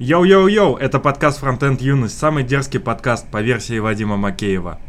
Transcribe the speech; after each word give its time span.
Йоу-йоу-йоу, 0.00 0.76
это 0.78 0.98
подкаст 0.98 1.40
Frontend 1.40 1.80
Юность, 1.80 2.18
самый 2.18 2.42
дерзкий 2.42 2.80
подкаст 2.80 3.28
по 3.30 3.40
версии 3.40 3.78
Вадима 3.78 4.16
Макеева. 4.16 4.80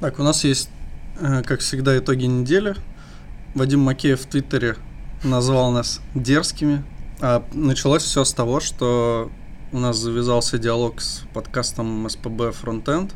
Так, 0.00 0.18
у 0.18 0.22
нас 0.22 0.44
есть, 0.44 0.68
э, 1.18 1.42
как 1.46 1.60
всегда, 1.60 1.96
итоги 1.96 2.26
недели. 2.26 2.74
Вадим 3.54 3.80
Макеев 3.80 4.20
в 4.20 4.26
Твиттере 4.26 4.76
назвал 5.24 5.72
нас 5.72 6.00
дерзкими. 6.14 6.84
А 7.20 7.44
началось 7.52 8.02
все 8.02 8.24
с 8.24 8.32
того, 8.32 8.60
что 8.60 9.30
у 9.72 9.78
нас 9.78 9.98
завязался 9.98 10.58
диалог 10.58 11.00
с 11.00 11.22
подкастом 11.34 12.08
СПБ 12.08 12.52
Frontend. 12.52 13.12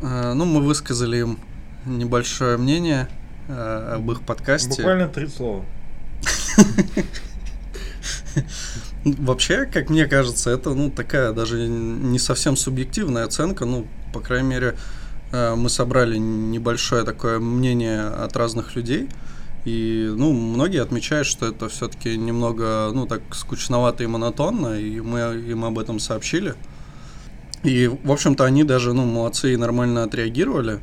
Э, 0.00 0.32
Ну, 0.34 0.44
мы 0.44 0.62
высказали 0.62 1.18
им 1.18 1.38
небольшое 1.84 2.56
мнение 2.56 3.08
э, 3.48 3.94
об 3.96 4.10
их 4.10 4.22
подкасте. 4.22 4.70
Буквально 4.70 5.08
три 5.08 5.26
слова. 5.26 5.64
Вообще, 9.04 9.66
как 9.66 9.90
мне 9.90 10.06
кажется, 10.06 10.50
это 10.50 10.70
ну 10.70 10.90
такая 10.90 11.32
даже 11.32 11.66
не 11.66 12.20
совсем 12.20 12.56
субъективная 12.56 13.24
оценка. 13.24 13.64
Ну, 13.64 13.86
по 14.14 14.20
крайней 14.20 14.48
мере, 14.48 14.76
э, 15.32 15.56
мы 15.56 15.68
собрали 15.68 16.18
небольшое 16.18 17.04
такое 17.04 17.40
мнение 17.40 18.02
от 18.02 18.36
разных 18.36 18.76
людей. 18.76 19.08
И, 19.64 20.12
ну, 20.16 20.32
многие 20.32 20.82
отмечают, 20.82 21.26
что 21.26 21.46
это 21.46 21.68
все-таки 21.68 22.16
немного, 22.16 22.90
ну, 22.92 23.06
так 23.06 23.22
скучновато 23.32 24.02
и 24.02 24.06
монотонно, 24.06 24.80
и 24.80 25.00
мы 25.00 25.20
им 25.20 25.64
об 25.64 25.78
этом 25.78 26.00
сообщили. 26.00 26.54
И, 27.62 27.86
в 27.86 28.10
общем-то, 28.10 28.44
они 28.44 28.64
даже, 28.64 28.92
ну, 28.92 29.04
молодцы 29.04 29.54
и 29.54 29.56
нормально 29.56 30.02
отреагировали, 30.02 30.80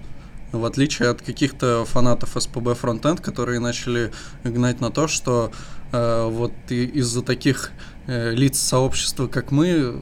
в 0.53 0.63
отличие 0.63 1.09
от 1.09 1.21
каких-то 1.21 1.83
фанатов 1.85 2.35
СПБ 2.37 2.69
Frontend, 2.69 3.21
которые 3.21 3.59
начали 3.59 4.11
гнать 4.43 4.79
на 4.79 4.89
то, 4.89 5.07
что 5.07 5.51
э, 5.91 6.27
вот 6.29 6.53
из-за 6.69 7.21
таких 7.21 7.71
э, 8.07 8.31
лиц 8.33 8.57
сообщества, 8.57 9.27
как 9.27 9.51
мы, 9.51 10.01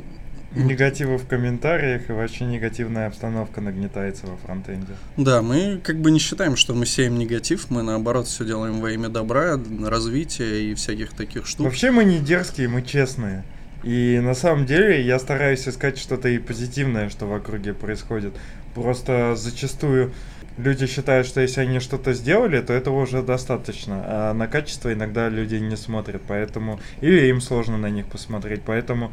Негативы 0.66 1.18
в 1.18 1.28
комментариях 1.28 2.10
и 2.10 2.14
вообще 2.14 2.46
негативная 2.46 3.08
обстановка 3.08 3.62
нагнетается 3.62 4.28
во 4.28 4.38
фронтенде. 4.38 4.94
Да, 5.16 5.42
мы 5.42 5.80
как 5.84 6.00
бы 6.00 6.12
не 6.12 6.20
считаем, 6.20 6.56
что 6.56 6.74
мы 6.74 6.86
сеем 6.86 7.18
негатив, 7.18 7.70
мы 7.70 7.84
наоборот 7.84 8.28
все 8.28 8.46
делаем 8.46 8.82
во 8.82 8.92
имя 8.92 9.10
добра, 9.10 9.60
развития 9.86 10.72
и 10.72 10.74
всяких 10.74 11.14
таких 11.14 11.46
штук. 11.46 11.66
Вообще 11.66 11.92
мы 11.92 12.04
не 12.04 12.20
дерзкие, 12.20 12.68
мы 12.68 12.82
честные. 12.82 13.44
И 13.84 14.20
на 14.22 14.34
самом 14.34 14.66
деле 14.66 15.02
я 15.02 15.20
стараюсь 15.20 15.68
искать 15.68 15.98
что-то 15.98 16.30
и 16.30 16.40
позитивное, 16.40 17.10
что 17.10 17.28
в 17.28 17.34
округе 17.34 17.74
происходит. 17.74 18.34
Просто 18.74 19.36
зачастую 19.36 20.12
люди 20.58 20.88
считают, 20.88 21.28
что 21.28 21.42
если 21.42 21.62
они 21.62 21.80
что-то 21.80 22.14
сделали, 22.14 22.60
то 22.62 22.74
этого 22.74 23.02
уже 23.02 23.22
достаточно. 23.22 24.04
А 24.06 24.34
на 24.34 24.48
качество 24.48 24.92
иногда 24.92 25.30
люди 25.30 25.56
не 25.56 25.78
смотрят, 25.78 26.22
поэтому... 26.28 26.80
Или 27.02 27.28
им 27.28 27.42
сложно 27.42 27.78
на 27.78 27.90
них 27.90 28.08
посмотреть, 28.08 28.62
поэтому... 28.66 29.12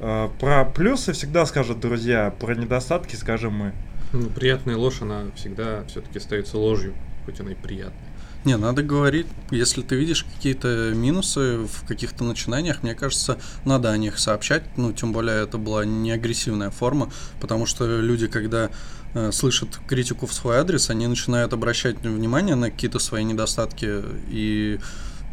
э, 0.00 0.28
про 0.38 0.64
плюсы 0.64 1.12
всегда 1.12 1.46
скажут 1.46 1.80
друзья, 1.80 2.34
про 2.38 2.54
недостатки 2.54 3.16
скажем 3.16 3.54
мы. 3.54 3.72
Ну, 4.12 4.28
приятная 4.30 4.76
ложь, 4.76 5.02
она 5.02 5.24
всегда 5.34 5.84
все-таки 5.88 6.18
остается 6.18 6.58
ложью, 6.58 6.94
хоть 7.24 7.40
она 7.40 7.52
и 7.52 7.54
приятная. 7.54 8.06
Не, 8.46 8.56
надо 8.56 8.84
говорить, 8.84 9.26
если 9.50 9.82
ты 9.82 9.96
видишь 9.96 10.22
какие-то 10.22 10.92
минусы 10.94 11.58
в 11.66 11.84
каких-то 11.84 12.22
начинаниях, 12.22 12.84
мне 12.84 12.94
кажется, 12.94 13.38
надо 13.64 13.90
о 13.90 13.96
них 13.96 14.20
сообщать, 14.20 14.62
ну, 14.76 14.92
тем 14.92 15.12
более 15.12 15.42
это 15.42 15.58
была 15.58 15.84
не 15.84 16.12
агрессивная 16.12 16.70
форма, 16.70 17.10
потому 17.40 17.66
что 17.66 18.00
люди, 18.00 18.28
когда 18.28 18.70
э, 19.14 19.32
слышат 19.32 19.80
критику 19.88 20.26
в 20.26 20.32
свой 20.32 20.58
адрес, 20.58 20.90
они 20.90 21.08
начинают 21.08 21.54
обращать 21.54 21.98
внимание 21.98 22.54
на 22.54 22.70
какие-то 22.70 23.00
свои 23.00 23.24
недостатки 23.24 24.00
и, 24.28 24.78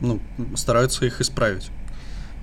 ну, 0.02 0.20
стараются 0.56 1.06
их 1.06 1.22
исправить. 1.22 1.70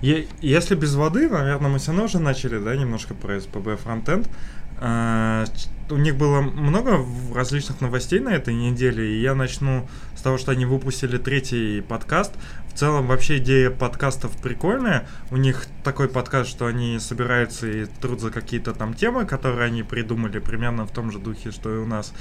Е- 0.02 0.26
Если 0.40 0.74
без 0.74 0.94
воды, 0.94 1.28
наверное, 1.28 1.70
мы 1.70 1.78
все 1.78 1.88
равно 1.88 2.04
уже 2.04 2.18
начали, 2.18 2.58
да, 2.58 2.74
немножко 2.76 3.14
про 3.14 3.38
СПБ 3.40 3.76
фронтенд. 3.76 4.28
А, 4.82 5.44
У 5.90 5.96
них 5.96 6.16
было 6.16 6.40
много 6.40 7.04
различных 7.34 7.80
новостей 7.80 8.20
на 8.20 8.30
этой 8.30 8.54
неделе, 8.54 9.16
и 9.16 9.20
я 9.20 9.34
начну 9.34 9.88
с 10.16 10.22
того, 10.22 10.38
что 10.38 10.52
они 10.52 10.64
выпустили 10.64 11.18
третий 11.18 11.80
подкаст. 11.80 12.32
В 12.72 12.78
целом, 12.78 13.08
вообще 13.08 13.38
идея 13.38 13.70
подкастов 13.70 14.30
прикольная. 14.40 15.08
У 15.32 15.36
них 15.36 15.66
такой 15.82 16.08
подкаст, 16.08 16.48
что 16.48 16.66
они 16.66 16.98
собираются 17.00 17.66
и 17.66 17.86
труд 18.00 18.20
за 18.20 18.30
какие-то 18.30 18.72
там 18.72 18.94
темы, 18.94 19.26
которые 19.26 19.66
они 19.66 19.82
придумали, 19.82 20.38
примерно 20.38 20.86
в 20.86 20.92
том 20.92 21.10
же 21.10 21.18
духе, 21.18 21.50
что 21.50 21.74
и 21.74 21.78
у 21.78 21.86
нас. 21.86 22.14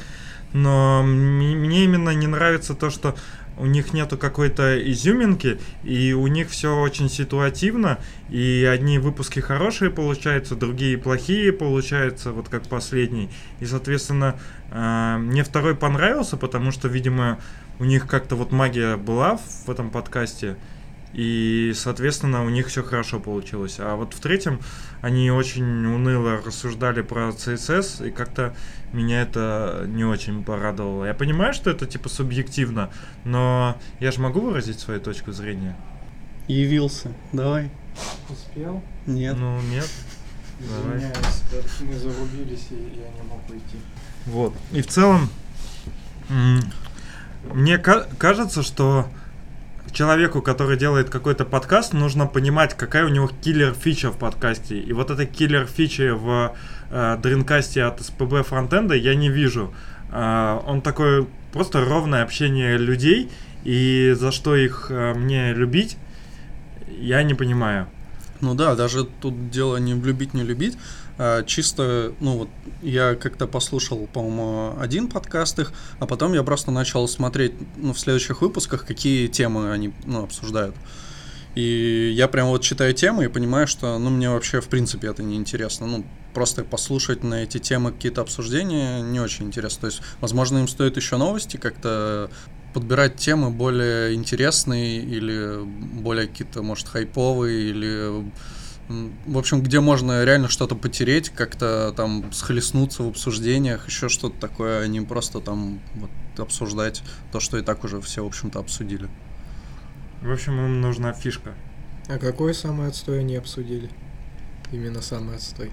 Но 0.54 1.04
мне 1.04 1.84
именно 1.84 2.10
не 2.10 2.28
нравится 2.28 2.74
то, 2.74 2.90
что 2.90 3.16
у 3.60 3.66
них 3.66 3.94
нету 3.94 4.18
какой-то 4.18 4.80
изюминки, 4.90 5.60
и 5.84 6.14
у 6.14 6.28
них 6.28 6.50
все 6.50 6.80
очень 6.80 7.10
ситуативно, 7.10 8.00
и 8.30 8.68
одни 8.72 9.00
выпуски 9.00 9.42
хорошие 9.42 9.92
получаются, 9.92 10.56
другие 10.56 10.98
плохие 10.98 11.52
получаются, 11.52 12.32
вот 12.32 12.48
как 12.48 12.64
последний. 12.64 13.30
И, 13.60 13.66
соответственно, 13.66 14.40
э, 14.72 15.18
мне 15.20 15.44
второй 15.44 15.76
понравился, 15.76 16.38
потому 16.38 16.72
что, 16.72 16.88
видимо, 16.88 17.40
у 17.80 17.84
них 17.84 18.08
как-то 18.08 18.38
вот 18.38 18.54
магия 18.54 18.96
была 18.96 19.38
в 19.66 19.70
этом 19.70 19.90
подкасте, 19.90 20.56
и, 21.14 21.74
соответственно, 21.76 22.46
у 22.46 22.50
них 22.50 22.68
все 22.68 22.84
хорошо 22.84 23.20
получилось. 23.20 23.78
А 23.80 23.96
вот 23.96 24.14
в 24.14 24.20
третьем 24.20 24.60
они 25.02 25.32
очень 25.32 25.64
уныло 25.64 26.40
рассуждали 26.46 27.02
про 27.02 27.30
CSS, 27.30 28.08
и 28.08 28.12
как-то 28.12 28.56
меня 28.94 29.22
это 29.22 29.86
не 29.88 30.04
очень 30.04 30.44
порадовало. 30.44 31.06
Я 31.06 31.14
понимаю, 31.14 31.54
что 31.54 31.70
это 31.70 31.86
типа 31.86 32.10
субъективно, 32.10 32.90
но 33.26 33.78
я 34.00 34.12
же 34.12 34.20
могу 34.22 34.42
выразить 34.42 34.80
свою 34.80 35.00
точку 35.00 35.32
зрения? 35.32 35.76
Явился. 36.48 37.12
Давай. 37.32 37.70
Успел? 38.30 38.84
Нет. 39.06 39.36
Ну, 39.38 39.60
нет. 39.62 39.88
Извиняюсь, 40.60 41.44
мы 41.82 41.94
зарубились, 41.98 42.68
и 42.72 43.00
я 43.00 43.10
не 43.22 43.30
мог 43.30 43.40
уйти. 43.50 43.78
Вот. 44.26 44.54
И 44.72 44.82
в 44.82 44.88
целом, 44.88 45.30
мне 47.54 47.78
ка- 47.78 48.08
кажется, 48.18 48.64
что 48.64 49.08
человеку, 49.92 50.42
который 50.42 50.78
делает 50.78 51.10
какой-то 51.10 51.46
подкаст, 51.46 51.94
нужно 51.94 52.28
понимать, 52.28 52.76
какая 52.76 53.06
у 53.06 53.10
него 53.10 53.28
киллер-фича 53.42 54.12
в 54.12 54.18
подкасте. 54.18 54.80
И 54.80 54.94
вот 54.94 55.10
этой 55.12 55.26
киллер-фичи 55.26 56.12
в 56.12 56.56
э, 56.90 57.18
от 57.88 58.02
СПБ 58.02 58.44
фронтенда 58.46 58.96
я 58.96 59.16
не 59.16 59.30
вижу. 59.30 59.74
Э, 60.12 60.60
он 60.66 60.82
такой 60.82 61.28
просто 61.52 61.84
ровное 61.84 62.24
общение 62.24 62.78
людей, 62.78 63.30
и 63.64 64.16
за 64.18 64.32
что 64.32 64.56
их 64.56 64.88
э, 64.90 65.14
мне 65.14 65.54
любить, 65.54 65.98
я 66.88 67.24
не 67.24 67.34
понимаю. 67.34 67.88
Ну 68.42 68.56
да, 68.56 68.76
даже 68.76 69.04
тут 69.04 69.50
дело 69.50 69.78
не 69.78 69.94
любить, 69.94 70.34
не 70.34 70.44
любить. 70.44 70.78
а 71.18 71.44
чисто, 71.44 72.14
ну 72.22 72.38
вот, 72.38 72.50
я 72.82 73.16
как-то 73.16 73.48
послушал, 73.48 74.08
по-моему, 74.08 74.76
один 74.80 75.10
подкаст 75.10 75.60
их, 75.60 75.74
а 76.00 76.06
потом 76.06 76.34
я 76.34 76.44
просто 76.44 76.72
начал 76.72 77.08
смотреть, 77.10 77.54
ну, 77.76 77.94
в 77.94 78.00
следующих 78.00 78.42
выпусках, 78.42 78.86
какие 78.86 79.28
темы 79.28 79.74
они, 79.74 79.92
ну, 80.06 80.24
обсуждают. 80.24 80.76
И 81.60 82.14
я 82.16 82.30
прям 82.30 82.48
вот 82.48 82.62
читаю 82.62 82.94
темы 82.94 83.26
и 83.26 83.28
понимаю, 83.28 83.68
что, 83.68 84.00
ну, 84.00 84.10
мне 84.10 84.30
вообще, 84.30 84.62
в 84.62 84.70
принципе, 84.70 85.08
это 85.08 85.24
не 85.24 85.36
интересно. 85.36 85.88
Ну, 85.88 86.06
просто 86.34 86.64
послушать 86.64 87.22
на 87.22 87.44
эти 87.44 87.58
темы 87.58 87.92
какие-то 87.92 88.22
обсуждения 88.22 89.02
не 89.02 89.20
очень 89.20 89.48
интересно. 89.48 89.82
То 89.82 89.88
есть, 89.88 90.02
возможно, 90.22 90.60
им 90.60 90.70
стоит 90.70 90.96
еще 90.96 91.18
новости 91.18 91.58
как-то 91.58 92.32
подбирать 92.74 93.18
темы 93.18 93.50
более 93.50 94.14
интересные 94.14 95.02
или 95.02 95.60
более 96.02 96.28
какие-то, 96.28 96.62
может, 96.62 96.88
хайповые 96.88 97.70
или 97.70 98.32
в 99.28 99.38
общем, 99.38 99.62
где 99.62 99.82
можно 99.82 100.24
реально 100.24 100.48
что-то 100.48 100.76
потереть, 100.76 101.30
как-то 101.30 101.94
там 101.96 102.32
схлестнуться 102.32 103.04
в 103.04 103.10
обсуждениях, 103.10 103.86
еще 103.88 104.10
что-то 104.10 104.40
такое, 104.40 104.82
а 104.82 104.88
не 104.88 105.02
просто 105.02 105.42
там 105.42 105.80
вот 105.96 106.10
обсуждать 106.40 107.04
то, 107.32 107.40
что 107.40 107.58
и 107.58 107.62
так 107.62 107.84
уже 107.84 108.02
все, 108.02 108.24
в 108.24 108.28
общем-то, 108.28 108.60
обсудили. 108.60 109.10
В 110.22 110.32
общем, 110.32 110.54
им 110.60 110.82
нужна 110.82 111.14
фишка. 111.14 111.54
А 112.08 112.18
какой 112.18 112.54
самый 112.54 112.88
отстой 112.88 113.20
они 113.20 113.36
обсудили? 113.36 113.90
Именно 114.72 115.02
самый 115.02 115.36
отстой. 115.36 115.72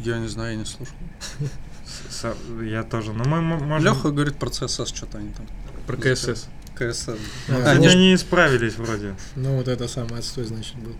Я 0.00 0.18
не 0.18 0.28
знаю, 0.28 0.52
я 0.52 0.58
не 0.58 0.64
слушал. 0.64 0.94
Я 2.62 2.82
тоже. 2.82 3.12
Но 3.12 3.24
мы 3.24 3.38
м- 3.38 3.44
можем... 3.68 3.84
Леха 3.84 4.10
говорит 4.10 4.36
про 4.36 4.48
CSS, 4.48 4.94
что-то 4.94 5.18
они 5.18 5.30
там. 5.32 5.46
Про 5.86 5.96
КСС. 5.96 6.48
КСС. 6.74 7.08
А, 7.08 7.16
Ну, 7.48 7.56
Они 7.56 7.64
конечно, 7.64 7.98
не 7.98 8.14
исправились 8.14 8.76
вроде. 8.76 9.14
Ну 9.36 9.56
вот 9.56 9.68
это 9.68 9.86
самый 9.88 10.18
отстой, 10.20 10.44
значит, 10.44 10.76
был. 10.76 10.96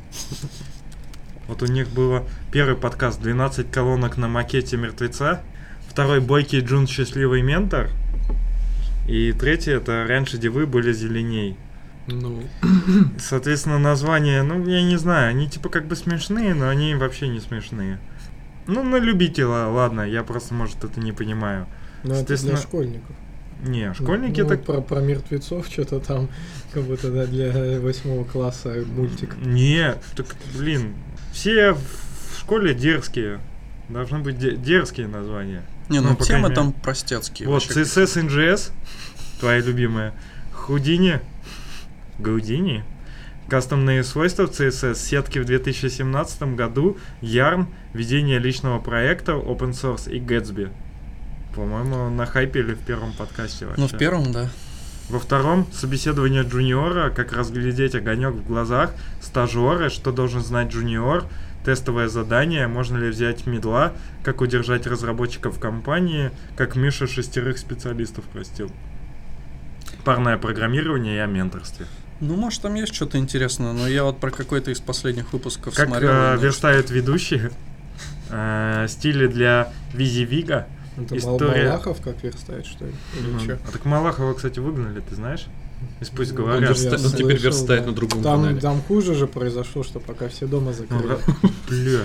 Вот 1.49 1.63
у 1.63 1.67
них 1.67 1.89
было 1.91 2.27
первый 2.53 2.77
подкаст 2.77 3.21
12 3.21 3.71
колонок 3.71 4.17
на 4.17 4.29
макете 4.29 4.77
мертвеца, 4.77 5.43
второй 5.89 6.21
бойкий 6.21 6.61
Джун 6.61 6.87
счастливый 6.87 7.43
ментор, 7.43 7.91
и 9.09 9.33
третий 9.33 9.73
это 9.73 10.07
раньше 10.07 10.39
девы 10.39 10.67
были 10.67 10.93
зеленей. 10.93 11.57
Ну, 12.07 12.43
Соответственно, 13.19 13.79
названия, 13.79 14.43
ну, 14.43 14.67
я 14.67 14.83
не 14.83 14.97
знаю, 14.97 15.31
они 15.31 15.49
типа 15.49 15.69
как 15.69 15.87
бы 15.87 15.97
смешные, 15.97 16.55
но 16.55 16.69
они 16.69 16.95
вообще 16.95 17.29
не 17.29 17.41
смешные. 17.41 17.99
Ну, 18.67 18.83
на 18.83 18.97
любителя, 18.97 19.67
ладно, 19.67 20.03
я 20.03 20.23
просто, 20.23 20.55
может, 20.55 20.85
это 20.85 21.01
не 21.01 21.13
понимаю. 21.13 21.67
Ну, 22.05 22.15
это 22.15 22.37
для 22.37 22.57
школьников. 22.57 23.15
Не, 23.63 23.95
школьники 23.95 24.41
ну, 24.41 24.49
так... 24.49 24.65
Про, 24.65 24.81
про 24.81 25.01
мертвецов 25.01 25.67
что-то 25.69 26.01
там, 26.01 26.29
как 26.73 26.83
будто 26.83 27.13
да, 27.13 27.27
для 27.27 27.81
восьмого 27.81 28.25
класса 28.25 28.85
мультик. 28.87 29.37
Не, 29.37 29.95
так, 30.17 30.27
блин, 30.57 30.95
все 31.33 31.75
в 31.75 32.39
школе 32.41 32.75
дерзкие. 32.75 33.41
Должны 33.89 34.19
быть 34.19 34.39
де- 34.39 34.57
дерзкие 34.57 35.07
названия. 35.07 35.63
Не, 35.89 36.01
ну, 36.01 36.11
Ну, 36.11 36.25
темы 36.25 36.45
мере. 36.45 36.55
там 36.55 36.73
простецкие. 36.73 37.49
Вот, 37.49 37.63
CSS 37.63 38.27
NGS, 38.27 38.73
твоя 39.39 39.61
любимая. 39.61 40.13
Худини, 40.53 41.21
Гаудини. 42.19 42.85
Кастомные 43.49 44.05
свойства 44.05 44.47
в 44.47 44.51
CSS, 44.51 44.95
сетки 44.95 45.39
в 45.39 45.45
2017 45.45 46.55
году, 46.55 46.97
Yarn, 47.21 47.67
ведение 47.93 48.39
личного 48.39 48.79
проекта, 48.79 49.33
open 49.33 49.73
source 49.73 50.11
и 50.11 50.19
Gatsby. 50.21 50.71
По-моему, 51.55 52.09
на 52.09 52.25
хайпели 52.25 52.75
в 52.75 52.79
первом 52.79 53.13
подкасте 53.13 53.67
вообще. 53.67 53.83
Ну, 53.83 53.89
в 53.89 53.99
первом, 53.99 54.33
да. 54.33 54.49
Во 55.11 55.19
втором 55.19 55.67
собеседование 55.73 56.43
джуниора, 56.43 57.11
как 57.11 57.33
разглядеть 57.33 57.95
огонек 57.95 58.33
в 58.33 58.47
глазах, 58.47 58.95
стажеры, 59.21 59.91
что 59.91 60.13
должен 60.13 60.41
знать 60.41 60.73
джуниор, 60.73 61.25
тестовое 61.65 62.09
задание, 62.09 62.67
можно 62.69 62.97
ли 62.97 63.11
взять 63.11 63.47
медла, 63.47 63.93
как 64.23 64.41
удержать 64.41 64.87
разработчиков 64.87 65.57
в 65.57 65.61
компании, 65.61 66.31
как 66.57 66.77
Миша 66.77 67.07
шестерых 67.07 67.59
специалистов 67.59 68.25
простил. 68.25 68.71
Парное 70.05 70.39
программирование 70.39 71.17
и 71.17 71.19
о 71.19 71.27
менторстве. 71.27 71.87
Ну, 72.23 72.37
может, 72.37 72.63
там 72.63 72.75
есть 72.77 72.95
что-то 72.95 73.19
интересное, 73.19 73.73
но 73.73 73.89
я 73.89 74.05
вот 74.05 74.19
про 74.19 74.31
какой-то 74.31 74.71
из 74.71 74.79
последних 74.81 75.33
выпусков 75.33 75.75
Как 75.75 75.89
смотрел. 75.89 76.11
э, 76.11 76.33
и, 76.35 76.37
ну, 76.37 76.43
верстают 76.43 76.89
ведущие, 76.91 77.51
э, 78.31 78.87
стили 78.89 79.27
для 79.27 79.73
Визи-Вига. 79.93 80.67
Это 80.97 81.15
Мал- 81.17 81.37
История- 81.37 81.69
Малахов 81.71 82.01
как 82.01 82.23
верстает, 82.23 82.65
что 82.67 82.85
ли? 82.85 82.93
Или 83.19 83.47
чё? 83.47 83.59
А 83.67 83.73
так 83.73 83.85
Малахова, 83.85 84.35
кстати, 84.35 84.61
выгнали, 84.61 85.01
ты 85.01 85.15
знаешь? 85.17 85.47
Из 86.01 86.11
пусть 86.11 86.33
Ну, 86.33 86.45
он, 86.45 86.51
говорят. 86.51 86.71
верста- 86.71 86.91
верста- 86.95 87.07
он 87.07 87.13
теперь 87.13 87.41
слышал, 87.41 87.45
верстает 87.59 87.83
да. 87.83 87.91
на 87.91 87.97
другом 87.97 88.23
Там, 88.23 88.41
канале. 88.43 88.61
там 88.61 88.81
хуже 88.83 89.15
же 89.17 89.27
произошло, 89.27 89.83
что 89.83 89.99
пока 89.99 90.29
все 90.29 90.47
дома 90.47 90.67
Ну, 90.67 90.73
закрыли. 90.75 91.19
Бля. 91.69 92.01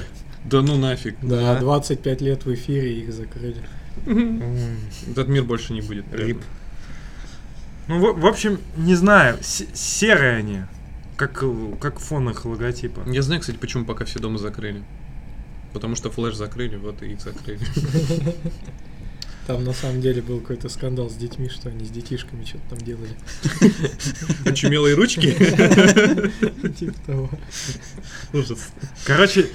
Да 0.46 0.62
ну 0.64 0.78
нафиг. 0.78 1.16
Да, 1.22 1.54
Да. 1.56 1.60
25 1.60 2.22
лет 2.22 2.44
в 2.46 2.54
эфире 2.56 3.02
их 3.02 3.14
закрыли. 3.14 3.58
Этот 5.12 5.28
мир 5.28 5.44
больше 5.44 5.74
не 5.74 5.82
будет. 5.82 6.06
Рип. 6.12 6.42
Ну, 7.88 8.00
в, 8.00 8.20
в 8.20 8.26
общем, 8.26 8.60
не 8.76 8.96
знаю, 8.96 9.38
се- 9.42 9.68
серые 9.74 10.38
они, 10.38 10.62
как, 11.16 11.44
как 11.80 12.00
фон 12.00 12.30
их 12.30 12.46
логотипа. 12.46 13.02
Я 13.08 13.22
знаю, 13.22 13.42
кстати, 13.42 13.58
почему 13.58 13.86
пока 13.86 14.06
все 14.06 14.20
дома 14.20 14.38
закрыли. 14.38 14.84
Потому 15.74 15.96
что 15.96 16.10
флеш 16.10 16.36
закрыли, 16.36 16.76
вот 16.78 17.02
и 17.04 17.14
их 17.14 17.22
закрыли. 17.22 17.60
Там 19.48 19.64
на 19.64 19.72
самом 19.72 20.02
деле 20.02 20.22
был 20.22 20.42
какой-то 20.42 20.68
скандал 20.68 21.10
с 21.10 21.14
детьми, 21.14 21.48
что 21.48 21.70
они 21.70 21.86
с 21.86 21.90
детишками 21.90 22.44
что-то 22.44 22.72
там 22.72 22.80
делали. 22.80 23.16
Очумелые 24.46 24.94
ручки. 24.94 25.32
Типа 26.78 27.00
того. 27.06 27.30
Ужас. 28.34 28.68
Короче, 29.06 29.48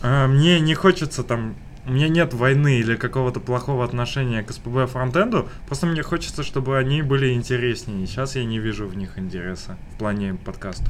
э, 0.00 0.26
мне 0.28 0.60
не 0.60 0.74
хочется 0.74 1.22
там... 1.22 1.56
У 1.86 1.92
меня 1.92 2.08
нет 2.08 2.32
войны 2.32 2.78
или 2.78 2.96
какого-то 2.96 3.40
плохого 3.40 3.84
отношения 3.84 4.42
к 4.42 4.50
СПБ 4.50 4.86
фронтенду, 4.90 5.50
просто 5.66 5.86
мне 5.86 6.02
хочется, 6.02 6.42
чтобы 6.42 6.78
они 6.78 7.02
были 7.02 7.34
интереснее. 7.34 8.06
Сейчас 8.06 8.36
я 8.36 8.44
не 8.44 8.58
вижу 8.58 8.86
в 8.86 8.96
них 8.96 9.18
интереса 9.18 9.76
в 9.94 9.98
плане 9.98 10.34
подкаста. 10.34 10.86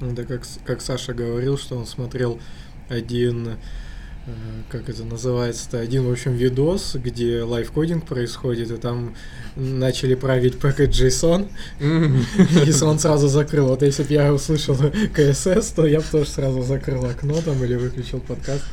Ну, 0.00 0.12
Да 0.12 0.24
как, 0.24 0.44
как 0.64 0.80
Саша 0.80 1.12
говорил, 1.12 1.58
что 1.58 1.76
он 1.76 1.84
смотрел 1.84 2.40
один, 2.88 3.48
э, 3.48 4.32
как 4.70 4.88
это 4.88 5.04
называется-то, 5.04 5.78
один, 5.78 6.06
в 6.06 6.10
общем, 6.10 6.32
видос, 6.32 6.94
где 6.94 7.42
лайфкодинг 7.42 8.06
происходит, 8.06 8.70
и 8.70 8.76
там 8.78 9.14
начали 9.56 10.14
править 10.14 10.58
пакет 10.58 10.88
JSON, 10.90 11.50
и 11.80 12.82
он 12.82 12.98
сразу 12.98 13.28
закрыл. 13.28 13.66
Вот 13.68 13.82
если 13.82 14.04
бы 14.04 14.14
я 14.14 14.32
услышал 14.32 14.74
КСС, 15.12 15.72
то 15.72 15.86
я 15.86 15.98
бы 15.98 16.06
тоже 16.10 16.30
сразу 16.30 16.62
закрыл 16.62 17.04
окно 17.04 17.42
там 17.42 17.62
или 17.62 17.74
выключил 17.74 18.20
подкаст. 18.20 18.64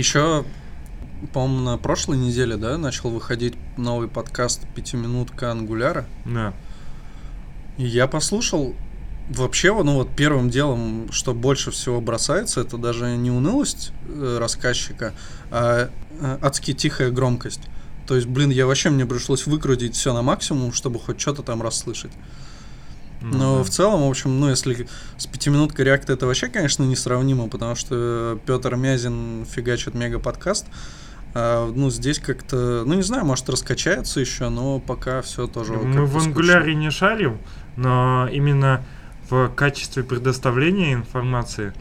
Еще, 0.00 0.46
по-моему, 1.34 1.60
на 1.60 1.76
прошлой 1.76 2.16
неделе, 2.16 2.56
да, 2.56 2.78
начал 2.78 3.10
выходить 3.10 3.52
новый 3.76 4.08
подкаст 4.08 4.62
«Пятиминутка 4.74 5.50
Ангуляра». 5.50 6.06
Да. 6.24 6.54
И 7.76 7.84
я 7.84 8.06
послушал, 8.06 8.74
вообще, 9.28 9.74
ну 9.74 9.96
вот 9.96 10.08
первым 10.16 10.48
делом, 10.48 11.12
что 11.12 11.34
больше 11.34 11.70
всего 11.70 12.00
бросается, 12.00 12.62
это 12.62 12.78
даже 12.78 13.14
не 13.18 13.30
унылость 13.30 13.92
э, 14.08 14.38
рассказчика, 14.40 15.12
а 15.50 15.90
э, 16.18 16.38
адски 16.40 16.72
тихая 16.72 17.10
громкость. 17.10 17.60
То 18.06 18.16
есть, 18.16 18.26
блин, 18.26 18.48
я 18.48 18.66
вообще 18.66 18.88
мне 18.88 19.04
пришлось 19.04 19.44
выкрутить 19.44 19.96
все 19.96 20.14
на 20.14 20.22
максимум, 20.22 20.72
чтобы 20.72 20.98
хоть 20.98 21.20
что-то 21.20 21.42
там 21.42 21.60
расслышать. 21.60 22.12
Ну 23.20 23.36
Но 23.36 23.58
да. 23.58 23.64
в 23.64 23.70
целом, 23.70 24.06
в 24.06 24.10
общем, 24.10 24.40
ну, 24.40 24.48
если 24.48 24.88
с 25.16 25.26
пятиминуткой 25.26 25.84
реакта 25.84 26.14
это 26.14 26.26
вообще, 26.26 26.48
конечно, 26.48 26.84
несравнимо, 26.84 27.48
потому 27.48 27.74
что 27.74 28.38
Петр 28.46 28.76
Мязин 28.76 29.44
фигачит 29.44 29.94
мега 29.94 30.18
подкаст. 30.18 30.66
А, 31.34 31.70
ну, 31.70 31.90
здесь 31.90 32.18
как-то, 32.18 32.82
ну, 32.84 32.94
не 32.94 33.02
знаю, 33.02 33.24
может, 33.24 33.48
раскачается 33.48 34.20
еще, 34.20 34.48
но 34.48 34.80
пока 34.80 35.22
все 35.22 35.46
тоже. 35.46 35.74
Мы 35.74 36.06
в 36.06 36.16
ангуляре 36.16 36.74
не 36.74 36.90
шарим, 36.90 37.38
но 37.76 38.28
именно 38.32 38.84
в 39.28 39.48
качестве 39.50 40.02
предоставления 40.02 40.94
информации 40.94 41.72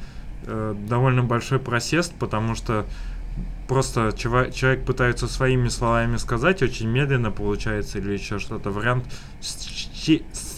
э, 0.46 0.76
довольно 0.88 1.24
большой 1.24 1.58
просест, 1.60 2.14
потому 2.20 2.54
что 2.54 2.86
просто 3.68 4.10
чува- 4.10 4.52
человек 4.52 4.84
пытается 4.86 5.28
своими 5.28 5.68
словами 5.70 6.18
сказать, 6.18 6.62
очень 6.62 6.88
медленно 6.88 7.32
получается 7.32 8.00
или 8.00 8.14
еще 8.14 8.40
что-то. 8.40 8.72
Вариант 8.72 9.06
с, 9.42 9.48
с 10.34 10.49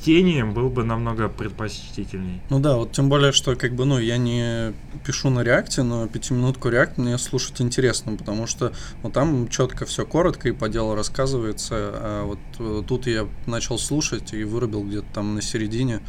чтением 0.00 0.54
был 0.54 0.68
бы 0.68 0.84
намного 0.84 1.28
предпочтительней. 1.28 2.40
Ну 2.50 2.58
да, 2.58 2.76
вот 2.76 2.92
тем 2.92 3.08
более, 3.08 3.32
что 3.32 3.56
как 3.56 3.74
бы, 3.74 3.84
ну, 3.84 3.98
я 3.98 4.16
не 4.16 4.72
пишу 5.04 5.30
на 5.30 5.40
реакте, 5.40 5.82
но 5.82 6.06
пятиминутку 6.06 6.68
реакт 6.68 6.98
мне 6.98 7.16
слушать 7.18 7.60
интересно, 7.60 8.16
потому 8.16 8.46
что 8.46 8.72
ну, 9.02 9.10
там 9.10 9.48
четко 9.48 9.84
все 9.84 10.04
коротко 10.04 10.48
и 10.48 10.52
по 10.52 10.68
делу 10.68 10.94
рассказывается, 10.94 11.74
а 11.74 12.24
вот 12.24 12.38
э, 12.58 12.82
тут 12.86 13.06
я 13.06 13.26
начал 13.46 13.78
слушать 13.78 14.32
и 14.32 14.44
вырубил 14.44 14.84
где-то 14.84 15.06
там 15.12 15.34
на 15.34 15.42
середине, 15.42 16.00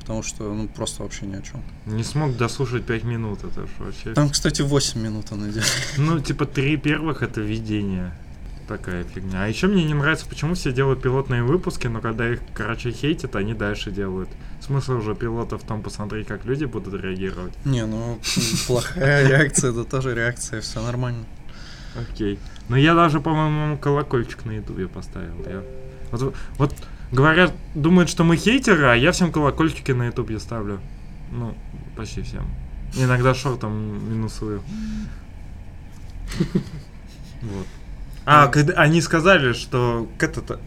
потому 0.00 0.22
что, 0.22 0.52
ну, 0.52 0.68
просто 0.68 1.02
вообще 1.02 1.26
ни 1.26 1.34
о 1.34 1.42
чем. 1.42 1.62
Не 1.86 2.04
смог 2.04 2.36
дослушать 2.36 2.84
5 2.84 3.04
минут, 3.04 3.44
это 3.44 3.66
ж 3.66 3.70
вообще... 3.78 4.14
Там, 4.14 4.30
кстати, 4.30 4.62
8 4.62 5.00
минут 5.00 5.26
он 5.32 5.50
идет. 5.50 5.64
Ну, 5.98 6.20
типа, 6.20 6.46
три 6.46 6.76
первых 6.76 7.22
это 7.22 7.40
видение. 7.40 8.12
Такая 8.68 9.04
фигня. 9.04 9.44
А 9.44 9.46
еще 9.46 9.68
мне 9.68 9.84
не 9.84 9.94
нравится, 9.94 10.26
почему 10.26 10.54
все 10.54 10.72
делают 10.72 11.00
пилотные 11.00 11.44
выпуски, 11.44 11.86
но 11.86 12.00
когда 12.00 12.28
их, 12.28 12.40
короче, 12.52 12.90
хейтят, 12.90 13.36
они 13.36 13.54
дальше 13.54 13.92
делают. 13.92 14.28
Смысл 14.60 14.94
уже 14.94 15.14
пилота 15.14 15.56
в 15.56 15.62
том 15.62 15.82
посмотреть, 15.82 16.26
как 16.26 16.44
люди 16.44 16.64
будут 16.64 17.00
реагировать. 17.00 17.52
Не, 17.64 17.86
ну, 17.86 18.18
плохая 18.66 19.28
реакция, 19.28 19.70
это 19.70 19.84
тоже 19.84 20.14
реакция, 20.14 20.60
все 20.60 20.82
нормально. 20.82 21.24
Окей. 21.96 22.40
Но 22.68 22.76
я 22.76 22.94
даже, 22.94 23.20
по-моему, 23.20 23.78
колокольчик 23.78 24.44
на 24.44 24.56
ютубе 24.56 24.88
поставил. 24.88 25.36
Я... 25.46 25.62
Вот, 26.10 26.34
вот 26.58 26.74
говорят, 27.12 27.52
думают, 27.74 28.10
что 28.10 28.24
мы 28.24 28.36
хейтеры, 28.36 28.86
а 28.86 28.94
я 28.94 29.12
всем 29.12 29.30
колокольчики 29.30 29.92
на 29.92 30.06
ютубе 30.06 30.40
ставлю. 30.40 30.80
Ну, 31.30 31.56
почти 31.96 32.22
всем. 32.22 32.46
Иногда 32.96 33.32
шортом 33.34 33.72
минусую. 34.12 34.62
Вот. 37.42 37.66
А, 38.26 38.48
когда 38.48 38.74
они 38.74 39.00
сказали, 39.00 39.52
что 39.52 40.08
это 40.18 40.60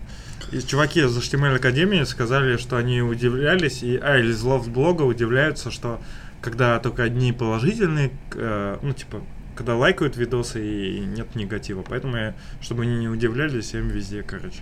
чуваки 0.65 1.01
из 1.01 1.15
HTML 1.15 1.57
Академии 1.57 2.03
сказали, 2.03 2.57
что 2.57 2.77
они 2.77 3.01
удивлялись, 3.01 3.83
и, 3.83 3.97
а, 3.97 4.17
или 4.17 4.31
из 4.31 4.43
Loft 4.43 4.69
блога 4.69 5.03
удивляются, 5.03 5.69
что 5.69 5.99
когда 6.41 6.79
только 6.79 7.03
одни 7.03 7.33
положительные, 7.33 8.11
э, 8.33 8.77
ну, 8.81 8.93
типа, 8.93 9.21
когда 9.55 9.75
лайкают 9.75 10.15
видосы 10.15 10.65
и 10.65 10.99
нет 11.01 11.35
негатива. 11.35 11.83
Поэтому 11.87 12.15
я, 12.15 12.35
чтобы 12.61 12.83
они 12.83 12.97
не 12.97 13.09
удивлялись, 13.09 13.73
я 13.73 13.81
им 13.81 13.89
везде, 13.89 14.23
короче, 14.23 14.61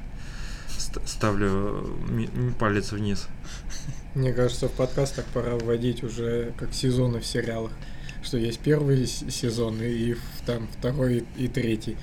ст- 0.67 1.07
ставлю 1.07 1.95
палец 2.59 2.91
вниз. 2.91 3.27
Мне 4.15 4.33
кажется, 4.33 4.69
в 4.69 4.71
подкастах 4.71 5.25
пора 5.25 5.53
вводить 5.53 6.03
уже 6.03 6.51
как 6.57 6.73
сезоны 6.73 7.19
в 7.19 7.25
сериалах. 7.27 7.71
Что 8.23 8.37
есть 8.37 8.59
первый 8.59 9.05
сезон 9.05 9.77
и 9.83 10.15
там 10.47 10.67
второй 10.79 11.23
и 11.37 11.47
третий. 11.47 11.95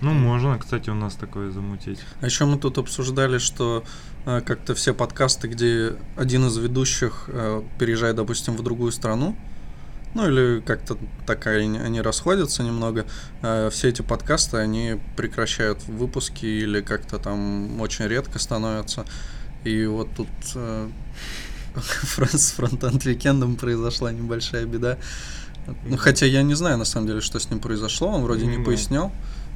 Ну, 0.00 0.12
можно, 0.12 0.58
кстати, 0.58 0.90
у 0.90 0.94
нас 0.94 1.14
такое 1.14 1.50
замутить. 1.50 2.00
А 2.20 2.26
еще 2.26 2.44
мы 2.44 2.58
тут 2.58 2.78
обсуждали, 2.78 3.38
что 3.38 3.82
э, 4.26 4.42
как-то 4.42 4.74
все 4.74 4.92
подкасты, 4.92 5.48
где 5.48 5.96
один 6.16 6.46
из 6.46 6.56
ведущих 6.58 7.24
э, 7.28 7.62
переезжает, 7.78 8.16
допустим, 8.16 8.56
в 8.56 8.62
другую 8.62 8.92
страну, 8.92 9.34
ну 10.14 10.28
или 10.28 10.60
как-то 10.60 10.96
так 11.26 11.46
они, 11.46 12.00
расходятся 12.00 12.62
немного, 12.62 13.06
э, 13.42 13.70
все 13.70 13.88
эти 13.88 14.02
подкасты, 14.02 14.58
они 14.58 15.00
прекращают 15.16 15.82
выпуски 15.86 16.46
или 16.46 16.80
как-то 16.80 17.18
там 17.18 17.80
очень 17.80 18.06
редко 18.06 18.38
становятся. 18.38 19.04
И 19.64 19.86
вот 19.86 20.08
тут 20.14 20.28
э, 20.54 20.88
с 22.32 22.52
фронтенд 22.52 23.04
викендом 23.04 23.56
произошла 23.56 24.12
небольшая 24.12 24.66
беда. 24.66 24.98
Ну, 25.84 25.96
хотя 25.96 26.26
я 26.26 26.42
не 26.42 26.54
знаю, 26.54 26.78
на 26.78 26.84
самом 26.84 27.08
деле, 27.08 27.20
что 27.20 27.38
с 27.40 27.50
ним 27.50 27.60
произошло, 27.60 28.08
он 28.08 28.22
вроде 28.22 28.46
не 28.46 28.58
Ну 28.58 28.64
да. 28.64 29.10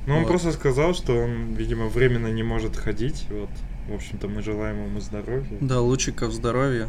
Ну, 0.06 0.14
он 0.14 0.20
Вот. 0.22 0.28
просто 0.28 0.52
сказал, 0.52 0.94
что 0.94 1.16
он, 1.16 1.54
видимо, 1.54 1.86
временно 1.86 2.28
не 2.28 2.42
может 2.42 2.76
ходить. 2.76 3.26
Вот, 3.30 3.50
в 3.88 3.94
общем-то, 3.94 4.28
мы 4.28 4.42
желаем 4.42 4.84
ему 4.86 5.00
здоровья. 5.00 5.58
Да, 5.60 5.80
лучиков 5.80 6.32
здоровья, 6.32 6.88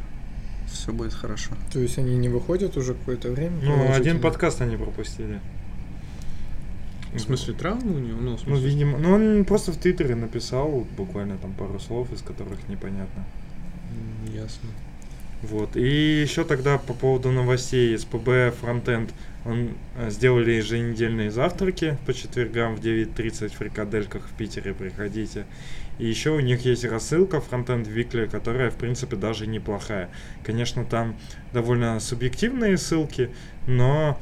все 0.72 0.92
будет 0.94 1.14
хорошо. 1.14 1.52
То 1.74 1.80
есть 1.80 1.98
они 1.98 2.16
не 2.18 2.30
выходят 2.30 2.78
уже 2.78 2.94
какое-то 2.94 3.30
время? 3.32 3.58
Ну, 3.62 3.92
один 3.94 4.20
подкаст 4.22 4.62
они 4.62 4.78
пропустили. 4.78 5.40
В 7.14 7.20
смысле, 7.20 7.54
травму 7.56 7.96
у 7.96 8.00
него? 8.00 8.20
Ну, 8.22 8.38
в 8.38 8.48
Ну, 8.48 8.56
смысле, 8.56 8.70
видимо, 8.70 8.98
ну 8.98 9.12
он 9.14 9.44
просто 9.44 9.74
в 9.74 9.78
Твиттере 9.78 10.16
написал 10.16 10.88
буквально 10.96 11.38
там 11.38 11.52
пару 11.54 11.78
слов, 11.80 12.12
из 12.14 12.22
которых 12.22 12.70
непонятно. 12.70 13.26
ясно. 14.34 14.70
Вот. 15.44 15.76
И 15.76 16.22
еще 16.22 16.46
тогда 16.46 16.78
по 16.78 16.94
поводу 16.94 17.32
новостей 17.32 17.96
из 17.96 18.06
ПБ 18.06 18.56
Фронтенд. 18.62 19.12
Он 19.44 19.76
э, 19.96 20.10
сделали 20.12 20.52
еженедельные 20.52 21.32
завтраки 21.32 21.98
по 22.06 22.14
четвергам 22.14 22.76
в 22.76 22.80
9.30 22.80 23.50
в 23.50 23.54
фрикадельках 23.54 24.28
в 24.28 24.34
Питере, 24.34 24.74
приходите. 24.74 25.46
И 25.98 26.08
еще 26.08 26.32
у 26.32 26.40
них 26.40 26.66
есть 26.66 26.86
рассылка 26.86 27.42
Фронтенд 27.42 27.88
Викли, 27.88 28.28
которая, 28.28 28.70
в 28.70 28.76
принципе, 28.76 29.16
даже 29.16 29.48
неплохая. 29.48 30.10
Конечно, 30.44 30.86
там 30.86 31.16
довольно 31.54 32.00
субъективные 32.00 32.78
ссылки, 32.78 33.32
но... 33.68 34.20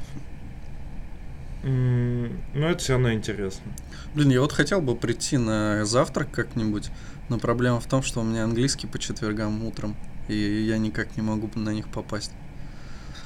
Но 1.62 2.70
это 2.70 2.78
все 2.78 2.94
равно 2.94 3.12
интересно. 3.12 3.70
Блин, 4.14 4.30
я 4.30 4.40
вот 4.40 4.52
хотел 4.52 4.80
бы 4.80 4.96
прийти 4.96 5.36
на 5.36 5.84
завтрак 5.84 6.30
как-нибудь, 6.30 6.90
но 7.28 7.38
проблема 7.38 7.80
в 7.80 7.86
том, 7.86 8.02
что 8.02 8.20
у 8.20 8.24
меня 8.24 8.44
английский 8.44 8.86
по 8.86 8.98
четвергам 8.98 9.62
утром, 9.64 9.94
и 10.28 10.34
я 10.34 10.78
никак 10.78 11.18
не 11.18 11.22
могу 11.22 11.50
на 11.54 11.70
них 11.70 11.88
попасть. 11.88 12.32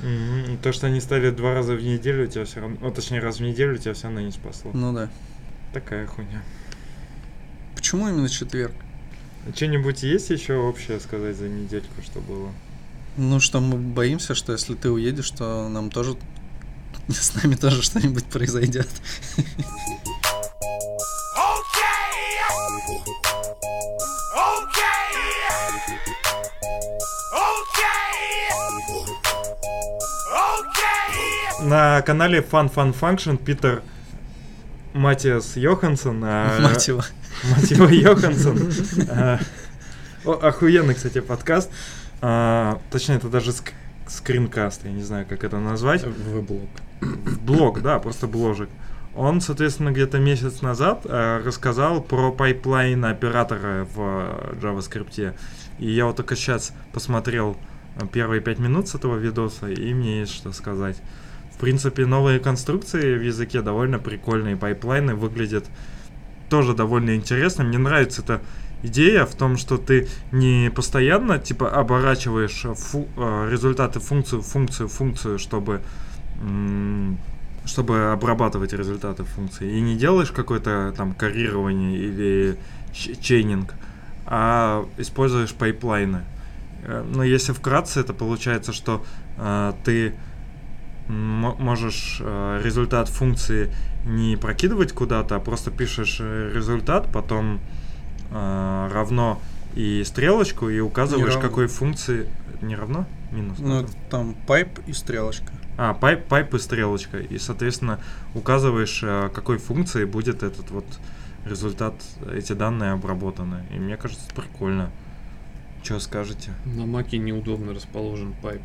Мгм. 0.01 0.59
То, 0.59 0.73
что 0.73 0.87
они 0.87 1.01
стали 1.01 1.31
два 1.31 1.55
раза 1.55 1.75
в 1.75 1.83
неделю, 1.83 2.27
тебя 2.27 2.45
все 2.45 2.61
равно... 2.61 2.77
Ну, 2.81 2.91
точнее, 2.91 3.21
раз 3.21 3.39
в 3.39 3.41
неделю 3.43 3.79
тебя 3.79 3.95
все 3.95 4.05
равно 4.05 4.21
не 4.21 4.33
спасло. 4.33 4.71
Ну 4.75 4.93
да. 4.93 5.11
Такая 5.73 6.07
хуйня. 6.07 6.43
Почему 7.75 8.09
именно 8.09 8.29
четверг? 8.29 8.75
Что-нибудь 9.55 10.03
есть 10.03 10.31
еще 10.31 10.55
общее 10.55 11.01
сказать 11.01 11.37
за 11.37 11.49
недельку, 11.49 12.03
что 12.03 12.21
было? 12.21 12.51
Ну 13.17 13.41
что, 13.41 13.61
мы 13.61 13.77
боимся, 13.77 14.35
что 14.35 14.53
если 14.53 14.75
ты 14.75 14.91
уедешь, 14.91 15.31
то 15.31 15.69
нам 15.69 15.91
тоже 15.91 16.17
с 17.09 17.35
нами 17.35 17.55
тоже 17.55 17.83
что-нибудь 17.83 18.25
произойдет. 18.25 18.89
На 31.63 32.03
канале 32.03 32.41
Fun 32.41 32.73
Fun 32.73 32.95
Function 32.99 33.37
Питер 33.37 33.83
Матиас 34.93 35.57
Йоханссон. 35.57 36.23
а. 36.25 36.61
Мать 36.63 36.89
его 37.71 37.89
Йоханссон. 37.89 38.71
а, 39.11 39.39
о, 40.25 40.33
Охуенный, 40.33 40.95
кстати, 40.95 41.21
подкаст. 41.21 41.71
А, 42.21 42.81
Точнее, 42.91 43.17
это 43.17 43.29
даже 43.29 43.51
ск- 43.51 43.73
скринкаст, 44.09 44.85
я 44.85 44.93
не 44.93 45.03
знаю, 45.03 45.27
как 45.27 45.45
это 45.45 45.59
назвать. 45.59 46.05
Влог. 46.05 46.69
Блог, 47.43 47.83
да, 47.83 47.99
просто 47.99 48.27
бложек. 48.27 48.69
Он, 49.17 49.41
соответственно, 49.41 49.91
где-то 49.93 50.19
месяц 50.19 50.61
назад 50.63 51.03
э, 51.05 51.43
рассказал 51.45 52.01
про 52.01 52.33
pipeline 52.33 53.05
оператора 53.05 53.87
в 53.95 54.01
э, 54.01 54.55
JavaScript. 54.61 55.35
И 55.79 55.91
я 55.91 56.07
вот 56.07 56.17
только 56.17 56.35
сейчас 56.35 56.73
посмотрел 56.93 57.57
первые 58.13 58.41
пять 58.41 58.59
минут 58.59 58.89
с 58.89 58.95
этого 58.95 59.17
видоса, 59.17 59.69
и 59.69 59.95
мне 59.95 60.21
есть 60.21 60.35
что 60.35 60.53
сказать. 60.53 60.97
В 61.53 61.59
принципе, 61.59 62.05
новые 62.05 62.41
конструкции 62.41 63.17
в 63.17 63.23
языке 63.23 63.63
довольно 63.63 63.99
прикольные. 63.99 64.57
Пайплайны 64.57 65.15
выглядят 65.15 65.65
тоже 66.51 66.75
довольно 66.75 67.15
интересно. 67.15 67.65
Мне 67.65 67.79
нравится 67.79 68.23
эта 68.23 68.41
идея 68.83 69.25
в 69.25 69.35
том, 69.35 69.57
что 69.57 69.79
ты 69.79 70.09
не 70.33 70.71
постоянно 70.75 71.39
типа 71.39 71.71
оборачиваешь 71.71 72.67
фу- 72.77 73.09
э, 73.17 73.49
результаты 73.51 74.01
функцию, 74.01 74.43
функцию, 74.43 74.89
функцию, 74.89 75.39
чтобы 75.39 75.81
чтобы 77.65 78.13
обрабатывать 78.13 78.73
результаты 78.73 79.25
функции. 79.25 79.79
И 79.79 79.81
не 79.81 79.97
делаешь 79.97 80.33
какое-то 80.33 80.93
там 80.97 81.15
каррирование 81.15 81.97
или 81.97 82.59
chaining, 82.93 83.73
а 84.27 84.85
используешь 84.99 85.55
пайплайны. 85.55 86.23
Э, 86.85 87.05
Но 87.07 87.23
если 87.23 87.53
вкратце, 87.53 88.01
это 88.01 88.13
получается, 88.13 88.73
что 88.73 89.05
э, 89.39 89.73
ты 89.85 90.15
можешь 91.09 92.19
э, 92.21 92.61
результат 92.65 93.09
функции 93.09 93.71
не 94.07 94.37
прокидывать 94.37 94.93
куда-то, 94.93 95.37
а 95.37 95.41
просто 95.41 95.71
пишешь 95.71 96.19
э, 96.21 96.53
результат, 96.55 97.13
потом 97.13 97.61
э, 98.31 98.89
равно 98.93 99.41
и 99.75 100.03
стрелочку, 100.05 100.69
и 100.69 100.81
указываешь, 100.81 101.37
какой 101.37 101.67
функции... 101.67 102.29
Не 102.63 102.77
равно? 102.77 103.07
Минус. 103.33 103.59
Ну, 103.59 103.85
там 104.09 104.35
pipe 104.47 104.79
и 104.87 104.93
стрелочка. 104.93 105.53
А, 105.77 105.93
pipe, 105.93 106.25
pipe 106.27 106.55
и 106.55 106.59
стрелочка. 106.59 107.19
И, 107.19 107.39
соответственно, 107.39 107.99
указываешь, 108.35 109.01
э, 109.03 109.29
какой 109.35 109.59
функции 109.59 110.05
будет 110.05 110.43
этот 110.43 110.71
вот 110.71 110.87
результат, 111.45 111.95
эти 112.33 112.53
данные 112.53 112.93
обработаны. 112.93 113.65
И 113.75 113.79
мне 113.79 113.97
кажется, 113.97 114.25
прикольно. 114.35 114.91
Что 115.85 116.01
скажете? 116.01 116.51
На 116.65 116.87
маке 116.87 117.19
неудобно 117.19 117.75
расположен 117.75 118.35
pipe. 118.41 118.63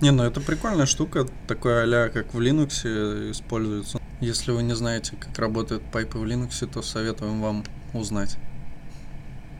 Не, 0.00 0.12
ну 0.12 0.22
это 0.22 0.40
прикольная 0.40 0.86
штука, 0.86 1.26
такой 1.48 1.92
а 1.92 2.08
как 2.08 2.34
в 2.34 2.38
Linux 2.38 3.32
используется. 3.32 3.98
Если 4.20 4.52
вы 4.52 4.62
не 4.62 4.76
знаете, 4.76 5.16
как 5.18 5.36
работают 5.40 5.82
пайпы 5.90 6.18
в 6.18 6.24
Linux, 6.24 6.64
то 6.72 6.82
советуем 6.82 7.42
вам 7.42 7.64
узнать. 7.94 8.36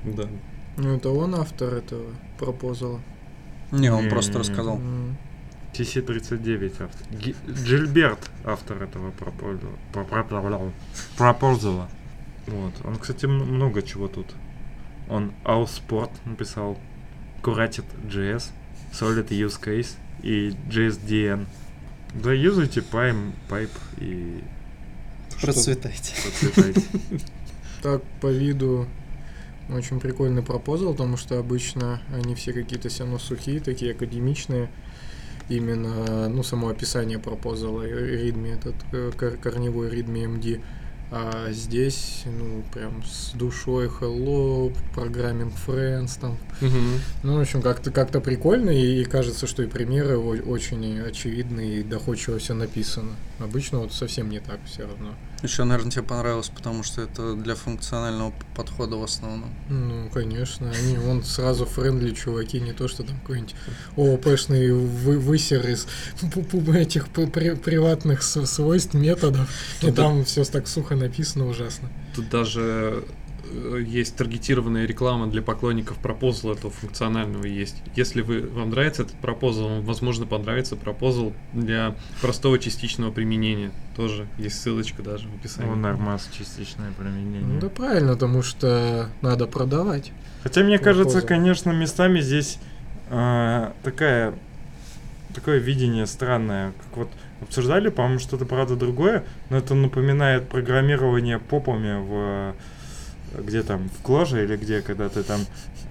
Да. 0.04 0.28
Ну, 0.76 0.95
это 0.95 1.11
он 1.11 1.35
автор 1.35 1.75
этого 1.75 2.07
пропозала. 2.38 3.00
Не, 3.73 3.90
он 3.90 4.09
просто 4.09 4.38
рассказал. 4.38 4.76
М. 4.76 5.16
TC39 5.75 6.83
автор. 6.85 7.07
Джильберт 7.50 8.30
автор 8.45 8.85
этого 8.85 9.11
пропозала. 9.92 10.73
Пропозала. 11.16 11.88
Вот. 12.47 12.75
Он, 12.85 12.97
кстати, 12.97 13.26
много 13.26 13.83
чего 13.83 14.07
тут. 14.07 14.26
Он 15.08 15.32
Allsport 15.44 16.10
написал, 16.24 16.78
Curated 17.42 17.84
JS, 18.08 18.50
Solid 18.92 19.28
Use 19.28 19.60
Case 19.62 19.96
и 20.22 20.54
JSDN. 20.70 21.46
Да, 22.14 22.32
юзайте 22.32 22.80
Pime, 22.80 23.32
Pipe 23.48 23.70
и 23.98 24.42
Процветайте. 25.40 26.14
процветайте. 26.22 26.82
Так, 27.82 28.02
по 28.20 28.26
виду 28.26 28.88
очень 29.68 30.00
прикольный 30.00 30.42
пропозал, 30.42 30.92
потому 30.92 31.16
что 31.16 31.38
обычно 31.38 32.00
они 32.12 32.34
все 32.34 32.52
какие-то 32.52 32.88
все 32.88 33.04
равно 33.04 33.18
сухие, 33.20 33.60
такие 33.60 33.92
академичные. 33.92 34.68
Именно, 35.48 36.28
ну, 36.28 36.42
само 36.42 36.68
описание 36.70 37.18
пропозала, 37.20 37.86
ритми 37.86 38.50
этот, 38.50 38.74
э, 38.92 39.12
кор- 39.16 39.36
корневой 39.36 39.90
ритми 39.90 40.26
MD. 40.26 40.60
А 41.10 41.50
здесь, 41.52 42.24
ну, 42.26 42.62
прям 42.72 43.02
с 43.02 43.32
душой 43.32 43.86
hello, 43.86 44.76
программинг 44.94 45.54
friends 45.66 46.18
там. 46.20 46.36
Мгм. 46.60 47.00
Ну, 47.22 47.38
в 47.38 47.40
общем, 47.40 47.62
как-то 47.62 47.90
как 47.90 48.10
прикольно, 48.22 48.70
и, 48.70 49.00
и 49.00 49.04
кажется, 49.04 49.46
что 49.46 49.62
и 49.62 49.66
примеры 49.66 50.18
очень 50.18 51.00
очевидные 51.00 51.80
и 51.80 51.82
доходчиво 51.82 52.38
все 52.38 52.52
написано. 52.52 53.12
Обычно 53.38 53.78
вот 53.78 53.92
совсем 53.92 54.28
не 54.28 54.40
так 54.40 54.60
все 54.66 54.82
равно. 54.82 55.14
Еще, 55.42 55.62
наверное, 55.64 55.92
тебе 55.92 56.02
понравилось, 56.02 56.49
потому 56.49 56.83
что 56.83 57.00
это 57.02 57.35
для 57.35 57.54
функционального 57.54 58.33
подхода 58.57 58.97
в 58.97 59.04
основном. 59.04 59.50
Ну, 59.68 60.11
конечно, 60.12 60.71
они 60.71 60.97
вон 60.97 61.23
сразу 61.23 61.64
френдли 61.64 62.12
чуваки, 62.12 62.61
не 62.61 62.73
то 62.73 62.88
что 62.88 63.04
там 63.04 63.16
какой-нибудь 63.21 63.54
ООПшный 63.97 64.73
вы, 64.73 65.18
высер 65.18 65.64
из 65.68 65.87
этих 66.75 67.09
при- 67.09 67.54
приватных 67.54 68.23
свойств 68.25 68.95
методов, 68.95 69.49
и 69.80 69.87
да- 69.90 69.92
там 69.92 70.25
все 70.25 70.45
так 70.45 70.66
сухо 70.66 70.97
написано 70.97 71.47
ужасно. 71.47 71.88
Тут 72.16 72.28
даже 72.30 73.04
есть 73.86 74.16
таргетированная 74.16 74.86
реклама 74.86 75.26
для 75.26 75.42
поклонников 75.42 75.96
пропозала 75.98 76.54
этого 76.54 76.70
функционального 76.72 77.44
есть. 77.44 77.82
Если 77.94 78.22
вы, 78.22 78.42
вам 78.42 78.70
нравится 78.70 79.02
этот 79.02 79.16
пропозал, 79.16 79.68
вам, 79.68 79.82
возможно, 79.82 80.26
понравится 80.26 80.76
пропозал 80.76 81.32
для 81.52 81.94
простого 82.20 82.58
частичного 82.58 83.10
применения. 83.10 83.70
Тоже 83.96 84.26
есть 84.38 84.60
ссылочка 84.60 85.02
даже 85.02 85.28
в 85.28 85.34
описании. 85.34 85.70
Ну, 85.70 85.76
нормас, 85.76 86.28
частичное 86.32 86.92
применение. 86.92 87.42
Ну 87.42 87.60
да 87.60 87.68
правильно, 87.68 88.14
потому 88.14 88.42
что 88.42 89.10
надо 89.22 89.46
продавать. 89.46 90.12
Хотя 90.42 90.62
мне 90.62 90.78
кажется, 90.78 91.16
Похоже. 91.16 91.26
конечно, 91.26 91.70
местами 91.70 92.20
здесь 92.20 92.58
а, 93.10 93.74
такая 93.82 94.34
такое 95.34 95.58
видение 95.58 96.06
странное, 96.06 96.72
как 96.72 96.96
вот 96.96 97.08
обсуждали, 97.40 97.88
по-моему, 97.88 98.18
что-то 98.18 98.44
правда 98.44 98.76
другое, 98.76 99.24
но 99.50 99.58
это 99.58 99.74
напоминает 99.74 100.48
программирование 100.48 101.38
попами 101.38 102.00
в 102.00 102.54
где 103.37 103.62
там, 103.62 103.88
в 103.88 104.02
Кложе 104.02 104.44
или 104.44 104.56
где, 104.56 104.82
когда 104.82 105.08
ты 105.08 105.23
там, 105.23 105.40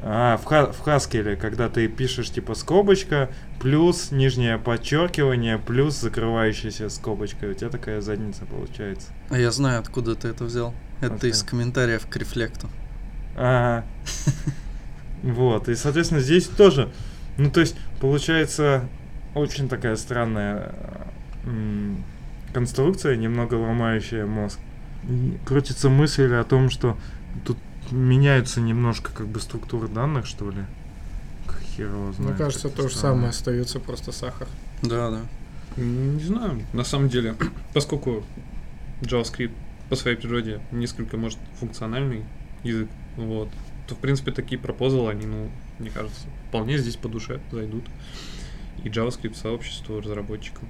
а, 0.02 0.38
в, 0.38 0.46
ха, 0.46 0.72
в 0.72 0.86
Haskell, 0.86 1.36
когда 1.36 1.70
ты 1.70 1.88
пишешь 1.88 2.30
типа 2.30 2.56
скобочка, 2.56 3.30
плюс 3.60 4.12
нижнее 4.12 4.58
подчеркивание, 4.58 5.58
плюс 5.58 6.00
закрывающаяся 6.00 6.90
скобочка, 6.90 7.46
у 7.46 7.54
тебя 7.54 7.70
такая 7.70 8.02
задница 8.02 8.46
получается. 8.46 9.10
А 9.30 9.38
я 9.38 9.52
знаю, 9.52 9.80
откуда 9.80 10.16
ты 10.16 10.30
это 10.30 10.44
взял. 10.44 10.74
Это 11.00 11.14
Откуда? 11.14 11.28
из 11.28 11.44
комментариев 11.44 12.08
к 12.08 12.16
рефлекту. 12.16 12.70
Ага. 13.36 13.86
Вот, 15.24 15.68
и, 15.68 15.76
соответственно, 15.76 16.22
здесь 16.22 16.46
тоже, 16.46 16.90
ну, 17.38 17.50
то 17.50 17.60
есть, 17.60 17.76
получается, 18.00 18.88
очень 19.34 19.68
такая 19.68 19.96
странная 19.96 20.74
конструкция, 22.54 23.16
немного 23.16 23.56
ломающая 23.56 24.26
мозг. 24.26 24.60
Крутится 25.46 25.90
мысль 25.90 26.34
о 26.34 26.44
том, 26.44 26.70
что 26.70 26.98
тут 27.46 27.58
меняются 27.92 28.62
немножко 28.62 29.12
как 29.12 29.28
бы 29.28 29.40
структуры 29.40 29.88
данных, 29.88 30.26
что 30.26 30.50
ли. 30.50 30.66
Как 31.46 31.62
Хер 31.62 31.88
его 31.88 32.12
знает. 32.14 32.32
Мне 32.32 32.38
кажется, 32.38 32.70
то 32.70 32.88
же 32.88 32.96
самое 32.96 33.30
остается 33.30 33.80
просто 33.80 34.12
сахар. 34.12 34.48
Да, 34.82 35.10
да. 35.10 35.22
Не 35.82 36.24
знаю, 36.24 36.64
на 36.74 36.84
самом 36.84 37.10
деле, 37.10 37.36
поскольку 37.74 38.24
JavaScript 39.02 39.52
по 39.90 39.96
своей 39.96 40.18
природе 40.18 40.60
несколько, 40.72 41.18
может, 41.18 41.40
функциональный 41.60 42.26
язык, 42.64 42.90
вот, 43.16 43.50
то, 43.88 43.96
в 43.96 44.00
принципе, 44.00 44.32
такие 44.32 44.60
пропозалы, 44.60 45.12
они, 45.12 45.26
ну, 45.26 45.50
мне 45.80 45.90
кажется, 45.90 46.28
вполне 46.50 46.78
здесь 46.78 46.96
по 46.96 47.08
душе 47.08 47.40
зайдут. 47.52 47.86
И 48.84 48.90
JavaScript 48.90 49.36
сообществу, 49.36 50.02
разработчикам. 50.02 50.68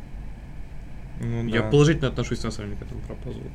Ну, 1.20 1.48
Я 1.48 1.64
да. 1.64 1.70
положительно 1.70 2.10
отношусь, 2.10 2.44
на 2.44 2.52
самом 2.52 2.70
деле, 2.70 2.82
к 2.82 2.86
этому 2.86 3.02
пропозалу. 3.02 3.52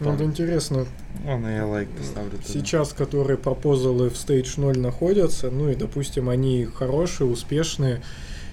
Вот 0.00 0.20
интересно, 0.20 0.86
Ладно, 1.24 1.48
я 1.48 1.66
лайк 1.66 1.88
поставлю. 1.90 2.38
сейчас, 2.44 2.92
которые 2.92 3.38
пропозалы 3.38 4.10
в 4.10 4.14
Stage 4.14 4.60
0 4.60 4.78
находятся, 4.78 5.50
ну 5.50 5.68
и, 5.70 5.74
допустим, 5.74 6.28
они 6.28 6.64
хорошие, 6.64 7.28
успешные 7.28 8.02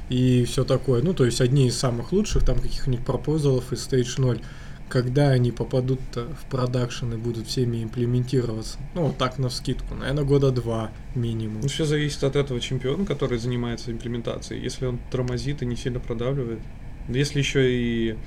и 0.09 0.43
все 0.45 0.63
такое. 0.63 1.01
Ну, 1.01 1.13
то 1.13 1.25
есть 1.25 1.41
одни 1.41 1.67
из 1.67 1.77
самых 1.77 2.11
лучших 2.11 2.45
там 2.45 2.59
каких-нибудь 2.59 3.05
пропозалов 3.05 3.71
из 3.73 3.87
Stage 3.87 4.19
0. 4.21 4.41
Когда 4.89 5.29
они 5.29 5.53
попадут 5.53 6.01
в 6.15 6.49
продакшн 6.49 7.13
и 7.13 7.15
будут 7.15 7.47
всеми 7.47 7.81
имплементироваться? 7.81 8.77
Ну, 8.93 9.03
вот 9.03 9.17
так 9.17 9.39
на 9.39 9.47
вскидку. 9.47 9.95
Наверное, 9.95 10.25
года 10.25 10.51
два 10.51 10.91
минимум. 11.15 11.61
Ну, 11.61 11.69
все 11.69 11.85
зависит 11.85 12.25
от 12.25 12.35
этого 12.35 12.59
чемпиона, 12.59 13.05
который 13.05 13.37
занимается 13.37 13.89
имплементацией. 13.93 14.61
Если 14.61 14.85
он 14.85 14.99
тормозит 15.09 15.61
и 15.61 15.65
не 15.65 15.77
сильно 15.77 16.01
продавливает. 16.01 16.59
Если 17.07 17.39
еще 17.39 17.71
и... 17.73 18.17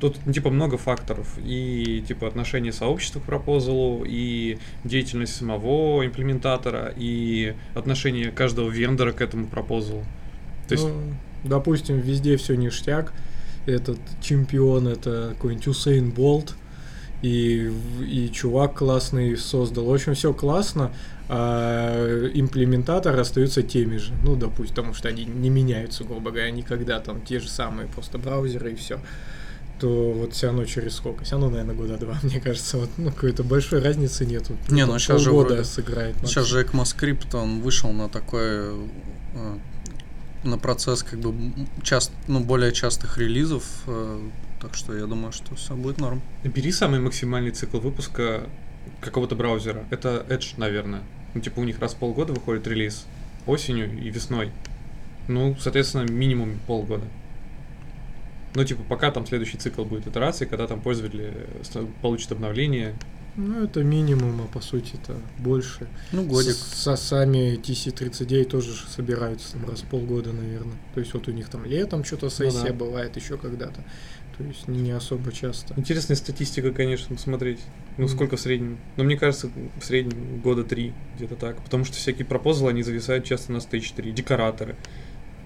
Тут, 0.00 0.16
ну, 0.24 0.32
типа, 0.32 0.50
много 0.50 0.78
факторов. 0.78 1.28
И, 1.44 2.02
типа, 2.08 2.26
отношение 2.26 2.72
сообщества 2.72 3.20
к 3.20 3.24
пропозалу, 3.24 4.04
и 4.06 4.58
деятельность 4.84 5.36
самого 5.36 6.04
имплементатора, 6.06 6.92
и 6.96 7.54
отношение 7.74 8.30
каждого 8.30 8.70
вендора 8.70 9.12
к 9.12 9.20
этому 9.20 9.46
пропозалу. 9.46 10.04
То 10.68 10.74
есть, 10.74 10.86
Ну, 10.86 10.94
допустим, 11.44 11.98
везде 12.00 12.36
все 12.36 12.54
ништяк. 12.56 13.12
Этот 13.66 13.98
чемпион 14.22 14.88
это 14.88 15.30
какой-нибудь 15.34 15.68
Усейн 15.68 16.10
Болт. 16.10 16.54
И, 17.22 17.70
и 18.00 18.30
чувак 18.32 18.78
классный 18.78 19.36
создал. 19.36 19.84
В 19.84 19.92
общем, 19.92 20.14
все 20.14 20.32
классно, 20.32 20.90
а 21.28 22.30
имплементаторы 22.32 23.20
остаются 23.20 23.62
теми 23.62 23.98
же. 23.98 24.14
Ну, 24.24 24.36
допустим, 24.36 24.76
потому 24.76 24.94
что 24.94 25.08
они 25.08 25.26
не 25.26 25.50
меняются, 25.50 26.04
грубо 26.04 26.30
говоря, 26.30 26.50
никогда 26.50 26.98
там 26.98 27.20
те 27.20 27.38
же 27.38 27.48
самые 27.48 27.88
просто 27.88 28.16
браузеры 28.16 28.72
и 28.72 28.74
все. 28.74 29.00
То 29.80 30.12
вот 30.12 30.34
все 30.34 30.48
равно 30.48 30.66
через 30.66 30.94
сколько? 30.96 31.24
Все 31.24 31.32
равно, 31.32 31.48
наверное, 31.50 31.74
года 31.74 31.96
два, 31.96 32.18
мне 32.22 32.40
кажется. 32.40 32.76
Вот, 32.78 32.90
ну, 32.98 33.10
какой-то 33.10 33.42
большой 33.42 33.82
разницы 33.82 34.26
нету. 34.26 34.56
Не, 34.68 34.84
ну, 34.86 34.98
щас 34.98 35.20
же 35.22 35.30
вроде- 35.32 35.64
сыграет. 35.64 36.16
Сейчас 36.22 36.44
максимум. 36.44 36.46
же 36.46 36.64
ECMAScript, 36.64 37.36
он 37.36 37.60
вышел 37.60 37.90
на 37.92 38.08
такой, 38.08 38.42
э, 38.42 39.58
на 40.44 40.58
процесс 40.58 41.02
как 41.02 41.18
бы 41.20 41.34
част, 41.82 42.12
ну, 42.28 42.40
более 42.40 42.72
частых 42.72 43.16
релизов, 43.18 43.64
э, 43.86 44.20
так 44.60 44.74
что 44.74 44.94
я 44.94 45.06
думаю, 45.06 45.32
что 45.32 45.54
все 45.54 45.74
будет 45.74 45.98
норм. 45.98 46.20
бери 46.44 46.72
самый 46.72 47.00
максимальный 47.00 47.50
цикл 47.50 47.78
выпуска 47.78 48.46
какого-то 49.00 49.34
браузера. 49.34 49.84
Это 49.90 50.26
Edge, 50.28 50.54
наверное. 50.58 51.00
Ну, 51.32 51.40
типа, 51.40 51.60
у 51.60 51.64
них 51.64 51.78
раз 51.78 51.94
в 51.94 51.96
полгода 51.96 52.32
выходит 52.32 52.66
релиз. 52.66 53.06
Осенью 53.46 53.98
и 53.98 54.10
весной. 54.10 54.50
Ну, 55.28 55.56
соответственно, 55.58 56.10
минимум 56.10 56.58
полгода. 56.66 57.04
Ну, 58.54 58.64
типа, 58.64 58.82
пока 58.88 59.10
там 59.10 59.26
следующий 59.26 59.58
цикл 59.58 59.84
будет 59.84 60.06
итерации, 60.06 60.44
когда 60.44 60.66
там 60.66 60.80
пользователи 60.80 61.32
э, 61.74 61.86
получат 62.02 62.32
обновление. 62.32 62.94
Ну, 63.36 63.62
это 63.62 63.84
минимум, 63.84 64.40
а 64.42 64.46
по 64.52 64.60
сути 64.60 64.94
это 65.00 65.14
больше. 65.38 65.86
Ну, 66.10 66.24
годик. 66.24 66.54
С- 66.54 66.82
со- 66.82 66.96
сами 66.96 67.56
TC39 67.56 68.44
тоже 68.44 68.72
собираются 68.88 69.52
там 69.52 69.68
раз 69.70 69.82
в 69.82 69.84
полгода, 69.86 70.32
наверное. 70.32 70.74
То 70.94 71.00
есть 71.00 71.14
вот 71.14 71.28
у 71.28 71.30
них 71.30 71.48
там 71.48 71.64
летом 71.64 72.04
что-то 72.04 72.28
сессия 72.28 72.68
да. 72.68 72.72
бывает, 72.72 73.14
еще 73.16 73.38
когда-то. 73.38 73.84
То 74.36 74.44
есть 74.44 74.66
не 74.68 74.90
особо 74.90 75.30
часто. 75.32 75.74
Интересная 75.76 76.16
статистика, 76.16 76.72
конечно, 76.72 77.14
посмотреть. 77.14 77.60
Ну, 77.98 78.04
Мгм. 78.06 78.12
сколько 78.14 78.36
в 78.36 78.40
среднем? 78.40 78.78
Но 78.96 79.04
мне 79.04 79.16
кажется, 79.16 79.48
в 79.80 79.84
среднем 79.84 80.40
года 80.40 80.64
три, 80.64 80.92
где-то 81.16 81.36
так. 81.36 81.62
Потому 81.62 81.84
что 81.84 81.94
всякие 81.96 82.24
пропозалы, 82.26 82.70
они 82.70 82.82
зависают 82.82 83.24
часто 83.24 83.52
на 83.52 83.58
Stage 83.58 83.92
3. 83.94 84.10
Декораторы. 84.12 84.74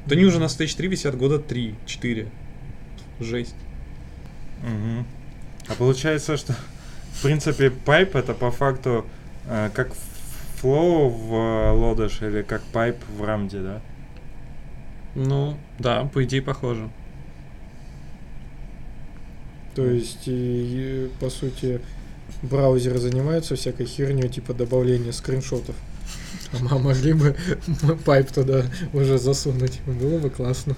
Да 0.06 0.14
они 0.14 0.24
уже 0.24 0.38
на 0.38 0.44
Stage 0.44 0.74
3 0.76 0.88
висят 0.88 1.16
года 1.18 1.36
3-4. 1.38 2.28
Жесть. 3.20 3.54
Мгм. 4.62 5.06
А 5.68 5.74
получается, 5.74 6.36
что 6.36 6.54
в 7.12 7.22
принципе 7.22 7.70
pipe 7.70 8.16
это 8.16 8.34
по 8.34 8.50
факту 8.50 9.04
э, 9.46 9.70
как 9.72 9.92
flow 10.56 11.08
в 11.08 11.34
э, 11.34 11.70
Lodash 11.72 12.22
или 12.22 12.42
как 12.42 12.62
pipe 12.62 12.96
в 13.18 13.24
рамде, 13.24 13.60
да? 13.60 13.80
Ну, 15.14 15.56
да, 15.78 16.04
по 16.12 16.24
идее 16.24 16.42
похоже. 16.42 16.90
То 19.74 19.84
есть, 19.84 20.26
и, 20.26 20.32
и, 20.32 21.10
по 21.20 21.30
сути, 21.30 21.80
браузеры 22.42 22.98
занимаются 22.98 23.56
всякой 23.56 23.86
херней, 23.86 24.28
типа 24.28 24.54
добавления 24.54 25.12
скриншотов. 25.12 25.76
А 26.52 26.58
мы 26.62 26.78
могли 26.78 27.12
бы 27.12 27.36
pipe 28.04 28.30
туда 28.30 28.64
уже 28.92 29.18
засунуть. 29.18 29.80
Было 29.86 30.18
бы 30.18 30.30
классно. 30.30 30.76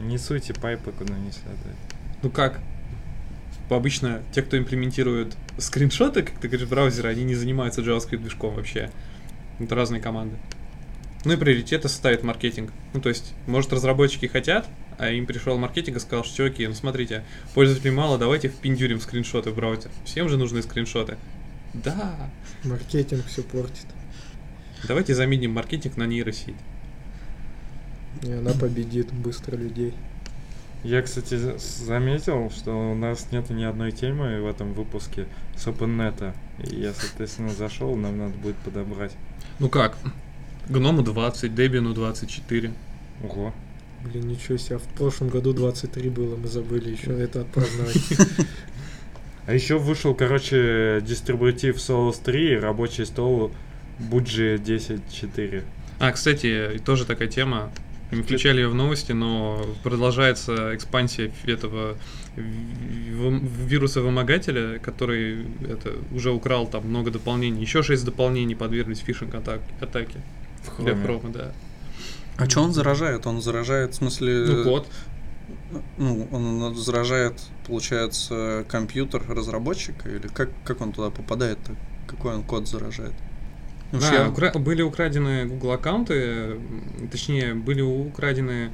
Не 0.00 0.18
суйте 0.18 0.54
пайпы 0.54 0.92
куда 0.92 1.14
не 1.14 1.30
следует. 1.30 1.76
Ну 2.22 2.30
как? 2.30 2.60
Обычно 3.68 4.22
те, 4.32 4.42
кто 4.42 4.58
имплементирует 4.58 5.36
скриншоты, 5.58 6.22
как 6.22 6.38
ты 6.40 6.48
говоришь, 6.48 6.68
браузеры, 6.68 7.08
они 7.08 7.22
не 7.22 7.34
занимаются 7.34 7.82
JavaScript 7.82 8.18
движком 8.18 8.54
вообще. 8.54 8.90
Это 9.60 9.74
разные 9.74 10.00
команды. 10.00 10.36
Ну 11.24 11.34
и 11.34 11.36
приоритеты 11.36 11.88
ставит 11.88 12.22
маркетинг. 12.22 12.72
Ну 12.94 13.00
то 13.00 13.10
есть, 13.10 13.34
может, 13.46 13.72
разработчики 13.72 14.26
хотят, 14.26 14.66
а 14.98 15.10
им 15.10 15.26
пришел 15.26 15.56
маркетинг 15.58 15.98
и 15.98 16.00
сказал, 16.00 16.24
что 16.24 16.38
чуваки, 16.38 16.66
ну 16.66 16.74
смотрите, 16.74 17.24
пользователей 17.54 17.90
мало, 17.90 18.18
давайте 18.18 18.48
впендюрим 18.48 19.00
скриншоты 19.00 19.50
в 19.50 19.54
браузер. 19.54 19.90
Всем 20.04 20.28
же 20.28 20.36
нужны 20.36 20.62
скриншоты. 20.62 21.18
Да, 21.74 22.30
Маркетинг 22.64 23.26
все 23.26 23.42
портит. 23.42 23.86
давайте 24.88 25.14
заменим 25.14 25.52
маркетинг 25.52 25.96
на 25.96 26.04
нейросеть. 26.04 26.56
И 28.22 28.32
она 28.32 28.52
победит 28.52 29.12
быстро 29.12 29.56
людей. 29.56 29.94
Я, 30.82 31.02
кстати, 31.02 31.36
за- 31.36 31.58
заметил, 31.58 32.50
что 32.50 32.72
у 32.72 32.94
нас 32.94 33.28
нет 33.32 33.50
ни 33.50 33.64
одной 33.64 33.92
темы 33.92 34.40
в 34.40 34.46
этом 34.46 34.72
выпуске 34.72 35.26
с 35.56 35.66
OpenNet. 35.66 36.32
И 36.70 36.76
я, 36.76 36.92
соответственно, 36.94 37.50
зашел, 37.50 37.94
нам 37.96 38.18
надо 38.18 38.34
будет 38.34 38.56
подобрать. 38.56 39.12
Ну 39.58 39.68
как? 39.68 39.96
Гному 40.68 41.02
20, 41.02 41.54
Дебину 41.54 41.92
24. 41.94 42.72
Ого. 43.24 43.52
Блин, 44.04 44.28
ничего 44.28 44.56
себе. 44.56 44.78
В 44.78 44.84
прошлом 44.96 45.28
году 45.28 45.52
23 45.52 46.08
было, 46.08 46.36
мы 46.36 46.48
забыли 46.48 46.90
еще 46.90 47.12
это 47.12 47.42
отпраздновать. 47.42 47.96
А 49.46 49.52
еще 49.54 49.78
вышел, 49.78 50.14
короче, 50.14 51.00
дистрибутив 51.02 51.76
Solus 51.76 52.22
3 52.22 52.52
и 52.52 52.56
рабочий 52.56 53.04
стол 53.04 53.50
Буджи 53.98 54.56
10.4. 54.56 55.64
А, 55.98 56.12
кстати, 56.12 56.76
и 56.76 56.78
тоже 56.78 57.04
такая 57.04 57.26
тема. 57.26 57.72
Не 58.10 58.22
включали 58.22 58.60
ее 58.60 58.68
в 58.68 58.74
новости, 58.74 59.12
но 59.12 59.64
продолжается 59.82 60.74
экспансия 60.74 61.30
этого 61.46 61.96
ви- 62.36 62.42
ви- 62.44 63.40
вируса-вымогателя, 63.68 64.78
который 64.78 65.46
это, 65.62 65.96
уже 66.12 66.30
украл 66.30 66.66
там 66.66 66.88
много 66.88 67.10
дополнений. 67.10 67.62
Еще 67.62 67.82
шесть 67.82 68.04
дополнений 68.04 68.56
подверглись 68.56 68.98
фишинг 68.98 69.34
атаке 69.34 70.22
В 70.64 70.82
для 70.84 70.94
промо, 70.94 71.28
да. 71.28 71.52
А 72.36 72.48
что 72.48 72.62
он 72.62 72.72
заражает? 72.72 73.26
Он 73.26 73.40
заражает, 73.42 73.92
в 73.92 73.94
смысле... 73.94 74.46
Ну, 74.46 74.64
код. 74.64 74.86
Ну, 75.98 76.28
он 76.32 76.74
заражает, 76.74 77.34
получается, 77.66 78.64
компьютер 78.68 79.22
разработчика? 79.28 80.08
Или 80.08 80.26
как, 80.28 80.48
как 80.64 80.80
он 80.80 80.92
туда 80.92 81.10
попадает-то? 81.10 81.76
Какой 82.06 82.34
он 82.34 82.42
код 82.42 82.66
заражает? 82.66 83.12
Да, 83.92 84.12
я- 84.14 84.28
укра- 84.28 84.52
были 84.58 84.82
украдены 84.82 85.46
Google 85.46 85.72
аккаунты, 85.72 86.58
точнее, 87.10 87.54
были 87.54 87.80
украдены 87.80 88.70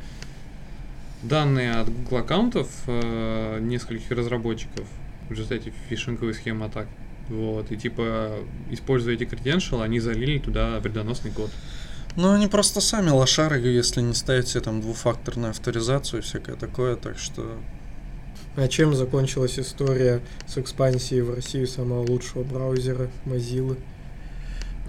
данные 1.23 1.73
от 1.73 1.89
Google 1.89 2.19
аккаунтов 2.19 2.69
э, 2.87 3.59
нескольких 3.63 4.11
разработчиков 4.11 4.87
в 5.29 5.33
результате 5.33 5.73
фишинговой 5.89 6.35
схемы 6.35 6.67
атак. 6.67 6.87
Вот, 7.29 7.73
и 7.73 7.77
типа, 7.77 8.37
используя 8.71 9.15
эти 9.15 9.25
credential, 9.25 9.83
они 9.83 9.99
залили 9.99 10.39
туда 10.39 10.79
вредоносный 10.81 11.33
код. 11.33 11.51
Ну, 12.15 12.31
они 12.33 12.47
просто 12.47 12.81
сами 12.81 13.11
лошары, 13.11 13.59
если 13.59 14.01
не 14.01 14.15
ставить 14.15 14.49
себе 14.49 14.61
там 14.61 14.81
двухфакторную 14.81 15.51
авторизацию 15.51 16.21
и 16.21 16.23
всякое 16.23 16.57
такое, 16.57 16.95
так 16.97 17.19
что... 17.19 17.59
А 18.55 18.69
чем 18.69 18.95
закончилась 18.95 19.59
история 19.59 20.21
с 20.47 20.57
экспансией 20.57 21.21
в 21.23 21.35
Россию 21.35 21.67
самого 21.67 22.07
лучшего 22.07 22.43
браузера 22.43 23.11
Mozilla? 23.27 23.77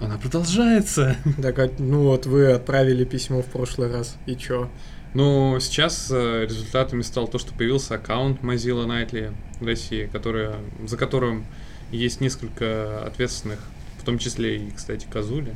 Она 0.00 0.16
продолжается. 0.18 1.16
Так, 1.40 1.58
а, 1.58 1.70
ну 1.78 2.02
вот 2.04 2.26
вы 2.26 2.52
отправили 2.52 3.04
письмо 3.04 3.42
в 3.42 3.46
прошлый 3.46 3.90
раз, 3.90 4.16
и 4.26 4.36
чё? 4.36 4.70
Ну, 5.14 5.58
сейчас 5.60 6.08
э, 6.10 6.44
результатами 6.44 7.02
стало 7.02 7.28
то, 7.28 7.38
что 7.38 7.54
появился 7.54 7.94
аккаунт 7.94 8.42
Mozilla 8.42 8.86
Nightly 8.86 9.34
в 9.58 9.66
России, 9.66 10.08
который, 10.12 10.50
за 10.86 10.96
которым 10.96 11.46
есть 11.90 12.20
несколько 12.20 13.02
ответственных, 13.04 13.58
в 13.98 14.04
том 14.04 14.18
числе 14.18 14.58
и, 14.58 14.70
кстати, 14.70 15.06
Казули. 15.10 15.54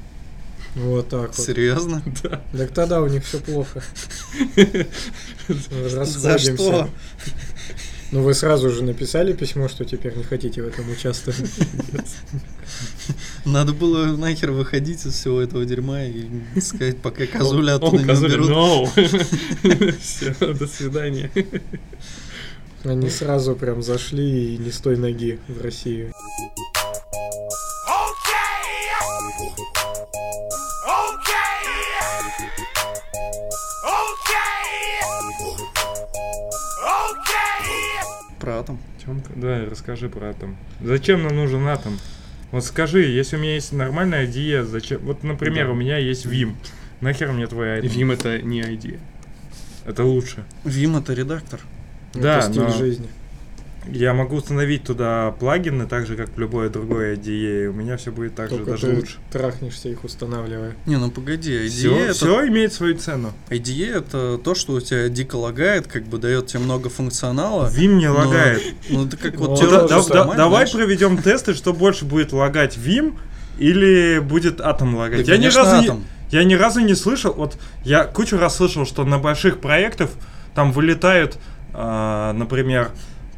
Вот 0.74 1.08
так 1.08 1.36
вот. 1.36 1.46
Серьезно? 1.46 2.02
Да. 2.22 2.40
Так 2.52 2.70
тогда 2.70 3.02
у 3.02 3.08
них 3.08 3.24
все 3.24 3.38
плохо. 3.38 3.82
За 5.48 6.38
что? 6.38 6.88
Ну 8.12 8.22
вы 8.22 8.34
сразу 8.34 8.68
же 8.68 8.84
написали 8.84 9.32
письмо, 9.32 9.68
что 9.68 9.86
теперь 9.86 10.14
не 10.14 10.22
хотите 10.22 10.62
в 10.62 10.66
этом 10.66 10.90
участвовать. 10.90 11.50
Надо 13.46 13.72
было 13.72 14.16
нахер 14.16 14.50
выходить 14.52 15.06
из 15.06 15.14
всего 15.14 15.40
этого 15.40 15.64
дерьма 15.64 16.04
и 16.04 16.26
сказать, 16.60 16.98
пока 16.98 17.26
козуля 17.26 17.76
оттуда 17.76 18.02
не 18.02 18.12
уберут. 18.12 18.90
Все, 20.00 20.34
до 20.40 20.66
свидания. 20.66 21.30
Они 22.84 23.08
сразу 23.08 23.56
прям 23.56 23.82
зашли 23.82 24.54
и 24.54 24.58
не 24.58 24.72
с 24.72 24.78
той 24.78 24.98
ноги 24.98 25.38
в 25.48 25.62
Россию. 25.62 26.12
Про 38.42 38.58
атом. 38.58 38.78
Тёмка, 39.04 39.30
да, 39.36 39.64
расскажи 39.70 40.08
про 40.08 40.30
атом. 40.30 40.56
Зачем 40.82 41.22
нам 41.22 41.36
нужен 41.36 41.64
атом? 41.68 41.96
Вот 42.50 42.64
скажи, 42.64 43.02
если 43.04 43.36
у 43.36 43.38
меня 43.38 43.54
есть 43.54 43.72
нормальная 43.72 44.26
IDE, 44.26 44.64
зачем? 44.64 44.98
Вот, 45.02 45.22
например, 45.22 45.66
Да. 45.68 45.72
у 45.72 45.76
меня 45.76 45.96
есть 45.98 46.26
Vim. 46.26 46.54
Нахер 47.00 47.30
мне 47.30 47.46
твой 47.46 47.78
атом? 47.78 47.88
Вим 47.88 48.10
это 48.10 48.42
не 48.42 48.60
ID. 48.60 48.98
Это 49.86 50.02
лучше. 50.04 50.42
Vim 50.64 50.98
это 50.98 51.14
редактор. 51.14 51.60
Да, 52.14 52.38
Это 52.38 52.48
стиль 52.50 52.62
но- 52.62 52.70
жизни. 52.72 53.06
Я 53.90 54.14
могу 54.14 54.36
установить 54.36 54.84
туда 54.84 55.32
плагины, 55.40 55.86
так 55.86 56.06
же, 56.06 56.16
как 56.16 56.30
в 56.30 56.38
любое 56.38 56.68
другое 56.68 57.16
IDE, 57.16 57.66
у 57.66 57.72
меня 57.72 57.96
все 57.96 58.12
будет 58.12 58.34
так 58.36 58.48
же, 58.48 58.56
Только 58.58 58.70
даже 58.72 58.86
ты 58.86 58.94
лучше. 58.96 59.16
трахнешься 59.30 59.88
их 59.88 60.04
устанавливая. 60.04 60.74
Не, 60.86 60.96
ну 60.98 61.10
погоди, 61.10 61.52
IDE 61.66 61.68
Все, 61.68 61.96
это 62.04 62.14
все 62.14 62.46
имеет 62.48 62.72
свою 62.72 62.96
цену. 62.96 63.32
IDE 63.50 63.92
это 63.98 64.38
то, 64.38 64.54
что 64.54 64.74
у 64.74 64.80
тебя 64.80 65.08
дико 65.08 65.34
лагает, 65.36 65.88
как 65.88 66.04
бы 66.04 66.18
дает 66.18 66.46
тебе 66.46 66.60
много 66.60 66.90
функционала. 66.90 67.68
Vim 67.70 67.94
не 67.94 68.08
но- 68.08 68.14
лагает. 68.14 68.62
Ну, 68.88 69.06
это 69.06 69.16
как 69.16 69.34
вот 69.36 69.58
давай 70.36 70.70
проведем 70.70 71.18
тесты, 71.20 71.54
что 71.54 71.72
больше 71.72 72.04
будет 72.04 72.32
лагать 72.32 72.76
Vim 72.76 73.14
или 73.58 74.20
будет 74.20 74.60
атом 74.60 74.94
лагать. 74.94 75.26
я, 75.26 75.36
ни 75.36 75.46
разу 75.46 75.82
не, 75.82 76.02
я 76.30 76.44
ни 76.44 76.54
разу 76.54 76.80
не 76.80 76.94
слышал, 76.94 77.32
вот 77.34 77.56
я 77.84 78.04
кучу 78.04 78.38
раз 78.38 78.56
слышал, 78.56 78.86
что 78.86 79.04
на 79.04 79.18
больших 79.18 79.60
проектах 79.60 80.10
там 80.54 80.72
вылетают, 80.72 81.36
а, 81.74 82.32
например, 82.32 82.90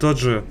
тот 0.05 0.19
же 0.21 0.45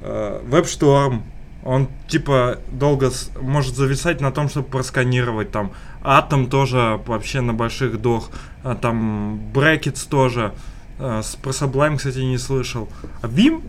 а, 0.00 0.42
WebStorm, 0.48 1.20
он 1.62 1.88
типа 2.08 2.58
долго 2.72 3.10
с- 3.10 3.30
может 3.40 3.74
зависать 3.76 4.20
на 4.20 4.30
том, 4.32 4.48
чтобы 4.48 4.68
просканировать 4.68 5.50
там. 5.50 5.72
Атом 6.02 6.48
тоже 6.48 7.00
вообще 7.06 7.40
на 7.42 7.52
больших 7.54 8.00
дох. 8.00 8.30
А, 8.62 8.74
там 8.74 9.40
Brackets 9.52 10.08
тоже. 10.08 10.52
С- 10.98 11.36
про 11.42 11.50
Sublime, 11.50 11.96
кстати, 11.96 12.18
не 12.18 12.38
слышал. 12.38 12.88
А 13.22 13.26
Vim 13.26 13.62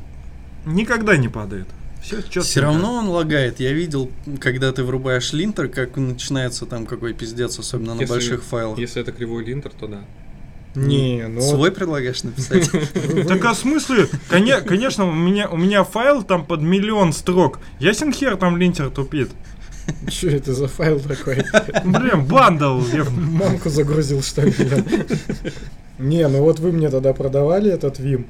никогда 0.66 1.18
не 1.18 1.28
падает. 1.28 1.68
Все, 2.02 2.22
Все 2.42 2.62
равно 2.62 2.94
он 2.94 3.08
лагает. 3.10 3.60
Я 3.60 3.74
видел, 3.74 4.12
когда 4.40 4.72
ты 4.72 4.84
врубаешь 4.84 5.34
линтер, 5.34 5.68
как 5.70 5.98
начинается 5.98 6.66
там 6.66 6.86
какой 6.86 7.14
пиздец, 7.14 7.58
особенно 7.60 7.96
на 7.96 8.02
Если- 8.02 8.14
больших 8.14 8.44
файлах. 8.44 8.78
Если 8.78 9.02
это 9.02 9.12
кривой 9.12 9.44
линтер, 9.44 9.72
то 9.72 9.88
да. 9.88 10.02
Не, 10.76 11.28
ну 11.28 11.42
Свой 11.42 11.72
предлагаешь 11.72 12.24
написать? 12.24 12.70
Так 13.28 13.44
а 13.46 13.54
в 13.54 13.58
смысле? 13.58 14.08
Коне- 14.30 14.62
конечно, 14.62 15.06
у 15.08 15.14
меня, 15.14 15.50
у 15.50 15.58
меня 15.58 15.84
файл 15.84 16.24
там 16.24 16.46
под 16.46 16.62
миллион 16.62 17.14
строк. 17.14 17.60
Ясен 17.80 18.12
хер 18.12 18.36
там 18.36 18.58
линтер 18.58 18.90
тупит. 18.90 19.30
что 20.10 20.28
это 20.28 20.54
за 20.54 20.68
файл 20.68 21.00
такой? 21.00 21.44
Блин, 21.86 22.26
bundle. 22.26 22.82
я- 22.94 23.06
Мамку 23.06 23.70
загрузил, 23.70 24.22
что 24.22 24.42
ли? 24.42 24.54
Не, 26.00 26.28
ну 26.28 26.42
вот 26.42 26.60
вы 26.60 26.72
мне 26.72 26.90
тогда 26.90 27.14
продавали 27.14 27.72
этот 27.72 28.00
Vim. 28.00 28.26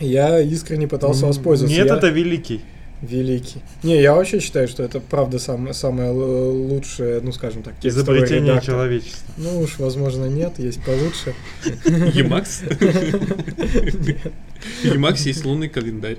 Я 0.00 0.40
искренне 0.40 0.88
пытался 0.88 1.26
воспользоваться. 1.26 1.76
Нет, 1.76 1.90
это 1.90 2.08
великий. 2.08 2.60
Великий. 3.02 3.60
Не, 3.82 4.00
я 4.00 4.14
вообще 4.14 4.40
считаю, 4.40 4.68
что 4.68 4.82
это 4.82 5.00
правда 5.00 5.38
сам- 5.38 5.72
самое 5.74 6.10
л- 6.10 6.66
лучшее, 6.68 7.20
ну 7.20 7.32
скажем 7.32 7.62
так, 7.62 7.74
Изобретение 7.82 8.52
редактор. 8.52 8.64
человечества. 8.74 9.32
Ну 9.36 9.60
уж, 9.60 9.78
возможно, 9.78 10.26
нет, 10.26 10.58
есть 10.58 10.82
получше. 10.84 11.34
В 11.84 11.88
Emacs 14.84 15.22
есть 15.26 15.44
лунный 15.44 15.68
календарь. 15.68 16.18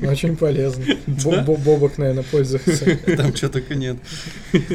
Очень 0.00 0.36
полезно. 0.36 0.84
Бо- 1.06 1.42
бо- 1.42 1.56
Бобок, 1.56 1.98
наверное, 1.98 2.24
пользуется. 2.24 2.96
Там 3.16 3.34
что 3.34 3.48
только 3.50 3.74
нет. 3.74 3.96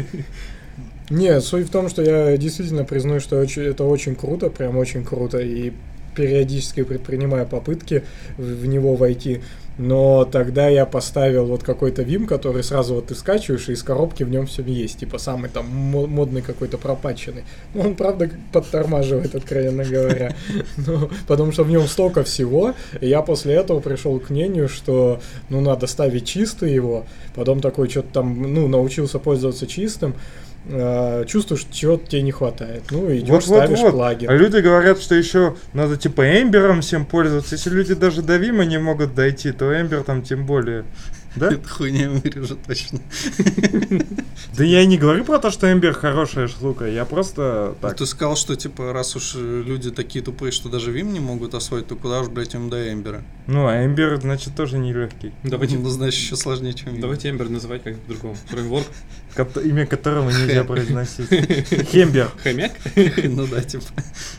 Нет, 1.10 1.44
суть 1.44 1.68
в 1.68 1.72
том, 1.72 1.90
что 1.90 2.02
я 2.02 2.38
действительно 2.38 2.86
признаю, 2.86 3.20
что 3.20 3.42
это 3.44 3.84
очень 3.84 4.16
круто, 4.16 4.50
прям 4.50 4.78
очень 4.78 5.04
круто, 5.04 5.40
и 5.40 5.74
периодически 6.16 6.84
предпринимаю 6.84 7.46
попытки 7.46 8.04
в 8.38 8.66
него 8.66 8.96
войти. 8.96 9.42
Но 9.82 10.26
тогда 10.26 10.70
я 10.70 10.86
поставил 10.86 11.48
вот 11.48 11.64
какой-то 11.64 12.04
Vim, 12.04 12.28
который 12.28 12.64
сразу 12.64 12.94
вот 12.94 13.08
ты 13.08 13.16
скачиваешь, 13.16 13.68
и 13.68 13.72
из 13.72 13.82
коробки 13.82 14.22
в 14.22 14.30
нем 14.30 14.46
все 14.46 14.62
есть. 14.62 15.00
Типа 15.00 15.18
самый 15.18 15.50
там 15.50 15.66
мо- 15.68 16.06
модный 16.06 16.44
какой-то 16.44 16.78
пропаченный. 16.78 17.46
Ну, 17.74 17.82
он, 17.82 17.96
правда, 17.96 18.30
подтормаживает, 18.54 19.34
откровенно 19.34 19.84
говоря. 19.84 20.36
Ну, 20.78 21.10
потому 21.28 21.52
что 21.52 21.64
в 21.64 21.70
нем 21.70 21.88
столько 21.88 22.24
всего. 22.24 22.76
И 23.00 23.08
я 23.08 23.22
после 23.24 23.56
этого 23.56 23.80
пришел 23.80 24.20
к 24.20 24.30
мнению, 24.30 24.70
что 24.70 25.20
ну 25.50 25.62
надо 25.62 25.88
ставить 25.88 26.26
чистый 26.26 26.74
его. 26.74 27.06
Потом 27.34 27.60
такой 27.60 27.90
что-то 27.90 28.14
там, 28.14 28.54
ну, 28.54 28.68
научился 28.68 29.18
пользоваться 29.18 29.66
чистым. 29.66 30.14
Э, 30.66 31.26
чувствуешь, 31.28 31.66
чего-то 31.72 32.08
тебе 32.10 32.22
не 32.22 32.32
хватает. 32.32 32.84
Ну, 32.92 33.14
идешь, 33.16 33.30
Вот, 33.30 33.46
вот, 33.48 33.58
ставишь 33.64 33.80
вот. 33.80 33.92
плагин. 33.92 34.30
А 34.30 34.34
люди 34.36 34.58
говорят, 34.58 35.02
что 35.02 35.16
еще 35.16 35.56
надо 35.74 35.98
типа 35.98 36.42
эмбером 36.42 36.82
всем 36.82 37.06
пользоваться. 37.06 37.56
Если 37.56 37.70
люди 37.70 37.94
даже 37.94 38.22
до 38.22 38.38
Вима 38.38 38.66
не 38.66 38.80
могут 38.80 39.16
дойти, 39.16 39.52
то 39.52 39.74
эмбер 39.80 40.04
там 40.04 40.22
тем 40.22 40.46
более. 40.46 40.86
Да? 41.36 41.48
Эта 41.50 41.68
хуйня 41.70 42.10
вырежет 42.10 42.60
точно. 42.68 43.00
Да 44.58 44.66
я 44.66 44.82
и 44.82 44.86
не 44.86 44.98
говорю 44.98 45.24
про 45.24 45.40
то, 45.40 45.50
что 45.50 45.72
эмбер 45.72 45.94
хорошая 45.94 46.48
штука. 46.50 46.86
Я 46.86 47.06
просто 47.06 47.76
Ну, 47.82 47.88
так. 47.88 47.98
Ты 47.98 48.06
сказал, 48.06 48.36
что 48.36 48.56
типа 48.58 48.92
раз 48.92 49.16
уж 49.16 49.36
э, 49.38 49.64
люди 49.66 49.92
такие 49.92 50.24
тупые, 50.24 50.52
что 50.52 50.68
даже 50.68 50.92
Vim 50.92 51.04
не 51.12 51.22
могут 51.22 51.54
освоить, 51.54 51.88
то 51.88 51.96
куда 51.96 52.20
уж, 52.20 52.28
блядь, 52.28 52.54
им 52.54 52.70
до 52.70 52.92
Эмбера? 52.92 53.22
Ну, 53.48 53.66
а 53.68 53.86
эмбер, 53.86 54.20
значит, 54.20 54.56
тоже 54.56 54.78
нелегкий. 54.78 55.32
Давайте, 55.44 55.78
Ну, 55.78 55.90
значит, 55.90 56.20
еще 56.20 56.36
сложнее, 56.36 56.74
чем 56.74 56.90
Vim. 56.96 57.00
давайте 57.00 57.30
Ember 57.30 57.48
называть 57.50 57.84
как 57.84 57.98
по-другому. 58.00 58.36
Фреймворк. 58.48 58.88
Имя 59.64 59.86
которого 59.86 60.30
нельзя 60.30 60.64
произносить. 60.66 61.30
Хембер. 61.90 62.32
Хомяк? 62.44 62.72
Ну 63.24 63.48
да, 63.48 63.62
типа. 63.64 63.86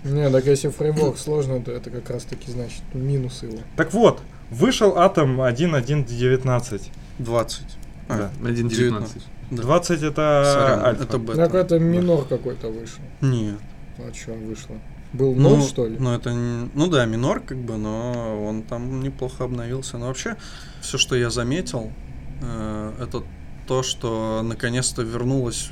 Не, 0.04 0.30
так 0.30 0.44
если 0.46 0.68
фреймворк 0.68 1.18
сложно, 1.18 1.60
то 1.62 1.72
это 1.72 1.90
как 1.90 2.10
раз 2.10 2.24
таки 2.24 2.50
значит 2.50 2.82
минус 2.92 3.42
его. 3.42 3.58
Так 3.76 3.92
вот, 3.92 4.20
вышел 4.50 4.96
Атом 4.98 5.40
1.1.19. 5.40 6.82
20. 7.18 7.62
А, 8.08 8.16
Да. 8.18 8.30
1.19. 8.48 9.08
да. 9.50 9.62
20 9.62 10.02
это 10.02 10.82
альфа. 10.86 11.02
это 11.04 11.18
бета. 11.18 11.36
Так 11.36 11.54
это 11.54 11.78
минор 11.78 12.24
какой-то 12.26 12.68
вышел. 12.68 13.02
Нет. 13.20 13.58
А 13.98 14.12
что 14.14 14.32
вышло? 14.32 14.76
Был 15.12 15.34
Ну, 15.34 15.56
ноль, 15.56 15.62
что 15.68 15.86
ли? 15.86 15.96
Ну, 15.98 16.14
это, 16.14 16.32
ну 16.32 16.86
да, 16.88 17.04
минор, 17.04 17.40
как 17.40 17.58
бы, 17.58 17.76
но 17.76 18.46
он 18.46 18.62
там 18.62 19.02
неплохо 19.02 19.44
обновился. 19.44 19.98
Но 19.98 20.06
вообще, 20.06 20.36
все, 20.80 20.96
что 20.96 21.14
я 21.16 21.28
заметил, 21.28 21.92
э, 22.40 22.92
это 22.98 23.22
то, 23.66 23.82
что 23.82 24.42
наконец-то 24.42 25.02
вернулось 25.02 25.70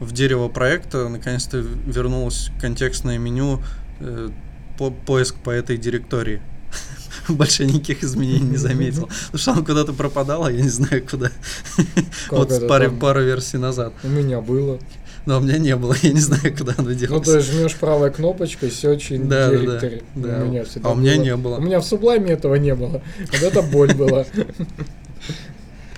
в 0.00 0.12
дерево 0.12 0.48
проекта, 0.48 1.08
наконец-то 1.08 1.58
вернулось 1.58 2.50
контекстное 2.60 3.18
меню, 3.18 3.60
э, 4.00 4.30
по 4.78 4.90
поиск 4.90 5.36
по 5.36 5.50
этой 5.50 5.76
директории. 5.76 6.42
Больше 7.28 7.64
никаких 7.64 8.02
изменений 8.02 8.50
не 8.50 8.56
заметил. 8.56 9.08
Потому 9.26 9.38
что 9.38 9.52
он 9.52 9.64
куда-то 9.64 9.92
пропадал, 9.92 10.44
а 10.44 10.52
я 10.52 10.60
не 10.60 10.68
знаю 10.68 11.04
куда. 11.08 11.30
Вот 12.30 12.66
пару, 12.68 13.20
версий 13.22 13.58
назад. 13.58 13.92
У 14.02 14.08
меня 14.08 14.40
было. 14.40 14.78
Но 15.26 15.38
у 15.38 15.40
меня 15.40 15.56
не 15.56 15.74
было, 15.74 15.96
я 16.02 16.12
не 16.12 16.20
знаю, 16.20 16.54
куда 16.54 16.74
оно 16.76 16.90
Ну, 16.90 16.94
делось. 16.94 17.26
то 17.26 17.36
есть 17.36 17.50
жмешь 17.50 17.74
правой 17.76 18.12
кнопочкой 18.12 18.68
Search 18.68 19.10
in 19.10 19.26
Да, 19.26 19.48
да, 19.48 19.56
да. 19.56 19.64
Directory. 19.64 20.02
Да. 20.16 20.42
У 20.42 20.46
меня 20.48 20.64
всегда 20.64 20.88
А 20.88 20.92
у 20.92 20.96
меня 20.96 21.16
не 21.16 21.34
было. 21.36 21.56
У 21.56 21.60
меня 21.62 21.80
в 21.80 21.84
Sublime 21.84 22.28
этого 22.30 22.56
не 22.56 22.74
было. 22.74 23.00
Вот 23.32 23.42
это 23.42 23.62
боль 23.62 23.94
была. 23.94 24.26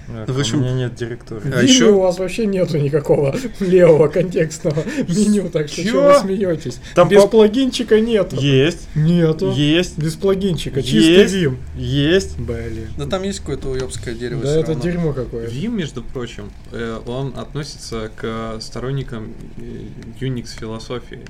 Так, 0.07 0.29
В 0.29 0.39
общем- 0.39 0.59
у 0.59 0.61
меня 0.61 0.73
нет 0.73 0.95
директории. 0.95 1.53
А 1.53 1.63
ещё- 1.63 1.97
у 1.97 2.01
вас 2.01 2.19
вообще 2.19 2.47
нету 2.47 2.79
никакого 2.79 3.35
левого 3.61 4.07
контекстного 4.07 4.83
меню, 5.09 5.49
так 5.51 5.69
что 5.69 5.83
чего 5.83 6.03
вы 6.03 6.15
смеетесь? 6.21 6.79
Там 6.95 7.09
Без 7.09 7.23
по- 7.23 7.29
плагинчика 7.29 7.99
нету. 8.01 8.37
Есть, 8.37 8.87
Нету. 8.95 9.53
есть, 9.53 9.99
Без 9.99 10.15
плагинчика, 10.15 10.79
Есть. 10.79 10.91
чистый 10.91 11.45
Vim. 11.47 11.57
есть. 11.77 12.39
Блин. 12.39 12.89
Да 12.97 13.07
там 13.07 13.25
есть 13.25 13.41
какое-то 13.41 13.69
уебское 13.71 14.15
дерево. 14.15 14.43
Да 14.43 14.57
это 14.57 14.69
равно. 14.69 14.83
дерьмо 14.85 15.13
какое-то. 15.13 15.53
Vim, 15.53 15.71
между 15.71 16.03
прочим, 16.03 16.51
э, 16.71 17.01
он 17.07 17.35
относится 17.37 18.11
к 18.15 18.59
сторонникам 18.61 19.33
э, 19.59 20.25
Unix 20.25 20.51
философии. 20.59 21.21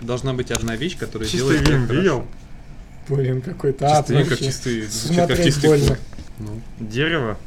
Должна 0.00 0.32
быть 0.32 0.50
одна 0.50 0.76
вещь, 0.76 0.96
которая 0.96 1.28
Чистый 1.28 1.58
делает 1.58 1.68
хорошо. 1.68 1.92
видел? 1.94 2.24
Блин, 3.08 3.40
какой-то 3.42 3.86
ад 3.88 4.06
Чистый 4.08 4.24
как 4.24 4.38
чистый, 4.38 4.80
как 4.82 4.90
Смотреть 4.90 5.44
чистый 5.46 5.66
больно. 5.68 5.98
Ну. 6.38 6.60
Дерево. 6.80 7.38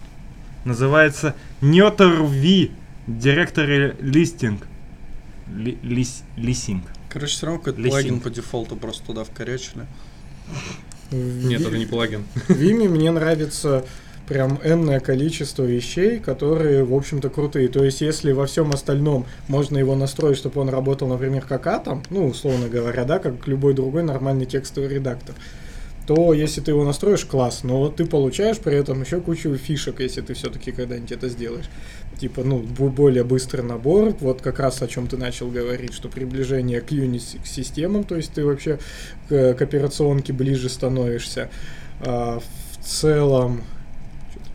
Называется 0.69 1.33
Нетер 1.61 2.21
V 2.21 2.69
Directory 3.07 3.99
Listing. 3.99 4.63
Ли- 5.51 5.79
лис- 5.81 6.21
Лисинг. 6.37 6.83
Короче, 7.09 7.31
все 7.33 7.47
равно 7.47 7.59
какой-то 7.59 7.89
плагин 7.89 8.19
по 8.19 8.29
дефолту 8.29 8.75
просто 8.75 9.03
туда 9.03 9.23
вкорячили. 9.23 9.87
В 11.09 11.47
Нет, 11.47 11.61
это 11.61 11.75
не 11.75 11.87
плагин. 11.87 12.25
В 12.47 12.61
мне 12.61 13.09
нравится 13.09 13.83
прям 14.27 14.59
энное 14.63 14.99
количество 14.99 15.63
вещей, 15.63 16.19
которые, 16.19 16.83
в 16.83 16.93
общем-то, 16.93 17.31
крутые. 17.31 17.67
То 17.69 17.83
есть, 17.83 18.01
если 18.01 18.31
во 18.31 18.45
всем 18.45 18.71
остальном 18.71 19.25
можно 19.47 19.79
его 19.79 19.95
настроить, 19.95 20.37
чтобы 20.37 20.61
он 20.61 20.69
работал, 20.69 21.07
например, 21.07 21.45
как 21.45 21.65
атом, 21.65 22.03
ну, 22.11 22.27
условно 22.27 22.69
говоря, 22.69 23.05
да, 23.05 23.17
как 23.17 23.47
любой 23.47 23.73
другой 23.73 24.03
нормальный 24.03 24.45
текстовый 24.45 24.89
редактор, 24.89 25.33
то 26.09 26.33
если 26.33 26.59
ты 26.59 26.71
его 26.71 26.83
настроишь, 26.83 27.23
класс, 27.23 27.59
но 27.61 27.87
ты 27.89 28.03
получаешь 28.03 28.57
при 28.57 28.75
этом 28.75 29.03
еще 29.03 29.21
кучу 29.21 29.55
фишек, 29.57 29.99
если 29.99 30.21
ты 30.21 30.33
все-таки 30.33 30.71
когда-нибудь 30.71 31.11
это 31.11 31.29
сделаешь. 31.29 31.69
Типа, 32.19 32.43
ну, 32.43 32.57
более 32.57 33.23
быстрый 33.23 33.61
набор, 33.61 34.15
вот 34.19 34.41
как 34.41 34.57
раз 34.57 34.81
о 34.81 34.87
чем 34.87 35.05
ты 35.05 35.17
начал 35.17 35.51
говорить, 35.51 35.93
что 35.93 36.09
приближение 36.09 36.81
к 36.81 36.91
Unix 36.91 37.37
системам, 37.45 38.05
то 38.05 38.15
есть 38.15 38.33
ты 38.33 38.43
вообще 38.43 38.79
к, 39.27 39.53
к 39.53 39.61
операционке 39.61 40.33
ближе 40.33 40.67
становишься. 40.67 41.51
А, 42.01 42.39
в 42.39 42.83
целом, 42.83 43.61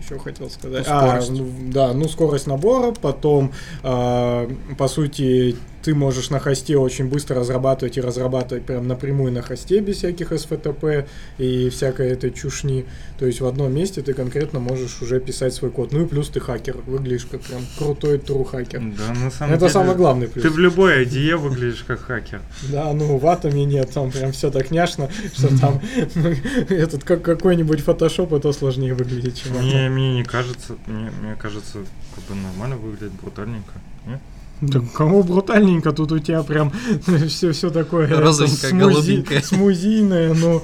еще 0.00 0.18
хотел 0.18 0.50
сказать? 0.50 0.88
Ну, 0.88 0.92
А, 0.92 1.20
ну, 1.30 1.70
да, 1.70 1.92
ну 1.92 2.08
скорость 2.08 2.48
набора, 2.48 2.90
потом, 2.90 3.52
а, 3.84 4.50
по 4.76 4.88
сути, 4.88 5.54
ты 5.84 5.94
можешь 5.94 6.30
на 6.30 6.40
хосте 6.40 6.78
очень 6.78 7.08
быстро 7.08 7.36
разрабатывать 7.36 7.98
и 7.98 8.00
разрабатывать 8.00 8.64
прям 8.64 8.88
напрямую 8.88 9.32
на 9.32 9.42
хосте 9.42 9.80
без 9.80 9.98
всяких 9.98 10.32
СФТП 10.32 11.06
и 11.36 11.68
всякой 11.68 12.08
этой 12.08 12.30
чушни. 12.30 12.86
То 13.18 13.26
есть 13.26 13.42
в 13.42 13.46
одном 13.46 13.72
месте 13.74 14.00
ты 14.00 14.14
конкретно 14.14 14.60
можешь 14.60 15.02
уже 15.02 15.20
писать 15.20 15.52
свой 15.52 15.70
код. 15.70 15.92
Ну 15.92 16.04
и 16.04 16.06
плюс 16.06 16.30
ты 16.30 16.40
хакер, 16.40 16.78
выглядишь 16.86 17.26
как 17.26 17.42
прям 17.42 17.60
крутой 17.76 18.16
true 18.16 18.46
хакер. 18.46 18.80
Да, 18.80 19.12
на 19.12 19.30
самом 19.30 19.52
Это 19.52 19.60
деле, 19.60 19.72
самый 19.72 19.94
главный 19.94 20.28
плюс. 20.28 20.42
Ты 20.42 20.50
в 20.50 20.58
любой 20.58 21.04
IDE 21.04 21.36
выглядишь 21.36 21.84
как 21.86 22.00
хакер. 22.00 22.40
Да, 22.70 22.90
ну 22.94 23.18
в 23.18 23.26
атоме 23.26 23.66
нет, 23.66 23.90
там 23.92 24.10
прям 24.10 24.32
все 24.32 24.50
так 24.50 24.70
няшно, 24.70 25.10
что 25.34 25.48
там 25.58 25.82
этот 26.70 27.04
как 27.04 27.20
какой-нибудь 27.20 27.80
фотошоп, 27.80 28.32
это 28.32 28.52
сложнее 28.52 28.94
выглядит, 28.94 29.34
чем 29.34 29.58
Мне, 29.58 29.88
не 29.88 30.24
кажется, 30.24 30.76
мне, 30.86 31.10
мне 31.20 31.36
кажется, 31.36 31.78
как 32.14 32.24
бы 32.24 32.34
нормально 32.34 32.76
выглядит, 32.76 33.12
брутальненько. 33.20 33.72
Нет? 34.06 34.20
Да 34.60 34.80
кому 34.94 35.22
брутальненько, 35.22 35.92
тут 35.92 36.12
у 36.12 36.18
тебя 36.18 36.42
прям 36.42 36.72
все, 37.28 37.52
все 37.52 37.70
такое 37.70 38.08
Розовенькое, 38.08 38.72
смузи- 38.72 39.42
смузийное, 39.42 40.32
но 40.34 40.62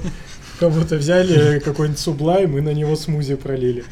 как 0.59 0.71
будто 0.71 0.95
взяли 0.97 1.59
какой-нибудь 1.59 1.99
сублайм 1.99 2.57
и 2.57 2.61
на 2.61 2.73
него 2.73 2.95
смузи 2.95 3.35
пролили. 3.35 3.83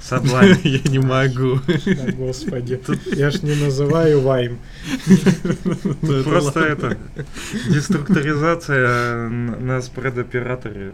Sublime. 0.00 0.58
Я 0.64 0.90
не 0.90 0.98
могу. 0.98 1.60
Да, 1.66 2.12
господи, 2.12 2.80
я 3.16 3.30
ж 3.30 3.42
не 3.42 3.54
называю 3.54 4.20
вайм. 4.20 4.58
Тут 6.00 6.24
просто 6.24 6.60
это 6.60 6.98
деструкторизация 7.68 9.26
н- 9.28 9.66
на 9.66 9.80
спред-операторе. 9.80 10.92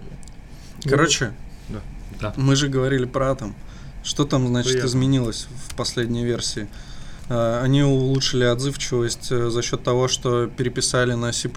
Короче, 0.85 1.33
Да. 1.69 1.81
Да. 2.21 2.35
мы 2.37 2.55
же 2.55 2.69
говорили 2.69 3.07
про 3.07 3.31
атом. 3.33 3.55
Что 4.03 4.25
там, 4.25 4.47
значит, 4.47 4.73
Приятно. 4.73 4.89
изменилось 4.89 5.49
в 5.69 5.75
последней 5.75 6.25
версии? 6.25 6.69
А, 7.29 7.63
Они 7.63 7.83
улучшили 7.83 8.45
отзывчивость 8.45 9.31
э, 9.31 9.51
за 9.51 9.63
счет 9.63 9.83
того, 9.83 10.09
что 10.09 10.47
переписали 10.47 11.13
на 11.13 11.33
C++ 11.33 11.51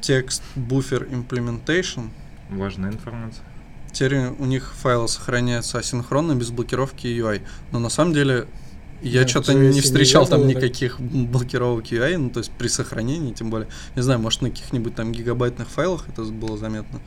текст 0.00 0.42
буфер 0.54 1.04
implementation. 1.04 2.10
Важная 2.50 2.90
информация. 2.90 3.44
Теперь 3.92 4.26
у 4.38 4.44
них 4.44 4.74
файлы 4.74 5.06
сохраняются 5.08 5.78
асинхронно, 5.78 6.34
без 6.34 6.50
блокировки 6.50 7.06
UI. 7.06 7.42
Но 7.70 7.78
на 7.78 7.88
самом 7.88 8.12
деле 8.12 8.48
я 9.02 9.22
Да, 9.22 9.28
что-то 9.28 9.54
не 9.54 9.80
встречал 9.80 10.26
там 10.26 10.40
было, 10.40 10.48
никаких 10.48 10.98
блокировок 10.98 11.84
UI, 11.86 12.16
ну 12.16 12.30
то 12.30 12.40
есть 12.40 12.50
при 12.52 12.68
сохранении, 12.68 13.32
тем 13.32 13.50
более. 13.50 13.68
Не 13.94 14.02
знаю, 14.02 14.18
может 14.18 14.42
на 14.42 14.50
каких-нибудь 14.50 14.94
там 14.94 15.12
гигабайтных 15.12 15.68
файлах 15.68 16.08
это 16.08 16.22
было 16.24 16.56
заметно. 16.58 17.00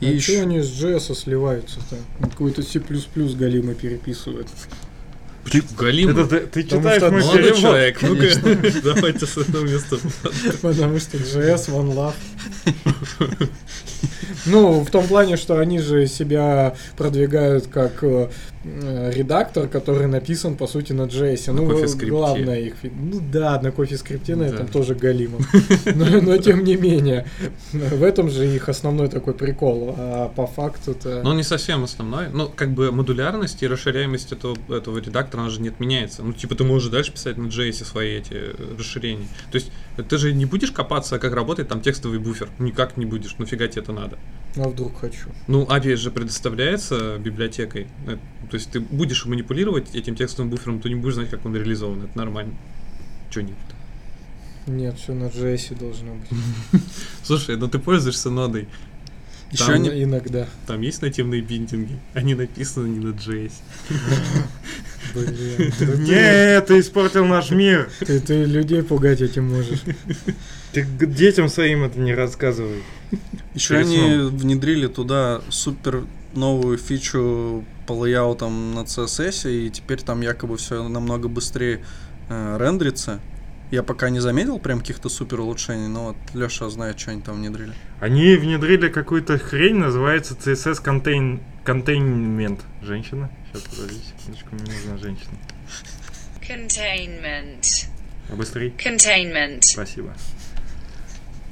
И 0.00 0.06
И 0.06 0.14
еще 0.14 0.40
они 0.40 0.60
с 0.60 0.68
JS 0.68 1.14
сливаются-то? 1.14 1.96
Какой-то 2.28 2.62
C++ 2.62 2.80
галимый 2.80 3.74
переписывают. 3.74 4.48
Галим. 5.78 6.10
Это 6.10 6.26
ты, 6.26 6.40
ты 6.40 6.62
читаешь 6.64 7.00
что 7.00 7.10
мой 7.10 7.22
Молодой 7.22 7.42
перевод. 7.42 7.60
человек, 7.60 8.02
ну-ка, 8.02 8.80
давайте 8.94 9.26
с 9.26 9.36
этого 9.38 9.64
места. 9.64 9.98
Потому 10.60 10.98
что 10.98 11.16
JS 11.16 11.68
One 11.68 11.94
Love. 11.94 12.14
Ну, 14.46 14.80
в 14.84 14.90
том 14.90 15.06
плане, 15.06 15.36
что 15.36 15.58
они 15.58 15.78
же 15.78 16.06
себя 16.06 16.74
продвигают 16.96 17.66
как 17.66 18.02
э, 18.02 18.28
э, 18.64 19.12
редактор, 19.14 19.68
который 19.68 20.06
написан, 20.06 20.56
по 20.56 20.66
сути, 20.66 20.92
на 20.92 21.02
JS. 21.02 21.52
На 21.52 21.62
Ну, 21.62 21.70
кофе-скрипте. 21.70 22.10
главное 22.10 22.60
их... 22.60 22.74
Ну 22.82 23.20
да, 23.20 23.60
на 23.60 23.72
кофе-скрипте 23.72 24.36
на 24.36 24.44
Да. 24.48 24.54
этом 24.54 24.68
тоже 24.68 24.94
галимом. 24.94 25.44
Но, 25.94 26.20
но 26.20 26.36
тем 26.38 26.64
не 26.64 26.76
менее, 26.76 27.26
в 27.72 28.02
этом 28.02 28.30
же 28.30 28.46
их 28.46 28.68
основной 28.68 29.08
такой 29.08 29.34
прикол. 29.34 29.94
А 29.98 30.28
по 30.28 30.46
факту-то... 30.46 31.22
Он 31.24 31.36
не 31.36 31.42
совсем 31.42 31.84
основной. 31.84 32.28
Ну, 32.32 32.48
как 32.54 32.70
бы 32.70 32.92
модулярность 32.92 33.62
и 33.62 33.66
расширяемость 33.66 34.32
этого, 34.32 34.56
этого 34.68 34.98
редактора, 34.98 35.42
она 35.42 35.50
же 35.50 35.60
не 35.60 35.68
отменяется. 35.68 36.22
Ну, 36.22 36.32
типа, 36.32 36.54
ты 36.54 36.64
можешь 36.64 36.90
дальше 36.90 37.12
писать 37.12 37.36
на 37.38 37.46
JS 37.46 37.84
свои 37.84 38.18
эти 38.18 38.34
э, 38.34 38.54
расширения. 38.78 39.26
То 39.50 39.56
есть, 39.56 39.70
ты 40.08 40.16
же 40.18 40.32
не 40.32 40.44
будешь 40.44 40.70
копаться, 40.70 41.18
как 41.18 41.34
работает 41.34 41.68
там 41.68 41.80
текстовый 41.80 42.18
буфер. 42.18 42.37
Никак 42.58 42.96
не 42.96 43.06
будешь. 43.06 43.36
Нафига 43.38 43.66
тебе 43.66 43.82
это 43.82 43.92
надо? 43.92 44.18
А 44.56 44.68
вдруг 44.68 45.00
хочу. 45.00 45.28
Ну, 45.46 45.64
API 45.64 45.96
же 45.96 46.10
предоставляется 46.10 47.18
библиотекой. 47.18 47.86
Э, 48.06 48.16
То 48.50 48.54
есть, 48.54 48.70
ты 48.70 48.80
будешь 48.80 49.24
манипулировать 49.26 49.94
этим 49.94 50.14
текстовым 50.14 50.50
буфером, 50.50 50.80
ты 50.80 50.88
не 50.88 50.94
будешь 50.94 51.14
знать, 51.14 51.30
как 51.30 51.44
он 51.44 51.54
реализован. 51.54 52.02
Это 52.04 52.16
нормально. 52.16 52.54
Че 53.30 53.42
нет? 53.42 53.56
Нет, 54.66 54.98
все 54.98 55.14
на 55.14 55.24
JS 55.24 55.78
должно 55.78 56.14
быть. 56.14 56.82
Слушай, 57.22 57.56
ну 57.56 57.68
ты 57.68 57.78
пользуешься 57.78 58.30
нодой. 58.30 58.68
еще 59.50 59.72
они 59.72 60.02
Иногда. 60.02 60.46
Там 60.66 60.82
есть 60.82 61.00
нативные 61.00 61.40
биндинги. 61.40 61.98
Они 62.12 62.34
написаны 62.34 62.88
не 62.88 62.98
на 62.98 63.14
JS. 63.14 63.52
Блин. 65.14 65.72
да 65.80 65.96
Не, 65.96 66.60
ты 66.62 66.80
испортил 66.80 67.24
наш 67.24 67.50
мир. 67.50 67.90
Ты 68.00 68.44
людей 68.44 68.82
пугать 68.82 69.22
этим 69.22 69.48
можешь. 69.48 69.80
Ты 70.84 71.06
детям 71.06 71.48
своим 71.48 71.84
это 71.84 71.98
не 71.98 72.14
рассказывай. 72.14 72.82
Еще 73.54 73.74
Перед 73.74 73.86
они 73.86 73.96
сном. 73.96 74.36
внедрили 74.36 74.86
туда 74.86 75.40
супер 75.48 76.04
новую 76.34 76.78
фичу 76.78 77.64
по 77.86 77.92
лейаутам 77.92 78.74
на 78.74 78.80
CSS, 78.80 79.50
и 79.50 79.70
теперь 79.70 80.00
там 80.02 80.20
якобы 80.20 80.56
все 80.56 80.86
намного 80.88 81.28
быстрее 81.28 81.84
э, 82.28 82.56
рендерится. 82.60 83.20
Я 83.70 83.82
пока 83.82 84.08
не 84.08 84.20
заметил 84.20 84.58
прям 84.58 84.80
каких-то 84.80 85.08
супер 85.10 85.40
улучшений, 85.40 85.88
но 85.88 86.04
вот 86.08 86.16
Леша 86.32 86.70
знает, 86.70 86.98
что 86.98 87.10
они 87.10 87.20
там 87.20 87.36
внедрили. 87.36 87.72
Они 88.00 88.36
внедрили 88.36 88.88
какую-то 88.88 89.36
хрень, 89.38 89.76
называется 89.76 90.34
CSS 90.34 90.82
contain... 90.82 91.40
Containment. 91.66 92.60
Женщина? 92.82 93.30
Сейчас, 93.52 93.62
подожди 93.64 94.00
секундочку, 94.00 94.54
мне 94.54 94.72
нужна 94.72 94.96
женщина. 94.96 95.32
Containment. 96.40 97.88
А 98.30 98.36
быстрей. 98.36 98.70
Containment. 98.70 99.62
Спасибо. 99.62 100.14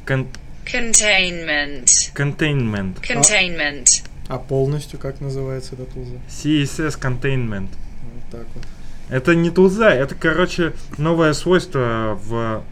Кон- 0.07 0.29
Containment. 0.65 1.85
Containment. 2.15 3.01
Containment. 3.03 4.03
А 4.29 4.39
полностью 4.39 4.99
как 4.99 5.21
называется 5.21 5.75
эта 5.75 5.85
тулза? 5.85 6.17
CSS 6.29 6.99
Containment. 7.01 7.69
Вот 8.03 8.31
так 8.31 8.47
вот. 8.55 8.65
Это 9.09 9.35
не 9.37 9.51
тулза, 9.51 9.91
это, 9.91 10.15
короче, 10.17 10.73
новое 10.99 11.33
свойство 11.33 12.19
в 12.21 12.65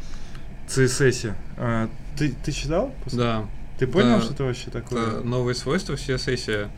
CSS. 0.68 1.32
А, 1.56 1.88
ты, 2.18 2.34
ты 2.44 2.50
читал? 2.50 2.92
Да. 3.12 3.46
Ты 3.78 3.86
понял, 3.86 4.16
Да. 4.18 4.22
что 4.22 4.34
это 4.34 4.44
вообще 4.44 4.70
такое? 4.70 5.06
Это 5.06 5.20
новые 5.20 5.54
свойства 5.54 5.96
в 5.96 6.00
CSS, 6.00 6.68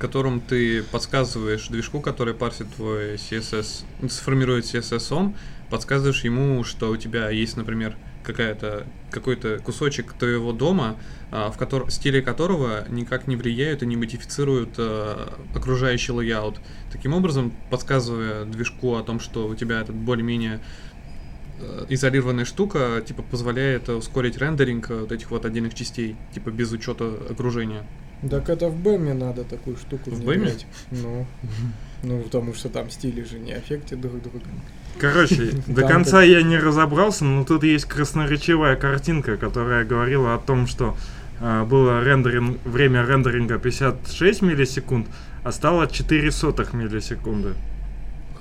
которым 0.00 0.40
ты 0.40 0.82
подсказываешь 0.82 1.68
движку, 1.68 2.00
который 2.00 2.34
парсит 2.34 2.72
твой 2.74 3.14
CSS, 3.16 3.84
сформирует 4.08 4.64
CSSOM, 4.64 5.34
подсказываешь 5.70 6.24
ему, 6.24 6.64
что 6.64 6.90
у 6.90 6.96
тебя 6.96 7.30
есть, 7.30 7.56
например, 7.56 7.96
какая-то 8.28 8.86
какой-то 9.10 9.58
кусочек 9.58 10.12
твоего 10.12 10.52
DOM 10.52 10.78
а, 10.78 10.96
а, 11.30 11.50
в 11.50 11.56
котором 11.56 11.88
стили 11.88 12.20
которого 12.20 12.84
никак 12.90 13.26
не 13.26 13.36
влияют 13.36 13.82
и 13.82 13.86
не 13.86 13.96
модифицируют 13.96 14.74
а, 14.76 15.32
окружающий 15.54 16.12
layout. 16.12 16.60
Таким 16.92 17.14
образом, 17.14 17.54
подсказывая 17.70 18.44
движку 18.44 18.96
о 18.96 19.02
том, 19.02 19.18
что 19.18 19.48
у 19.48 19.54
тебя 19.54 19.80
этот 19.80 19.96
более-менее 19.96 20.60
э, 21.58 21.86
изолированная 21.88 22.44
штука, 22.44 23.02
типа, 23.06 23.22
позволяет 23.22 23.88
ускорить 23.88 24.36
рендеринг 24.36 24.90
э, 24.90 25.00
вот 25.00 25.12
этих 25.12 25.30
вот 25.30 25.46
отдельных 25.46 25.74
частей, 25.74 26.16
типа, 26.34 26.50
без 26.50 26.70
учета 26.70 27.14
окружения. 27.30 27.86
Так 28.30 28.50
это 28.50 28.68
в 28.68 28.76
Бэме 28.76 29.14
надо 29.14 29.44
такую 29.44 29.76
штуку 29.76 30.10
В 30.10 30.20
внедрять. 30.20 30.66
Ну, 30.90 31.26
ну, 32.02 32.22
потому 32.22 32.52
что 32.52 32.68
там 32.68 32.90
стили 32.90 33.22
же 33.22 33.38
не 33.38 33.52
аффектят 33.52 34.00
друг 34.00 34.20
друга. 34.20 34.46
Короче, 34.98 35.52
до 35.66 35.86
конца 35.86 36.22
я 36.22 36.42
не 36.42 36.58
разобрался, 36.58 37.24
но 37.24 37.44
тут 37.44 37.64
есть 37.64 37.84
красноречивая 37.84 38.76
картинка, 38.76 39.36
которая 39.36 39.84
говорила 39.84 40.34
о 40.34 40.38
том, 40.38 40.66
что 40.66 40.96
а, 41.40 41.64
было 41.64 42.02
рендеринг, 42.02 42.58
время 42.64 43.04
рендеринга 43.04 43.58
56 43.58 44.42
миллисекунд, 44.42 45.08
а 45.44 45.52
стало 45.52 45.86
4 45.86 46.30
сотых 46.32 46.72
миллисекунды. 46.72 47.54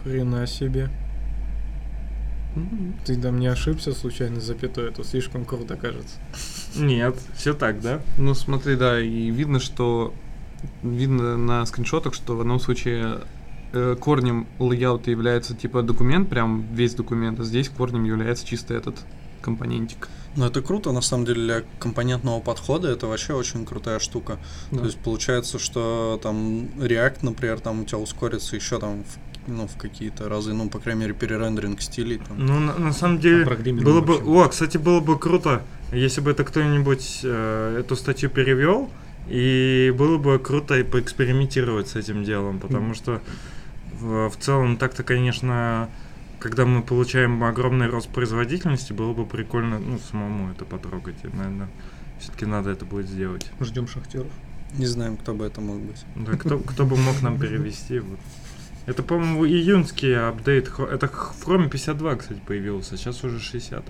Хрена 0.03 0.47
себе. 0.47 0.89
Ты 3.05 3.15
там 3.21 3.39
не 3.39 3.47
ошибся 3.47 3.93
случайно 3.93 4.41
запятой, 4.41 4.89
это 4.89 5.03
слишком 5.03 5.45
круто 5.45 5.75
кажется. 5.75 6.15
Нет, 6.75 7.15
все 7.35 7.53
так, 7.53 7.81
да? 7.81 8.01
Ну, 8.17 8.33
смотри, 8.33 8.75
да, 8.75 8.99
и 8.99 9.29
видно, 9.29 9.59
что 9.59 10.13
видно 10.81 11.37
на 11.37 11.65
скриншотах, 11.65 12.15
что 12.15 12.35
в 12.35 12.41
одном 12.41 12.59
случае 12.59 13.19
э, 13.73 13.95
корнем 13.99 14.47
лейаута 14.59 15.11
является 15.11 15.55
типа 15.55 15.81
документ, 15.81 16.29
прям 16.29 16.65
весь 16.73 16.95
документ, 16.95 17.39
а 17.39 17.43
здесь 17.43 17.69
корнем 17.69 18.03
является 18.03 18.45
чисто 18.45 18.73
этот 18.73 18.95
компонентик. 19.41 20.09
Ну, 20.35 20.45
это 20.45 20.61
круто, 20.61 20.91
на 20.91 21.01
самом 21.01 21.25
деле, 21.25 21.41
для 21.41 21.63
компонентного 21.79 22.39
подхода 22.41 22.89
это 22.89 23.07
вообще 23.07 23.33
очень 23.33 23.65
крутая 23.65 23.99
штука. 23.99 24.37
Да. 24.71 24.79
То 24.79 24.85
есть 24.85 24.97
получается, 24.99 25.57
что 25.57 26.19
там 26.21 26.65
React, 26.77 27.19
например, 27.23 27.59
там 27.59 27.81
у 27.81 27.85
тебя 27.85 27.97
ускорится 27.97 28.55
еще 28.55 28.79
там 28.79 29.03
в, 29.03 29.49
ну, 29.49 29.67
в 29.67 29.77
какие-то 29.77 30.29
разы, 30.29 30.53
ну, 30.53 30.69
по 30.69 30.79
крайней 30.79 31.01
мере, 31.01 31.13
перерендеринг 31.13 31.81
стилей. 31.81 32.19
Там. 32.19 32.45
Ну, 32.45 32.59
на, 32.59 32.77
на 32.77 32.93
самом 32.93 33.19
деле, 33.19 33.45
было 33.45 34.01
бы... 34.01 34.15
О, 34.15 34.47
кстати, 34.47 34.77
было 34.77 34.99
бы 34.99 35.17
круто, 35.17 35.63
если 35.91 36.21
бы 36.21 36.31
это 36.31 36.43
кто-нибудь 36.43 37.21
э, 37.23 37.77
эту 37.79 37.95
статью 37.95 38.29
перевел, 38.29 38.91
и 39.27 39.93
было 39.97 40.17
бы 40.17 40.39
круто 40.39 40.77
и 40.77 40.83
поэкспериментировать 40.83 41.89
с 41.89 41.95
этим 41.95 42.23
делом, 42.23 42.59
потому 42.59 42.93
что 42.93 43.21
в, 43.99 44.29
в 44.29 44.37
целом 44.37 44.77
так-то, 44.77 45.03
конечно, 45.03 45.89
когда 46.39 46.65
мы 46.65 46.81
получаем 46.81 47.43
огромный 47.43 47.87
рост 47.87 48.09
производительности, 48.09 48.93
было 48.93 49.13
бы 49.13 49.25
прикольно, 49.25 49.79
ну, 49.79 49.99
самому 49.99 50.51
это 50.51 50.65
потрогать, 50.65 51.15
и, 51.23 51.27
наверное, 51.27 51.69
все-таки 52.19 52.45
надо 52.45 52.69
это 52.69 52.85
будет 52.85 53.07
сделать. 53.07 53.49
Ждем 53.59 53.87
шахтеров. 53.87 54.31
Не 54.77 54.85
знаем, 54.85 55.17
кто 55.17 55.33
бы 55.33 55.45
это 55.45 55.61
мог 55.61 55.79
быть. 55.79 56.03
Да, 56.15 56.33
кто, 56.33 56.59
кто 56.59 56.85
бы 56.85 56.97
мог 56.97 57.21
нам 57.21 57.39
перевести, 57.39 57.99
вот. 57.99 58.19
Это, 58.85 59.03
по-моему, 59.03 59.45
июньский 59.45 60.17
апдейт. 60.17 60.69
Это 60.79 61.07
в 61.07 61.45
Chrome 61.45 61.69
52, 61.69 62.15
кстати, 62.15 62.39
появился. 62.45 62.95
Сейчас 62.95 63.21
уже 63.23 63.39
60 63.39 63.83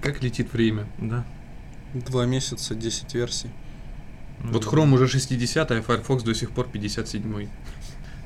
Как 0.00 0.22
летит 0.22 0.52
время? 0.52 0.86
Да. 0.98 1.24
Два 1.92 2.24
месяца, 2.24 2.76
10 2.76 3.14
версий. 3.14 3.50
Ну 4.44 4.52
Вот 4.52 4.64
да. 4.64 4.70
Chrome 4.70 4.92
уже 4.94 5.08
60 5.08 5.70
а 5.72 5.82
Firefox 5.82 6.22
до 6.22 6.34
сих 6.34 6.52
пор 6.52 6.68
57 6.68 7.48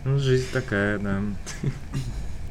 Ну, 0.05 0.19
жизнь 0.19 0.47
такая, 0.53 0.99
да. 0.99 1.21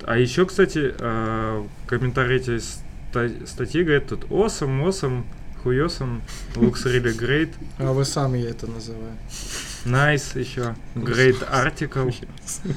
А 0.03 0.17
еще, 0.17 0.45
кстати, 0.45 0.93
э, 0.97 1.63
комментарий 1.85 2.37
этой 2.37 2.59
ста- 2.59 3.45
статьи 3.45 3.83
говорит 3.83 4.07
тут 4.07 4.23
awesome, 4.25 4.83
awesome, 4.87 5.23
хуёсом, 5.61 6.21
looks 6.55 6.85
really 6.85 7.15
great, 7.15 7.49
А 7.77 7.91
вы 7.91 8.03
сами 8.05 8.39
это 8.41 8.65
называете. 8.67 9.19
nice 9.85 10.39
еще, 10.39 10.75
great 10.95 11.39
article. 11.51 12.11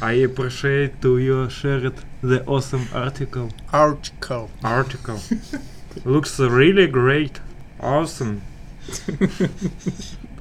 I 0.02 0.24
appreciate 0.26 1.00
to 1.00 1.16
you 1.18 1.48
shared 1.48 1.94
the 2.22 2.44
awesome 2.44 2.86
article. 2.92 3.50
Article. 3.72 4.50
Article. 4.62 5.18
Looks 6.04 6.38
really 6.40 6.86
great. 6.90 7.40
Awesome. 7.80 8.40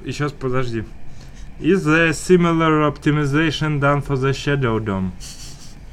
Сейчас 0.04 0.32
подожди. 0.32 0.84
Is 1.60 1.84
there 1.84 2.12
similar 2.12 2.82
optimization 2.90 3.80
done 3.80 4.00
for 4.02 4.16
the 4.16 4.32
Shadow 4.32 4.78
DOM? 4.78 5.12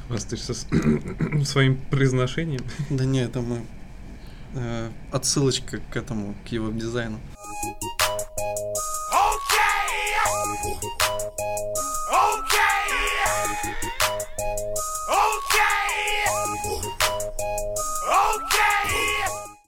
Хвастаешься 0.08 0.54
с- 0.54 0.66
своим 1.44 1.76
произношением. 1.90 2.62
Да 2.90 3.04
не, 3.04 3.20
это 3.20 3.40
мы... 3.40 3.64
э, 4.54 4.90
отсылочка 5.12 5.78
к 5.90 5.96
этому, 5.96 6.34
к 6.44 6.48
его 6.48 6.70
дизайну. 6.70 7.18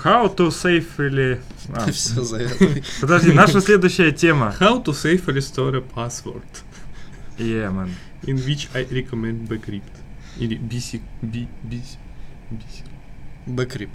How 0.05 0.29
to 0.37 0.51
safely... 0.51 1.41
А, 1.73 1.91
Все 1.91 2.21
подожди, 3.01 3.33
наша 3.33 3.61
следующая 3.61 4.13
тема. 4.13 4.55
How 4.61 4.83
to 4.85 4.93
safely 4.93 5.39
store 5.41 5.77
a 5.77 5.81
password 5.81 6.43
Yeah, 7.39 7.71
man. 7.71 7.91
in 8.27 8.37
which 8.45 8.69
I 8.75 8.85
recommend 8.91 9.49
Bcrypt. 9.49 9.93
Или 10.39 10.59
BC... 10.59 11.01
B, 11.23 11.49
BC... 11.63 11.97
BC... 12.51 12.85
Bcrypt. 13.47 13.93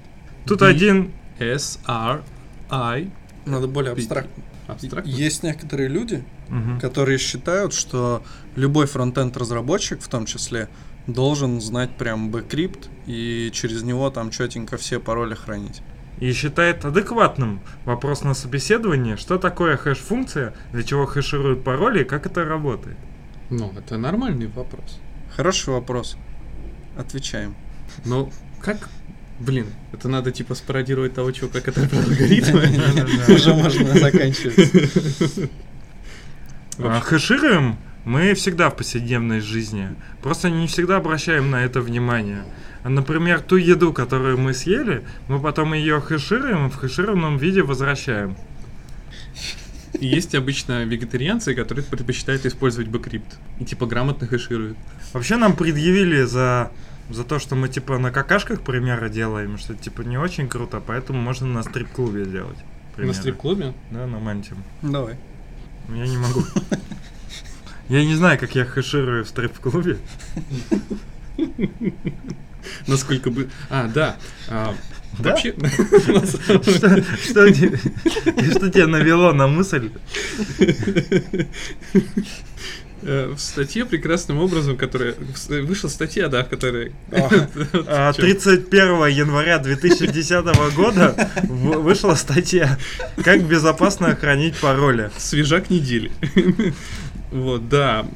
Тут 0.48 0.60
B- 0.62 0.68
один... 0.68 1.12
S, 1.40 1.80
R, 1.88 2.24
I... 2.72 3.12
Надо 3.46 3.68
более 3.68 3.92
абстрактно. 3.94 4.44
Абстрактно? 4.68 5.10
Есть 5.10 5.44
некоторые 5.44 5.90
люди, 5.90 6.24
Мгм. 6.50 6.80
которые 6.80 7.18
считают, 7.20 7.74
что 7.74 8.24
любой 8.56 8.88
фронтенд 8.88 9.38
разработчик, 9.38 10.02
в 10.02 10.08
том 10.08 10.26
числе, 10.26 10.68
должен 11.08 11.62
знать 11.62 11.92
прям 11.98 12.30
bcrypt 12.32 12.90
и 13.06 13.52
через 13.54 13.84
него 13.84 14.10
там 14.10 14.32
четенько 14.32 14.78
все 14.78 15.00
пароли 15.00 15.36
хранить. 15.36 15.82
И 16.20 16.34
считает 16.34 16.84
адекватным 16.84 17.62
вопрос 17.86 18.24
на 18.24 18.34
собеседовании, 18.34 19.16
что 19.16 19.38
такое 19.38 19.78
хэш-функция, 19.78 20.54
для 20.74 20.84
чего 20.84 21.06
хэшируют 21.06 21.64
пароли 21.64 22.02
и 22.02 22.04
как 22.04 22.26
это 22.26 22.44
работает. 22.44 22.98
Ну, 23.50 23.74
это 23.78 23.98
нормальный 23.98 24.48
вопрос. 24.48 25.00
Хороший 25.36 25.74
вопрос. 25.74 26.18
Отвечаем. 26.98 27.56
Но 28.06 28.30
как... 28.62 28.90
Блин, 29.40 29.68
это 29.94 30.10
надо 30.10 30.34
типа 30.34 30.54
спародировать 30.54 31.14
того 31.14 31.32
чувака, 31.32 31.62
который 31.62 31.88
про 31.88 32.00
алгоритмы. 32.00 32.64
Уже 33.34 33.54
можно 33.54 33.98
заканчивать. 33.98 35.50
А 36.78 37.00
хэшируем 37.00 37.78
мы 38.04 38.34
всегда 38.34 38.70
в 38.70 38.76
повседневной 38.76 39.40
жизни. 39.40 39.90
Просто 40.22 40.50
не 40.50 40.68
всегда 40.68 40.98
обращаем 40.98 41.52
на 41.52 41.64
это 41.64 41.80
внимание. 41.80 42.44
А, 42.84 42.90
Например, 42.90 43.42
ту 43.42 43.58
еду, 43.58 43.94
которую 43.94 44.38
мы 44.38 44.54
съели, 44.54 45.04
мы 45.28 45.40
потом 45.40 45.74
ее 45.74 46.00
хэшируем 46.00 46.68
и 46.68 46.70
в 46.70 46.76
хэшированном 46.76 47.38
виде 47.38 47.62
возвращаем. 47.62 48.38
Есть 50.00 50.36
обычно 50.36 50.86
вегетарианцы, 50.86 51.56
которые 51.56 51.84
предпочитают 51.84 52.46
использовать 52.46 52.88
bcrypt. 52.90 53.38
И 53.60 53.66
типа 53.66 53.86
грамотно 53.86 54.28
хэшируют. 54.28 54.78
Вообще 55.14 55.36
нам 55.36 55.56
предъявили 55.56 56.24
за, 56.24 56.72
за 57.10 57.24
то, 57.24 57.40
что 57.40 57.56
мы 57.56 57.70
типа 57.70 57.98
на 57.98 58.12
какашках 58.12 58.62
примеры 58.62 59.10
делаем, 59.10 59.58
что 59.58 59.76
типа 59.76 60.02
не 60.02 60.18
очень 60.18 60.48
круто, 60.48 60.82
поэтому 60.86 61.20
можно 61.20 61.48
на 61.48 61.64
стрип-клубе 61.64 62.26
делать. 62.26 62.58
На 62.58 62.96
примеры. 62.96 63.18
стрип-клубе? 63.18 63.74
Да, 63.92 64.06
на 64.06 64.20
мантим. 64.20 64.58
Давай. 64.82 65.18
Я 65.90 66.08
не 66.08 66.18
могу. 66.18 66.44
Я 67.90 68.06
не 68.06 68.14
знаю, 68.16 68.38
как 68.40 68.54
я 68.54 68.66
хэширую 68.66 69.26
в 69.26 69.28
стрип-клубе. 69.28 69.98
Насколько 72.88 73.30
бы... 73.30 73.50
А, 73.70 73.88
да. 73.88 74.18
А, 74.50 74.74
Да? 75.20 75.32
Вообще... 75.32 75.54
Что, 75.54 76.28
что, 76.64 77.04
что 77.04 78.70
тебя 78.70 78.88
навело 78.88 79.34
на 79.34 79.48
мысль? 79.48 79.92
Э, 83.02 83.34
В 83.34 83.40
статье 83.40 83.86
прекрасным 83.86 84.40
образом, 84.40 84.78
которая... 84.78 85.16
Вышла 85.48 85.88
статья, 85.88 86.28
да, 86.28 86.44
в 86.44 86.50
которой... 86.50 86.92
А, 87.12 88.14
31 88.14 89.08
января 89.08 89.60
2010 89.60 90.76
года 90.76 91.30
вышла 91.44 92.16
статья 92.16 92.78
«Как 93.24 93.44
безопасно 93.44 94.16
хранить 94.16 94.58
пароли». 94.58 95.12
Свежак 95.18 95.70
недели. 95.70 96.12
Вот, 97.32 97.70
да. 97.70 98.08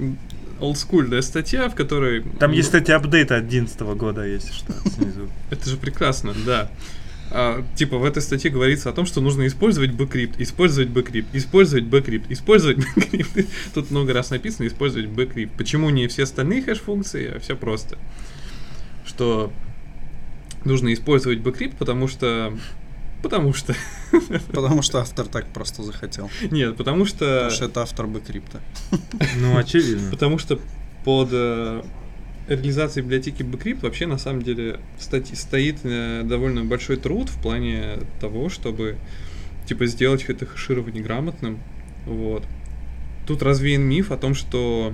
Олдскульная 0.63 1.21
статья, 1.21 1.67
в 1.67 1.75
которой... 1.75 2.23
Там 2.39 2.51
ну, 2.51 2.57
есть, 2.57 2.69
кстати, 2.69 2.91
апдейт 2.91 3.31
11 3.31 3.79
года, 3.81 4.25
если 4.25 4.53
что, 4.53 4.73
снизу. 4.89 5.29
Это 5.49 5.69
же 5.69 5.75
прекрасно, 5.77 6.33
да. 6.45 6.71
А, 7.31 7.65
типа 7.75 7.97
в 7.97 8.05
этой 8.05 8.21
статье 8.21 8.49
говорится 8.49 8.89
о 8.89 8.93
том, 8.93 9.05
что 9.05 9.19
нужно 9.19 9.45
использовать 9.47 9.91
bcrypt, 9.91 10.39
использовать 10.39 10.89
bcrypt, 10.89 11.35
использовать 11.35 11.85
bcrypt, 11.85 12.31
использовать 12.31 12.77
bcrypt. 12.95 13.49
Тут 13.73 13.91
много 13.91 14.13
раз 14.13 14.29
написано 14.29 14.67
использовать 14.67 15.09
bcrypt. 15.09 15.53
Почему 15.57 15.89
не 15.89 16.07
все 16.07 16.23
остальные 16.23 16.61
хэш-функции, 16.61 17.33
а 17.35 17.39
все 17.39 17.55
просто. 17.55 17.97
Что 19.05 19.51
нужно 20.63 20.93
использовать 20.93 21.39
bcrypt, 21.39 21.77
потому 21.77 22.07
что 22.07 22.57
Потому 23.23 23.53
что... 23.53 23.73
Потому 24.51 24.81
что 24.81 24.99
автор 24.99 25.25
так 25.25 25.47
просто 25.47 25.81
захотел. 25.81 26.29
Нет, 26.51 26.75
потому 26.75 27.05
что... 27.05 27.19
Потому 27.25 27.51
что 27.51 27.65
это 27.65 27.81
автор 27.81 28.05
bcrypt 28.05 28.46
а. 28.46 28.59
Ну, 29.39 29.57
очевидно. 29.57 30.11
Потому 30.11 30.37
что 30.37 30.59
под 31.05 31.29
э, 31.31 31.83
реализацией 32.49 33.05
библиотеки 33.05 33.41
Bcrypt 33.41 33.79
вообще 33.81 34.07
на 34.07 34.17
самом 34.17 34.41
деле 34.41 34.79
стоит 34.99 35.79
э, 35.83 36.23
довольно 36.25 36.65
большой 36.65 36.97
труд 36.97 37.29
в 37.29 37.41
плане 37.41 37.99
того, 38.19 38.49
чтобы 38.49 38.97
типа 39.65 39.85
сделать 39.85 40.25
это 40.27 40.45
хэширование 40.45 41.01
грамотным. 41.01 41.59
Вот. 42.05 42.43
Тут 43.25 43.41
развеян 43.41 43.83
миф 43.83 44.11
о 44.11 44.17
том, 44.17 44.35
что 44.35 44.93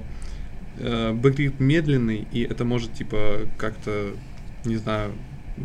э, 0.78 1.14
Bcrypt 1.14 1.56
медленный, 1.58 2.28
и 2.32 2.44
это 2.44 2.64
может 2.64 2.94
типа 2.94 3.42
как-то, 3.58 4.12
не 4.66 4.76
знаю, 4.78 5.14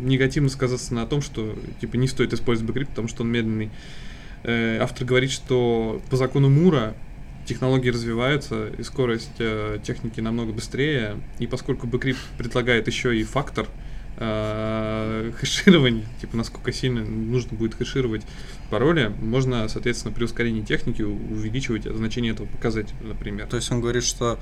негативно 0.01 0.49
сказаться 0.49 0.93
на 0.93 1.05
том, 1.05 1.21
что 1.21 1.55
типа 1.81 1.95
не 1.95 2.07
стоит 2.07 2.33
использовать 2.33 2.75
Bcrypt, 2.75 2.87
потому 2.87 3.07
что 3.07 3.23
он 3.23 3.31
медленный. 3.31 3.69
Э, 4.43 4.79
автор 4.79 5.05
говорит, 5.05 5.31
что 5.31 6.01
по 6.09 6.17
закону 6.17 6.49
Мура 6.49 6.95
технологии 7.45 7.89
развиваются, 7.89 8.67
и 8.77 8.83
скорость 8.83 9.31
э, 9.39 9.79
техники 9.83 10.19
намного 10.19 10.51
быстрее. 10.51 11.17
И 11.39 11.47
поскольку 11.47 11.87
Bcrypt 11.87 12.17
предлагает 12.37 12.87
еще 12.87 13.17
и 13.17 13.23
фактор 13.23 13.67
э, 14.17 15.31
хэширования, 15.37 16.05
типа 16.21 16.37
насколько 16.37 16.71
сильно 16.71 17.03
нужно 17.03 17.57
будет 17.57 17.75
хэшировать 17.75 18.23
пароли, 18.69 19.13
можно, 19.21 19.67
соответственно, 19.67 20.13
при 20.13 20.23
ускорении 20.23 20.61
техники 20.61 21.01
увеличивать 21.01 21.83
значение 21.83 22.33
этого 22.33 22.47
показателя, 22.47 22.97
например. 23.01 23.47
То 23.47 23.57
есть 23.57 23.71
он 23.71 23.81
говорит, 23.81 24.03
что 24.03 24.39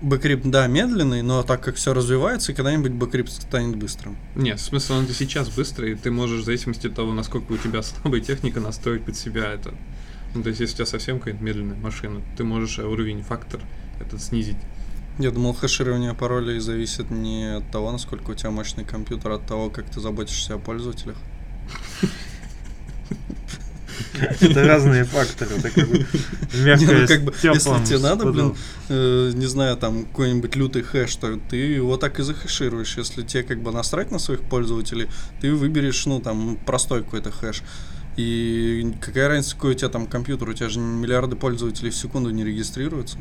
bcrypt, 0.00 0.46
да, 0.46 0.66
медленный, 0.66 1.22
но 1.22 1.42
так 1.42 1.62
как 1.62 1.76
все 1.76 1.94
развивается, 1.94 2.52
когда-нибудь 2.52 2.92
bcrypt 2.92 3.30
станет 3.30 3.76
быстрым. 3.76 4.16
Нет, 4.34 4.60
смысл 4.60 4.94
он 4.94 5.04
и 5.06 5.12
сейчас 5.12 5.48
быстрый, 5.48 5.92
и 5.92 5.94
ты 5.94 6.10
можешь 6.10 6.42
в 6.42 6.44
зависимости 6.44 6.86
от 6.86 6.94
того, 6.94 7.12
насколько 7.12 7.52
у 7.52 7.56
тебя 7.56 7.82
слабая 7.82 8.20
техника, 8.20 8.60
настроить 8.60 9.04
под 9.04 9.16
себя 9.16 9.52
это. 9.52 9.74
Ну, 10.34 10.42
то 10.42 10.50
есть, 10.50 10.60
если 10.60 10.74
у 10.74 10.76
тебя 10.76 10.86
совсем 10.86 11.18
какая-то 11.18 11.42
медленная 11.42 11.76
машина, 11.76 12.20
ты 12.36 12.44
можешь 12.44 12.78
э, 12.78 12.84
уровень 12.84 13.22
фактор 13.22 13.60
этот 14.00 14.22
снизить. 14.22 14.58
Я 15.18 15.30
думал, 15.30 15.54
хэширование 15.54 16.12
паролей 16.12 16.58
зависит 16.58 17.10
не 17.10 17.56
от 17.56 17.70
того, 17.70 17.90
насколько 17.90 18.32
у 18.32 18.34
тебя 18.34 18.50
мощный 18.50 18.84
компьютер, 18.84 19.32
а 19.32 19.34
от 19.36 19.46
того, 19.46 19.70
как 19.70 19.88
ты 19.88 20.00
заботишься 20.00 20.54
о 20.54 20.58
пользователях. 20.58 21.16
Это 24.40 24.64
разные 24.64 25.04
факторы. 25.04 25.56
Это 25.56 25.70
как 25.70 25.88
бы 25.88 26.06
Не, 26.54 26.64
мягкое 26.64 27.00
ну, 27.00 27.06
с 27.06 27.08
как 27.08 27.22
бы, 27.24 27.34
если 27.42 27.84
тебе 27.84 27.98
надо, 27.98 28.30
блин, 28.30 28.54
э, 28.88 29.32
не 29.34 29.46
знаю, 29.46 29.76
там 29.76 30.04
какой-нибудь 30.04 30.54
лютый 30.56 30.82
хэш, 30.82 31.16
то 31.16 31.38
ты 31.48 31.56
его 31.56 31.96
так 31.96 32.18
и 32.20 32.22
захэшируешь. 32.22 32.96
Если 32.96 33.22
тебе 33.22 33.42
как 33.42 33.62
бы 33.62 33.72
насрать 33.72 34.10
на 34.10 34.18
своих 34.18 34.42
пользователей, 34.42 35.08
ты 35.40 35.52
выберешь, 35.52 36.06
ну, 36.06 36.20
там, 36.20 36.58
простой 36.64 37.02
какой-то 37.04 37.30
хэш. 37.30 37.62
И 38.16 38.94
какая 39.00 39.28
разница, 39.28 39.54
какой 39.54 39.72
у 39.72 39.74
тебя 39.74 39.88
там 39.88 40.06
компьютер, 40.06 40.48
у 40.48 40.52
тебя 40.54 40.68
же 40.68 40.80
миллиарды 40.80 41.36
пользователей 41.36 41.90
в 41.90 41.96
секунду 41.96 42.30
не 42.30 42.44
регистрируются. 42.44 43.18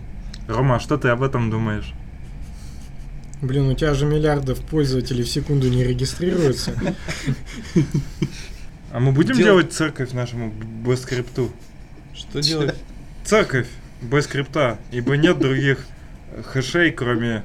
Рома, 0.48 0.80
что 0.80 0.98
ты 0.98 1.10
об 1.10 1.24
этом 1.24 1.50
думаешь? 1.50 1.94
Блин, 3.42 3.68
у 3.68 3.74
тебя 3.74 3.94
же 3.94 4.06
миллиардов 4.06 4.60
пользователей 4.62 5.24
в 5.24 5.30
секунду 5.30 5.70
не 5.70 5.84
регистрируются. 5.84 6.74
А 8.92 9.00
мы 9.00 9.12
будем 9.12 9.36
Дел- 9.36 9.46
делать 9.46 9.74
церковь 9.74 10.14
нашему 10.14 10.52
бэскрипту? 10.52 11.52
Что 12.14 12.42
делать? 12.42 12.76
Церковь 13.26 13.68
бэскрипта, 14.02 14.80
ибо 14.92 15.18
нет 15.18 15.38
других 15.38 15.86
хэшей, 16.46 16.92
кроме 16.92 17.44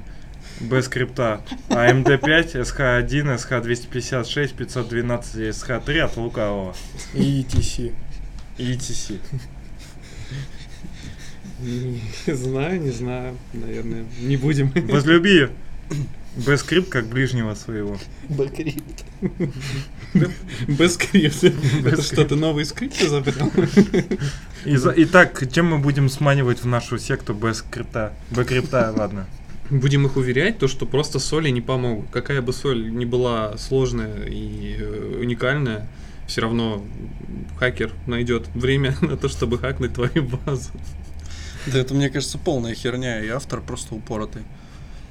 бэскрипта. 0.61 1.41
А 1.69 1.91
MD5, 1.91 2.53
SHA1, 2.55 3.37
SHA256, 3.37 4.55
512 4.55 5.35
и 5.37 5.49
SHA3 5.49 5.99
от 6.01 6.17
лукавого. 6.17 6.75
И 7.15 7.43
ETC. 7.43 7.93
И 8.59 8.73
ETC. 8.73 9.19
Не 11.63 12.35
знаю, 12.35 12.81
не 12.81 12.91
знаю, 12.91 13.37
наверное, 13.53 14.05
не 14.21 14.37
будем. 14.37 14.73
Возлюби 14.89 15.49
бэскрипт 16.37 16.89
как 16.89 17.07
ближнего 17.07 17.55
своего. 17.55 17.99
Без 20.69 20.95
скрипта. 20.95 21.53
Это 21.85 22.03
что, 22.03 22.25
ты 22.25 22.37
новый 22.37 22.65
скрипт 22.65 23.01
изобрел? 23.03 23.51
И 24.65 24.77
за- 24.77 24.95
Итак, 24.97 25.43
чем 25.53 25.67
мы 25.71 25.79
будем 25.79 26.09
сманивать 26.09 26.63
в 26.63 26.67
нашу 26.67 26.99
секту 26.99 27.35
бэскрипта? 27.35 28.13
Bcrypt 28.31 28.77
а, 28.77 28.93
ладно. 28.97 29.27
Будем 29.71 30.07
их 30.07 30.17
уверять, 30.17 30.59
то, 30.59 30.67
что 30.67 30.85
просто 30.85 31.21
соли 31.21 31.49
не 31.51 31.61
помогут. 31.61 32.07
Какая 32.11 32.43
бы 32.43 32.53
соль 32.53 32.93
ни 32.93 33.05
была 33.05 33.57
сложная 33.57 34.25
и 34.27 34.77
э, 34.81 35.19
уникальная, 35.21 35.89
все 36.27 36.41
равно 36.41 36.85
хакер 37.59 37.93
найдет 38.07 38.49
время 38.55 38.97
на 39.01 39.17
то, 39.17 39.29
чтобы 39.29 39.59
хакнуть 39.59 39.95
твою 39.95 40.25
базу. 40.45 40.71
Да 41.67 41.79
это, 41.79 41.95
мне 41.95 42.09
кажется, 42.11 42.39
полная 42.39 42.75
херня, 42.75 43.23
и 43.23 43.29
автор 43.29 43.61
просто 43.61 43.95
упоротый. 43.95 44.43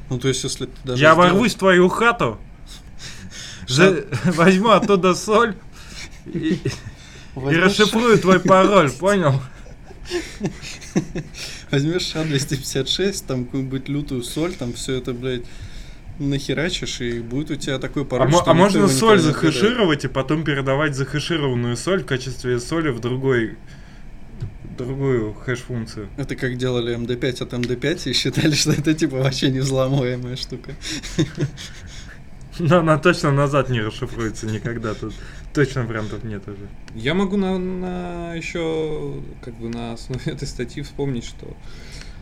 Ну, 0.10 0.18
то 0.20 0.28
есть, 0.28 0.44
если 0.44 0.66
ты 0.66 0.72
даже... 0.84 1.02
Я 1.02 1.14
сделаешь- 1.14 1.32
ворвусь 1.34 1.56
в 1.56 1.60
твою 1.60 1.90
хату, 1.90 2.40
же- 3.68 4.08
возьму 4.26 4.70
оттуда 4.70 5.14
соль 5.16 5.56
и, 6.26 6.60
и 7.36 7.56
расшифрую 7.56 8.18
твой 8.20 8.40
пароль, 8.40 8.92
понял? 9.00 9.42
Возьмешь 11.72 12.02
ША-256, 12.14 13.26
там 13.28 13.46
какую-нибудь 13.46 13.88
лютую 13.90 14.24
соль, 14.24 14.54
там 14.54 14.74
все 14.74 14.96
это, 14.96 15.14
блядь, 15.14 15.44
нахерачишь, 16.18 17.02
и 17.02 17.20
будет 17.20 17.52
у 17.52 17.56
тебя 17.56 17.78
такой 17.78 18.04
А, 18.04 18.06
пароль, 18.06 18.28
а 18.28 18.32
никто 18.32 18.54
можно 18.56 18.88
соль 18.88 19.20
захешировать 19.20 20.04
и 20.06 20.08
потом 20.08 20.44
передавать 20.44 20.96
захешированную 20.96 21.78
соль 21.78 22.02
в 22.04 22.08
качестве 22.08 22.60
соли 22.60 22.90
в 22.90 23.00
другой 23.00 23.58
другую 24.80 25.34
хэш-функцию. 25.34 26.08
Это 26.18 26.36
как 26.36 26.58
делали 26.58 26.96
МД5 26.96 27.44
от 27.44 27.54
МД5 27.54 28.10
и 28.10 28.14
считали, 28.14 28.54
что 28.54 28.72
это 28.72 28.94
типа 28.94 29.18
вообще 29.18 29.52
невзламываемая 29.52 30.36
штука. 30.36 30.72
Но 32.60 32.80
она 32.80 32.98
точно 32.98 33.32
назад 33.32 33.70
не 33.70 33.82
расшифруется 33.82 34.46
никогда. 34.46 34.94
Тут 34.94 35.14
точно 35.54 35.86
вариантов 35.86 36.24
нет 36.24 36.48
уже. 36.48 36.68
Я 36.94 37.14
могу 37.14 37.38
на, 37.38 38.34
еще 38.34 39.22
как 39.42 39.56
бы 39.56 39.70
на 39.70 39.94
основе 39.94 40.32
этой 40.32 40.48
статьи 40.48 40.84
вспомнить, 40.84 41.26
что 41.26 41.56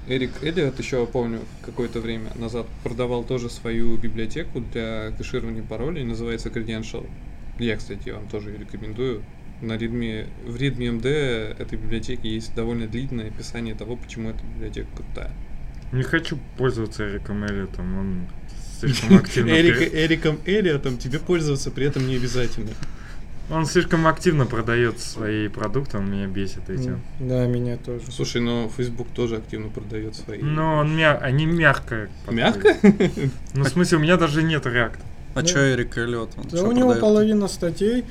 Эрик 0.07 0.31
Эллиот 0.41 0.79
еще 0.79 1.05
помню 1.05 1.39
какое-то 1.65 1.99
время 1.99 2.31
назад 2.35 2.65
продавал 2.83 3.23
тоже 3.23 3.49
свою 3.49 3.97
библиотеку 3.97 4.61
для 4.61 5.11
кэширования 5.17 5.63
паролей, 5.63 6.03
называется 6.03 6.49
Credential. 6.49 7.07
Я, 7.59 7.75
кстати, 7.75 8.09
вам 8.09 8.27
тоже 8.27 8.51
её 8.51 8.59
рекомендую. 8.59 9.23
На 9.61 9.73
Readme, 9.73 10.27
в 10.45 10.55
Readme 10.55 10.99
MD 10.99 11.57
этой 11.57 11.77
библиотеки 11.77 12.27
есть 12.27 12.53
довольно 12.53 12.87
длинное 12.87 13.27
описание 13.27 13.73
того, 13.73 13.95
почему 13.95 14.29
эта 14.29 14.43
библиотека 14.43 14.87
крутая. 14.95 15.31
Не 15.91 16.03
хочу 16.03 16.37
пользоваться 16.57 17.09
Эриком 17.09 17.43
Эллиотом, 17.43 17.97
он 17.97 18.27
слишком 18.79 19.17
активно... 19.17 19.49
Эрик, 19.49 19.93
Эриком 19.93 20.39
Эллиотом 20.45 20.97
тебе 20.97 21.19
пользоваться 21.19 21.71
при 21.71 21.87
этом 21.87 22.07
не 22.07 22.15
обязательно. 22.17 22.69
Он 23.49 23.65
слишком 23.65 24.05
активно 24.07 24.45
продает 24.45 24.99
свои 24.99 25.47
продукты, 25.47 25.97
он 25.97 26.11
меня 26.11 26.27
бесит 26.27 26.69
этим. 26.69 27.01
Да, 27.19 27.47
меня 27.47 27.77
тоже. 27.77 28.03
Слушай, 28.11 28.41
но 28.41 28.69
Facebook 28.75 29.07
тоже 29.15 29.37
активно 29.37 29.69
продает 29.69 30.15
свои. 30.15 30.41
Но 30.41 30.79
он 30.79 30.95
мя... 30.97 31.17
они 31.17 31.45
мягко. 31.45 32.09
Мягко? 32.29 32.75
Ну, 33.53 33.63
в 33.63 33.69
смысле, 33.69 33.99
у 33.99 34.01
меня 34.01 34.17
даже 34.17 34.43
нет 34.43 34.65
реакта. 34.65 34.99
А 35.33 35.41
Да. 35.41 35.47
чё 35.47 35.59
Эрик 35.73 35.97
Эллиот? 35.97 36.31
Он 36.37 36.43
Да 36.49 36.63
у 36.63 36.71
него 36.73 36.89
продает? 36.89 36.99
половина 36.99 37.47
статей 37.47 38.03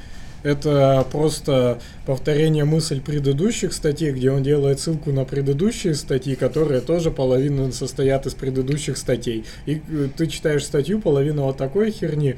это 0.47 1.05
просто 1.11 1.81
повторение 2.07 2.65
мысль 2.65 3.01
предыдущих 3.01 3.73
статей, 3.73 4.13
где 4.13 4.31
он 4.31 4.43
делает 4.43 4.79
ссылку 4.79 5.11
на 5.11 5.25
предыдущие 5.25 5.95
статьи, 5.95 6.37
которые 6.37 6.81
тоже 6.81 7.11
половина 7.11 7.73
состоят 7.73 8.27
из 8.27 8.35
предыдущих 8.35 8.97
статей. 8.97 9.45
И 9.67 9.83
э, 9.89 10.09
ты 10.17 10.27
читаешь 10.29 10.65
статью, 10.65 11.01
половина 11.01 11.43
вот 11.43 11.57
такой 11.57 11.91
херни, 11.91 12.37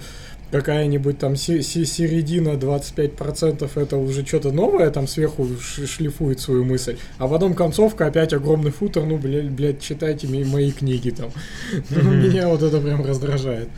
какая-нибудь 0.50 1.18
там 1.18 1.36
се- 1.36 1.62
се- 1.62 1.84
середина 1.84 2.56
25% 2.56 3.70
это 3.76 3.96
уже 3.98 4.24
что-то 4.24 4.52
новое, 4.52 4.90
там 4.90 5.06
сверху 5.06 5.46
шлифует 5.61 6.40
свою 6.40 6.64
мысль, 6.64 6.96
а 7.18 7.28
потом 7.28 7.52
концовка 7.52 8.06
опять 8.06 8.32
огромный 8.32 8.70
футер, 8.70 9.04
ну, 9.04 9.18
блядь, 9.18 9.50
блядь 9.50 9.80
читайте 9.82 10.26
мои 10.28 10.72
книги 10.72 11.11
там. 11.11 11.30
Ну. 11.90 12.12
Меня 12.12 12.48
вот 12.48 12.62
это 12.62 12.80
прям 12.80 13.04
раздражает. 13.04 13.68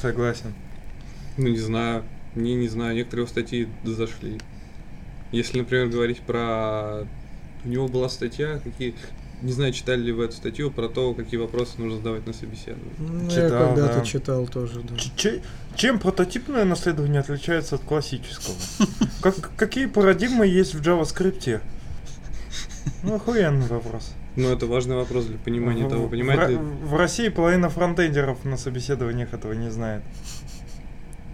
Согласен. 0.00 0.52
Ну, 1.36 1.48
не 1.48 1.58
знаю. 1.58 2.02
Не, 2.36 2.54
не 2.54 2.68
знаю, 2.68 2.94
некоторые 2.94 3.22
его 3.24 3.30
статьи 3.30 3.68
зашли. 3.84 4.38
Если, 5.32 5.58
например, 5.58 5.88
говорить 5.88 6.20
про... 6.20 7.06
У 7.64 7.68
него 7.68 7.88
была 7.88 8.08
статья, 8.08 8.60
какие... 8.62 8.94
Не 9.42 9.52
знаю, 9.52 9.72
читали 9.72 10.00
ли 10.00 10.12
вы 10.12 10.24
эту 10.24 10.34
статью, 10.34 10.70
про 10.70 10.88
то, 10.88 11.12
какие 11.12 11.38
вопросы 11.38 11.72
нужно 11.78 11.98
задавать 11.98 12.26
на 12.26 12.32
собеседовании. 12.32 12.90
Ну, 12.98 13.24
я 13.24 13.30
Читал, 13.30 13.74
когда-то 13.74 13.98
да. 13.98 14.04
читал 14.04 14.46
тоже, 14.46 14.80
да. 14.80 14.96
Ч- 14.96 15.10
че- 15.16 15.42
Чем 15.74 15.98
прототипное 15.98 16.64
наследование 16.64 17.20
отличается 17.20 17.74
от 17.74 17.82
классического? 17.82 18.54
Как, 19.20 19.34
какие 19.56 19.86
парадигмы 19.86 20.46
есть 20.46 20.74
в 20.74 20.80
JavaScript? 20.80 21.60
Ну, 23.02 23.16
охуенный 23.16 23.66
вопрос. 23.66 24.14
Но 24.36 24.48
это 24.52 24.66
важный 24.66 24.96
вопрос 24.96 25.26
для 25.26 25.38
понимания 25.38 25.84
в, 25.86 25.90
того, 25.90 26.06
в 26.06 26.10
понимаете. 26.10 26.54
Ро- 26.54 26.86
в 26.86 26.94
России 26.96 27.28
половина 27.28 27.68
фронтендеров 27.68 28.44
на 28.44 28.56
собеседованиях 28.56 29.34
этого 29.34 29.52
не 29.52 29.70
знает. 29.70 30.02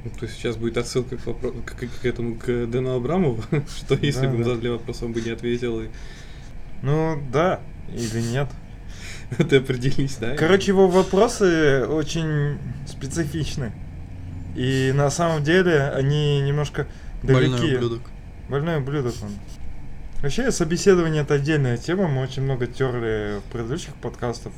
Ну, 0.04 0.10
то 0.10 0.26
есть 0.26 0.36
сейчас 0.36 0.56
будет 0.56 0.76
отсылка 0.78 1.16
к, 1.16 1.20
вопро- 1.26 1.62
к, 1.64 1.74
к- 1.76 2.00
к 2.02 2.04
этому, 2.04 2.34
к 2.36 2.46
Дэну 2.66 2.96
Абрамову, 2.96 3.42
что 3.76 3.94
если 3.94 4.22
Да, 4.22 4.28
бы 4.28 4.34
ему 4.34 4.44
да. 4.44 4.50
задали 4.50 4.68
вопрос, 4.70 5.02
он 5.02 5.12
бы 5.12 5.20
не 5.20 5.30
ответил, 5.30 5.80
и 5.80 5.88
Ну, 6.82 7.22
да, 7.32 7.60
или 7.94 8.20
нет. 8.20 8.48
ты 9.48 9.56
определись, 9.56 10.16
да? 10.16 10.36
Короче, 10.36 10.72
его 10.72 10.88
вопросы 10.88 11.86
очень 11.86 12.58
специфичны. 12.86 13.72
И 14.56 14.92
на 14.94 15.08
самом 15.10 15.42
деле 15.44 15.88
они 15.90 16.40
немножко 16.40 16.86
далеки. 17.22 17.50
Больной 17.52 17.74
ублюдок. 17.76 18.02
Больной 18.48 18.76
ублюдок 18.78 19.14
он. 19.22 19.30
Вообще, 20.20 20.50
собеседование 20.52 21.22
это 21.22 21.34
отдельная 21.34 21.76
тема. 21.78 22.08
Мы 22.08 22.22
очень 22.22 22.42
много 22.42 22.66
терли 22.66 23.38
в 23.40 23.52
предыдущих 23.52 23.94
подкастах, 23.94 24.52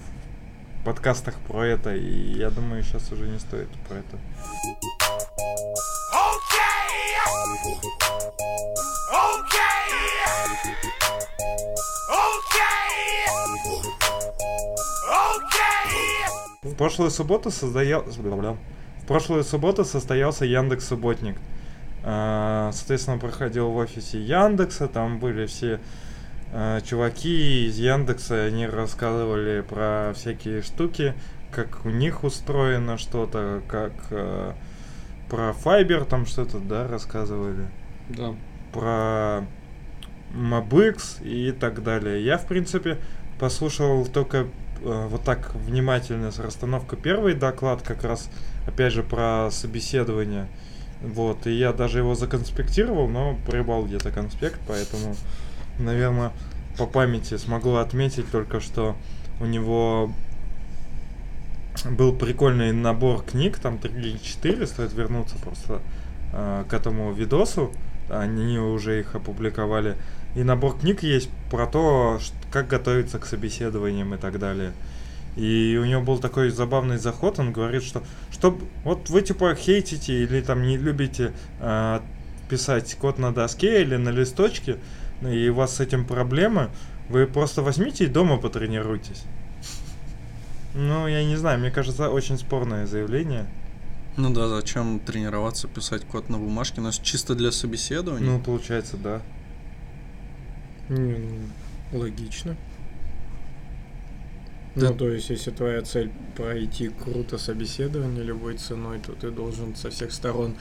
подкастах 0.84 1.34
про 1.46 1.64
это. 1.66 1.94
И 1.94 2.36
я 2.38 2.50
думаю, 2.50 2.82
сейчас 2.82 3.12
уже 3.12 3.28
не 3.28 3.38
стоит 3.38 3.68
про 3.88 3.98
это. 3.98 4.18
В 16.62 16.76
прошлую 16.76 17.10
субботу 17.10 17.50
состоялся... 17.50 18.20
В 18.20 19.06
прошлую 19.06 19.44
субботу 19.44 19.84
состоялся 19.84 20.44
Яндекс 20.44 20.88
Субботник. 20.88 21.36
А, 22.02 22.70
Соответственно, 22.72 23.18
проходил 23.18 23.70
в 23.70 23.76
офисе 23.76 24.20
Яндекса, 24.20 24.88
там 24.88 25.20
были 25.20 25.46
все 25.46 25.78
а, 26.52 26.80
чуваки 26.80 27.66
из 27.66 27.78
Яндекса, 27.78 28.44
они 28.44 28.66
рассказывали 28.66 29.60
про 29.60 30.12
всякие 30.14 30.62
штуки, 30.62 31.14
как 31.52 31.84
у 31.84 31.90
них 31.90 32.24
устроено 32.24 32.98
что-то, 32.98 33.62
как 33.68 33.92
а, 34.10 34.54
про 35.28 35.50
Fiber 35.52 36.04
там 36.04 36.26
что-то, 36.26 36.58
да, 36.58 36.86
рассказывали 36.88 37.66
Да. 38.08 38.34
про 38.72 39.46
MobX 40.34 41.22
и 41.24 41.52
так 41.52 41.82
далее. 41.82 42.24
Я, 42.24 42.38
в 42.38 42.46
принципе, 42.46 42.98
послушал 43.38 44.06
только 44.06 44.46
э, 44.82 45.06
вот 45.08 45.22
так 45.22 45.54
внимательно 45.54 46.30
с 46.30 46.38
расстановкой 46.38 46.98
первый 46.98 47.34
доклад, 47.34 47.82
как 47.82 48.04
раз, 48.04 48.28
опять 48.66 48.92
же, 48.92 49.02
про 49.02 49.48
собеседование. 49.50 50.48
Вот, 51.02 51.46
и 51.46 51.52
я 51.52 51.72
даже 51.72 51.98
его 51.98 52.14
законспектировал, 52.14 53.08
но 53.08 53.36
проебал 53.46 53.84
где-то 53.84 54.10
конспект, 54.10 54.58
поэтому, 54.66 55.14
наверное, 55.78 56.32
по 56.78 56.86
памяти 56.86 57.36
смогу 57.36 57.74
отметить 57.76 58.30
только, 58.30 58.60
что 58.60 58.96
у 59.40 59.44
него 59.44 60.10
был 61.84 62.12
прикольный 62.12 62.72
набор 62.72 63.22
книг, 63.22 63.58
там 63.58 63.78
3 63.78 63.92
или 63.92 64.18
4, 64.18 64.66
стоит 64.66 64.92
вернуться 64.92 65.36
просто 65.36 65.80
э, 66.32 66.64
к 66.68 66.72
этому 66.72 67.12
видосу, 67.12 67.72
они 68.08 68.58
уже 68.58 69.00
их 69.00 69.14
опубликовали. 69.14 69.96
И 70.34 70.42
набор 70.42 70.78
книг 70.78 71.02
есть 71.02 71.30
про 71.50 71.66
то, 71.66 72.18
как 72.50 72.68
готовиться 72.68 73.18
к 73.18 73.26
собеседованиям 73.26 74.14
и 74.14 74.18
так 74.18 74.38
далее. 74.38 74.72
И 75.36 75.78
у 75.80 75.84
него 75.84 76.02
был 76.02 76.18
такой 76.18 76.50
забавный 76.50 76.98
заход, 76.98 77.38
он 77.40 77.52
говорит, 77.52 77.82
что 77.82 78.02
чтоб 78.30 78.62
вот 78.84 79.10
вы 79.10 79.22
типа 79.22 79.54
хейтите 79.54 80.22
или 80.22 80.40
там 80.40 80.62
не 80.62 80.76
любите 80.76 81.32
э, 81.60 82.00
писать 82.48 82.94
код 82.94 83.18
на 83.18 83.32
доске 83.32 83.82
или 83.82 83.96
на 83.96 84.10
листочке, 84.10 84.78
и 85.22 85.48
у 85.48 85.54
вас 85.54 85.76
с 85.76 85.80
этим 85.80 86.04
проблемы, 86.04 86.70
вы 87.08 87.26
просто 87.26 87.62
возьмите 87.62 88.04
и 88.04 88.08
дома 88.08 88.36
потренируйтесь. 88.36 89.24
Ну, 90.74 91.06
я 91.06 91.24
не 91.24 91.36
знаю, 91.36 91.60
мне 91.60 91.70
кажется, 91.70 92.10
очень 92.10 92.36
спорное 92.36 92.86
заявление. 92.86 93.46
Ну 94.16 94.32
да, 94.32 94.48
зачем 94.48 95.00
тренироваться, 95.00 95.68
писать 95.68 96.04
код 96.04 96.28
на 96.28 96.38
бумажке? 96.38 96.80
У 96.80 96.84
нас 96.84 96.98
чисто 96.98 97.34
для 97.34 97.52
собеседования. 97.52 98.28
Ну, 98.28 98.40
получается, 98.40 98.96
да. 98.96 99.22
Не, 100.88 101.16
ну, 101.92 101.98
логично. 101.98 102.56
Да. 104.74 104.90
Ну, 104.90 104.96
то 104.96 105.08
есть, 105.08 105.30
если 105.30 105.50
твоя 105.52 105.82
цель 105.82 106.10
пройти 106.36 106.88
круто 106.88 107.38
собеседование 107.38 108.24
любой 108.24 108.56
ценой, 108.56 108.98
то 108.98 109.12
ты 109.12 109.30
должен 109.30 109.76
со 109.76 109.90
всех 109.90 110.12
сторон 110.12 110.56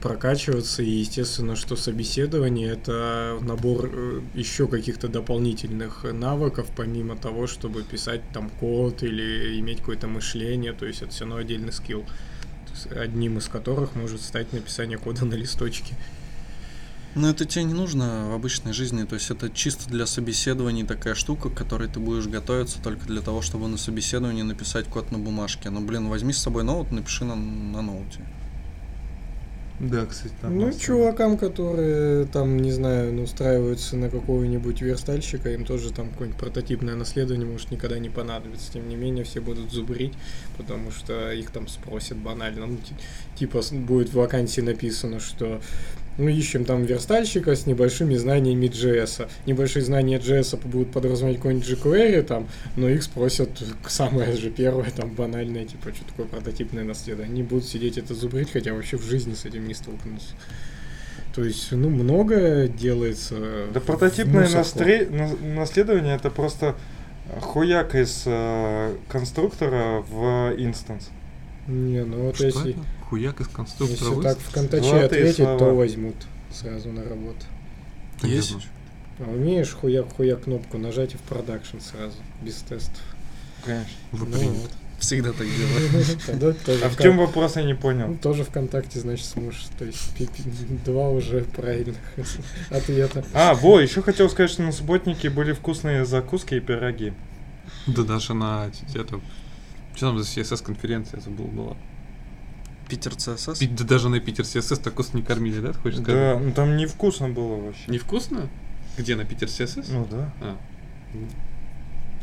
прокачиваться. 0.00 0.82
И, 0.82 0.90
естественно, 0.90 1.56
что 1.56 1.76
собеседование 1.76 2.70
это 2.70 3.38
набор 3.40 3.90
э, 3.92 4.20
еще 4.34 4.68
каких-то 4.68 5.08
дополнительных 5.08 6.04
навыков, 6.04 6.68
помимо 6.76 7.16
того, 7.16 7.46
чтобы 7.46 7.82
писать 7.82 8.22
там 8.32 8.50
код 8.50 9.02
или 9.02 9.58
иметь 9.60 9.78
какое-то 9.78 10.06
мышление. 10.08 10.72
То 10.72 10.86
есть, 10.86 11.02
это 11.02 11.10
все 11.10 11.24
равно 11.24 11.36
отдельный 11.36 11.72
скилл. 11.72 12.04
Одним 12.90 13.38
из 13.38 13.48
которых 13.48 13.94
может 13.94 14.20
стать 14.20 14.52
написание 14.52 14.98
кода 14.98 15.24
на 15.24 15.34
листочке. 15.34 15.96
Но 17.16 17.30
это 17.30 17.46
тебе 17.46 17.64
не 17.64 17.72
нужно 17.72 18.28
в 18.28 18.34
обычной 18.34 18.74
жизни, 18.74 19.04
то 19.04 19.14
есть 19.14 19.30
это 19.30 19.48
чисто 19.48 19.88
для 19.88 20.04
собеседований 20.04 20.84
такая 20.84 21.14
штука, 21.14 21.48
к 21.48 21.54
которой 21.54 21.88
ты 21.88 21.98
будешь 21.98 22.26
готовиться 22.26 22.78
только 22.82 23.06
для 23.06 23.22
того, 23.22 23.40
чтобы 23.40 23.68
на 23.68 23.78
собеседовании 23.78 24.42
написать 24.42 24.86
код 24.86 25.10
на 25.10 25.18
бумажке. 25.18 25.70
Ну, 25.70 25.80
блин, 25.80 26.10
возьми 26.10 26.34
с 26.34 26.38
собой 26.38 26.62
ноут, 26.62 26.92
напиши 26.92 27.24
на, 27.24 27.34
на 27.34 27.80
ноуте. 27.80 28.20
Да, 29.78 30.06
кстати, 30.06 30.32
Ну, 30.42 30.72
чувакам, 30.72 31.36
которые 31.36 32.24
там, 32.26 32.56
не 32.58 32.72
знаю, 32.72 33.22
устраиваются 33.22 33.96
на 33.96 34.08
какого-нибудь 34.08 34.80
верстальщика, 34.80 35.52
им 35.52 35.64
тоже 35.66 35.92
там 35.92 36.10
какое-нибудь 36.10 36.40
прототипное 36.40 36.94
наследование 36.94 37.46
может 37.46 37.70
никогда 37.70 37.98
не 37.98 38.08
понадобится. 38.08 38.72
Тем 38.72 38.88
не 38.88 38.96
менее, 38.96 39.24
все 39.24 39.40
будут 39.40 39.70
зубрить, 39.70 40.14
потому 40.56 40.90
что 40.90 41.30
их 41.30 41.50
там 41.50 41.68
спросят 41.68 42.16
банально. 42.16 42.66
Ну, 42.66 42.76
ти- 42.78 42.94
типа 43.38 43.60
будет 43.72 44.08
в 44.08 44.14
вакансии 44.14 44.62
написано, 44.62 45.20
что 45.20 45.60
мы 46.18 46.32
ищем 46.32 46.64
там 46.64 46.84
верстальщика 46.84 47.54
с 47.54 47.66
небольшими 47.66 48.14
знаниями 48.14 48.66
JS. 48.66 49.28
Небольшие 49.46 49.84
знания 49.84 50.18
JS 50.18 50.56
будут 50.66 50.92
подразумевать 50.92 51.36
какой-нибудь 51.36 51.68
jQuery 51.68 52.22
там, 52.22 52.48
но 52.76 52.88
их 52.88 53.02
спросят 53.02 53.50
самое 53.88 54.34
же 54.36 54.50
первое, 54.50 54.90
там 54.90 55.10
банальное, 55.10 55.64
типа, 55.64 55.92
что 55.94 56.04
такое 56.06 56.26
прототипное 56.26 56.84
наследование. 56.84 57.32
Они 57.32 57.42
будут 57.42 57.66
сидеть 57.66 57.98
это 57.98 58.14
зубрить, 58.14 58.50
хотя 58.50 58.72
вообще 58.72 58.96
в 58.96 59.02
жизни 59.04 59.34
с 59.34 59.44
этим 59.44 59.66
не 59.66 59.74
столкнулись. 59.74 60.30
То 61.34 61.44
есть, 61.44 61.70
ну, 61.72 61.90
многое 61.90 62.66
делается. 62.66 63.66
Да 63.74 63.80
прототипное 63.80 64.48
настре- 64.48 65.08
на- 65.10 65.54
наследование 65.54 66.16
это 66.16 66.30
просто 66.30 66.74
хуяк 67.40 67.94
из 67.94 68.22
э, 68.24 68.94
конструктора 69.08 70.02
в 70.08 70.54
инстанс. 70.56 71.10
Не, 71.68 72.04
ну 72.04 72.24
вот 72.26 72.36
Что 72.36 72.46
если, 72.46 72.70
это? 72.72 72.80
Хуяк 73.08 73.40
из 73.40 73.48
конструктора 73.48 74.10
если 74.10 74.22
так 74.22 74.38
в 74.38 74.52
контаче 74.52 74.84
Золотые 74.84 75.06
ответить, 75.06 75.36
слова. 75.36 75.58
то 75.58 75.74
возьмут 75.74 76.14
сразу 76.52 76.90
на 76.90 77.02
работу. 77.04 77.44
Есть? 78.22 78.52
Понятно. 78.52 78.70
А 79.18 79.30
умеешь 79.30 79.72
хуяк-хуяк 79.80 80.44
кнопку 80.44 80.78
нажать 80.78 81.14
и 81.14 81.16
в 81.16 81.20
продакшн 81.22 81.78
сразу, 81.80 82.16
без 82.42 82.56
тестов. 82.56 83.00
Конечно. 83.64 83.88
Вы 84.12 84.26
Ну 84.26 84.32
приняты. 84.32 84.58
вот. 84.58 84.70
Всегда 84.98 85.32
так 85.32 85.46
делаю. 86.28 86.56
А 86.84 86.88
в 86.88 86.96
чем 86.98 87.18
вопрос, 87.18 87.56
я 87.56 87.62
не 87.64 87.74
Ну, 87.74 87.78
понял. 87.78 88.16
тоже 88.22 88.44
ВКонтакте, 88.44 88.98
значит, 89.00 89.26
сможешь. 89.26 89.66
То 89.78 89.84
есть 89.84 90.10
два 90.84 91.10
уже 91.10 91.42
правильных 91.44 91.96
ответа. 92.70 93.24
А, 93.34 93.54
во, 93.54 93.80
еще 93.80 94.02
хотел 94.02 94.30
сказать, 94.30 94.50
что 94.50 94.62
на 94.62 94.72
субботнике 94.72 95.28
были 95.30 95.52
вкусные 95.52 96.04
закуски 96.06 96.54
и 96.54 96.60
пироги. 96.60 97.12
Да 97.86 98.02
даже 98.04 98.34
на 98.34 98.70
это... 98.94 99.20
Что 99.96 100.08
там 100.08 100.18
за 100.18 100.24
CSS-конференция 100.24 101.20
забыл 101.20 101.46
была? 101.46 101.76
Питер 102.88 103.12
CSS? 103.12 103.58
Пи- 103.58 103.66
Да 103.66 103.84
даже 103.84 104.08
на 104.08 104.20
Питер 104.20 104.44
CSS 104.44 104.82
так 104.82 104.92
вкусно 104.92 105.16
не 105.18 105.24
кормили, 105.24 105.58
да, 105.60 105.72
ты 105.72 105.78
хочешь 105.78 105.98
Да, 105.98 106.04
сказать? 106.04 106.40
ну 106.42 106.52
там 106.52 106.76
невкусно 106.76 107.28
было 107.30 107.56
вообще. 107.56 107.90
Невкусно? 107.90 108.48
Где, 108.98 109.16
на 109.16 109.24
Питер 109.24 109.48
CSS? 109.48 109.86
Ну 109.90 110.06
да. 110.10 110.32
А, 110.40 110.56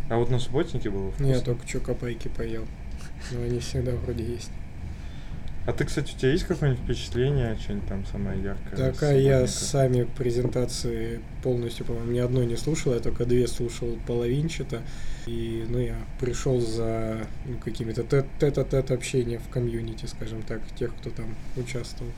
А 0.09 0.17
вот 0.17 0.29
на 0.29 0.39
субботнике 0.39 0.89
было 0.89 1.11
вкусно. 1.11 1.25
Я 1.31 1.39
только 1.41 1.67
что 1.67 1.79
копайки 1.79 2.27
поел. 2.29 2.65
Но 3.31 3.41
они 3.41 3.59
всегда 3.59 3.91
вроде 3.93 4.23
есть. 4.23 4.51
А 5.65 5.71
ты, 5.71 5.85
кстати, 5.85 6.13
у 6.13 6.17
тебя 6.17 6.31
есть 6.31 6.43
какое-нибудь 6.43 6.83
впечатление, 6.83 7.57
что-нибудь 7.57 7.87
там 7.87 8.05
самое 8.05 8.41
яркое? 8.41 8.75
Так, 8.77 8.95
с 8.97 9.03
а 9.03 9.13
я 9.13 9.47
сами 9.47 10.03
презентации 10.03 11.21
полностью, 11.41 11.85
по-моему, 11.85 12.11
ни 12.11 12.19
одной 12.19 12.45
не 12.45 12.57
слушал, 12.57 12.93
я 12.93 12.99
только 12.99 13.25
две 13.25 13.47
слушал 13.47 13.97
половинчато. 14.05 14.81
И, 15.25 15.65
ну, 15.69 15.79
я 15.79 15.95
пришел 16.19 16.59
за 16.59 17.25
ну, 17.45 17.57
какими-то 17.57 18.03
тет- 18.03 18.27
тет-а-тет 18.39 18.91
общения 18.91 19.39
в 19.39 19.49
комьюнити, 19.49 20.05
скажем 20.05 20.41
так, 20.43 20.61
тех, 20.77 20.93
кто 20.95 21.09
там 21.11 21.33
участвовал. 21.55 22.11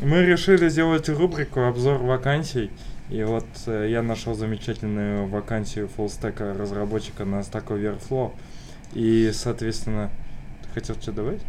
Мы 0.00 0.26
решили 0.26 0.68
сделать 0.68 1.08
рубрику 1.08 1.60
обзор 1.60 1.98
вакансий. 1.98 2.70
И 3.08 3.22
вот 3.22 3.46
э, 3.66 3.88
я 3.90 4.02
нашел 4.02 4.34
замечательную 4.34 5.26
вакансию 5.26 5.88
фуллстека 5.88 6.54
разработчика 6.54 7.24
на 7.24 7.40
Stack 7.40 7.68
Overflow. 7.68 8.32
И, 8.94 9.30
соответственно, 9.32 10.10
хотел 10.72 10.96
что 11.00 11.12
добавить? 11.12 11.42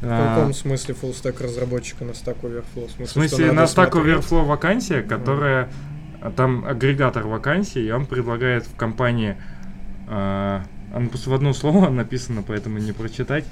В 0.00 0.04
А, 0.06 0.36
каком 0.36 0.54
смысле 0.54 0.94
full 1.00 1.10
stack 1.12 1.42
разработчика 1.42 2.04
на 2.04 2.12
Stack 2.12 2.40
Overflow? 2.42 2.86
В 2.86 2.90
смысле, 2.90 3.04
В 3.04 3.10
смысле, 3.10 3.52
на 3.52 3.64
Stack? 3.64 3.90
Overflow 3.92 4.44
вакансия, 4.44 5.02
которая... 5.02 5.68
а, 6.22 6.30
Там 6.30 6.64
агрегатор 6.64 7.26
вакансий, 7.26 7.86
и 7.86 7.90
он 7.90 8.06
предлагает 8.06 8.64
в 8.66 8.74
компании... 8.76 9.36
просто 10.06 11.30
в 11.30 11.34
одно 11.34 11.52
слово 11.52 11.90
написано, 11.90 12.42
поэтому 12.46 12.78
не 12.78 12.92
прочитать. 12.92 13.44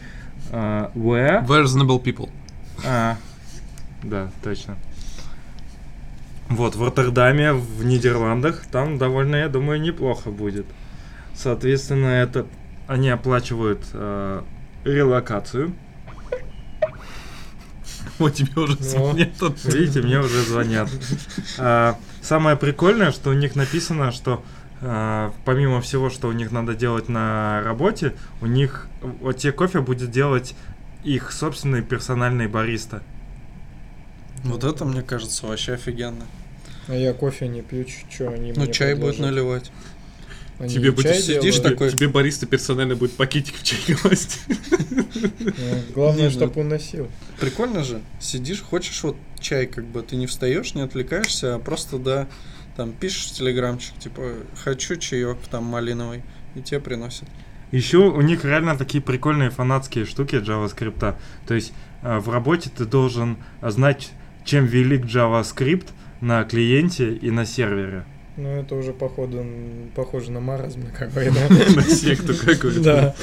а, 0.51 0.91
where... 0.95 1.47
Reasonable 1.47 2.03
people. 2.03 2.31
А, 2.87 3.17
да, 4.03 4.31
точно. 4.43 4.77
Вот, 6.49 6.77
в 6.77 6.83
Роттердаме, 6.83 7.53
в 7.53 7.85
Нидерландах, 7.85 8.65
там 8.73 8.97
довольно, 8.97 9.37
я 9.37 9.49
думаю, 9.49 9.81
неплохо 9.83 10.31
будет. 10.31 10.65
Соответственно, 11.35 12.07
это 12.07 12.47
они 12.87 13.11
оплачивают 13.11 13.85
э, 13.93 14.43
релокацию. 14.95 15.73
Вот 18.19 18.35
тебе 18.35 18.51
уже 18.61 18.77
Ну. 18.79 18.83
звонят. 18.85 19.29
Видите, 19.65 20.03
мне 20.03 20.19
уже 20.19 20.43
звонят. 20.43 20.89
А, 21.59 21.97
самое 22.21 22.57
прикольное, 22.57 23.13
что 23.13 23.31
у 23.31 23.33
них 23.35 23.55
написано, 23.55 24.11
что 24.11 24.43
а, 24.81 25.33
помимо 25.45 25.81
всего, 25.81 26.11
что 26.11 26.29
у 26.29 26.33
них 26.33 26.51
надо 26.51 26.75
делать 26.75 27.09
на 27.09 27.63
работе, 27.63 28.15
у 28.41 28.47
них 28.47 28.89
вот 29.21 29.37
те 29.39 29.53
кофе 29.53 29.81
будет 29.81 30.11
делать 30.11 30.55
их 31.05 31.31
собственный 31.33 31.83
персональный 31.83 32.49
бариста. 32.49 33.03
Вот 34.45 34.65
это, 34.65 34.85
мне 34.85 35.03
кажется, 35.03 35.47
вообще 35.47 35.75
офигенно. 35.75 36.25
А 36.89 36.95
я 36.95 37.13
кофе 37.13 37.49
не 37.49 37.61
пью, 37.63 37.85
что 38.11 38.31
они 38.31 38.53
Ну, 38.53 38.63
мне 38.65 38.73
чай 38.73 38.95
будет 38.95 39.17
предложат? 39.17 39.21
наливать. 39.21 39.73
Они 40.59 40.75
Тебе 40.75 40.91
будет 40.91 41.15
сидишь 41.17 41.57
делают? 41.57 41.63
такой- 41.63 41.91
Тебе 41.93 42.09
бариста 42.09 42.47
персонально 42.47 42.97
будет 42.97 43.13
пакетик 43.13 43.55
в 43.55 43.63
чай 43.63 43.79
класть. 43.97 44.41
Ну, 44.91 45.05
Главное, 45.95 46.23
Не, 46.23 46.29
ну- 46.29 46.31
чтобы 46.31 46.61
он 46.61 46.69
носил. 46.69 47.09
Прикольно 47.39 47.85
же. 47.85 48.01
Сидишь, 48.21 48.61
хочешь 48.63 49.03
вот 49.05 49.17
чай, 49.41 49.67
как 49.67 49.85
бы 49.87 50.03
ты 50.03 50.17
не 50.17 50.27
встаешь, 50.27 50.75
не 50.75 50.83
отвлекаешься, 50.83 51.55
а 51.55 51.59
просто, 51.61 51.99
да, 51.99 52.27
там 52.77 52.93
пишешь 52.93 53.27
в 53.31 53.35
телеграмчик, 53.35 53.97
типа, 53.99 54.33
хочу 54.57 54.97
чаек 54.97 55.39
там 55.51 55.65
малиновый, 55.65 56.23
и 56.57 56.61
тебе 56.61 56.81
приносят. 56.81 57.29
Еще 57.71 57.99
у 57.99 58.21
них 58.21 58.45
реально 58.45 58.77
такие 58.77 59.03
прикольные 59.03 59.51
фанатские 59.51 60.07
штуки 60.07 60.37
JavaScript. 60.37 61.17
То 61.47 61.55
есть 61.55 61.73
э, 62.03 62.19
в 62.19 62.31
работе 62.31 62.71
ты 62.75 62.85
должен 62.85 63.37
знать, 63.63 64.11
чем 64.45 64.65
велик 64.65 65.05
JavaScript 65.05 65.87
на 66.21 66.43
клиенте 66.45 67.13
и 67.15 67.31
на 67.31 67.45
сервере. 67.45 68.05
Ну, 68.39 68.51
это 68.51 68.77
уже 68.77 68.93
походу, 68.93 69.45
похоже 69.97 70.31
на 70.31 70.39
маразм 70.39 70.81
на 70.85 70.91
какой, 70.91 71.31
да? 71.31 71.49
На 71.75 71.83
секту 71.83 72.35
какую-то. 72.35 72.81
Да. 72.81 73.15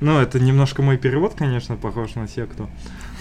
Ну, 0.00 0.18
это 0.18 0.40
немножко 0.40 0.82
мой 0.82 0.98
перевод, 0.98 1.34
конечно, 1.34 1.76
похож 1.76 2.16
на 2.16 2.26
секту. 2.26 2.68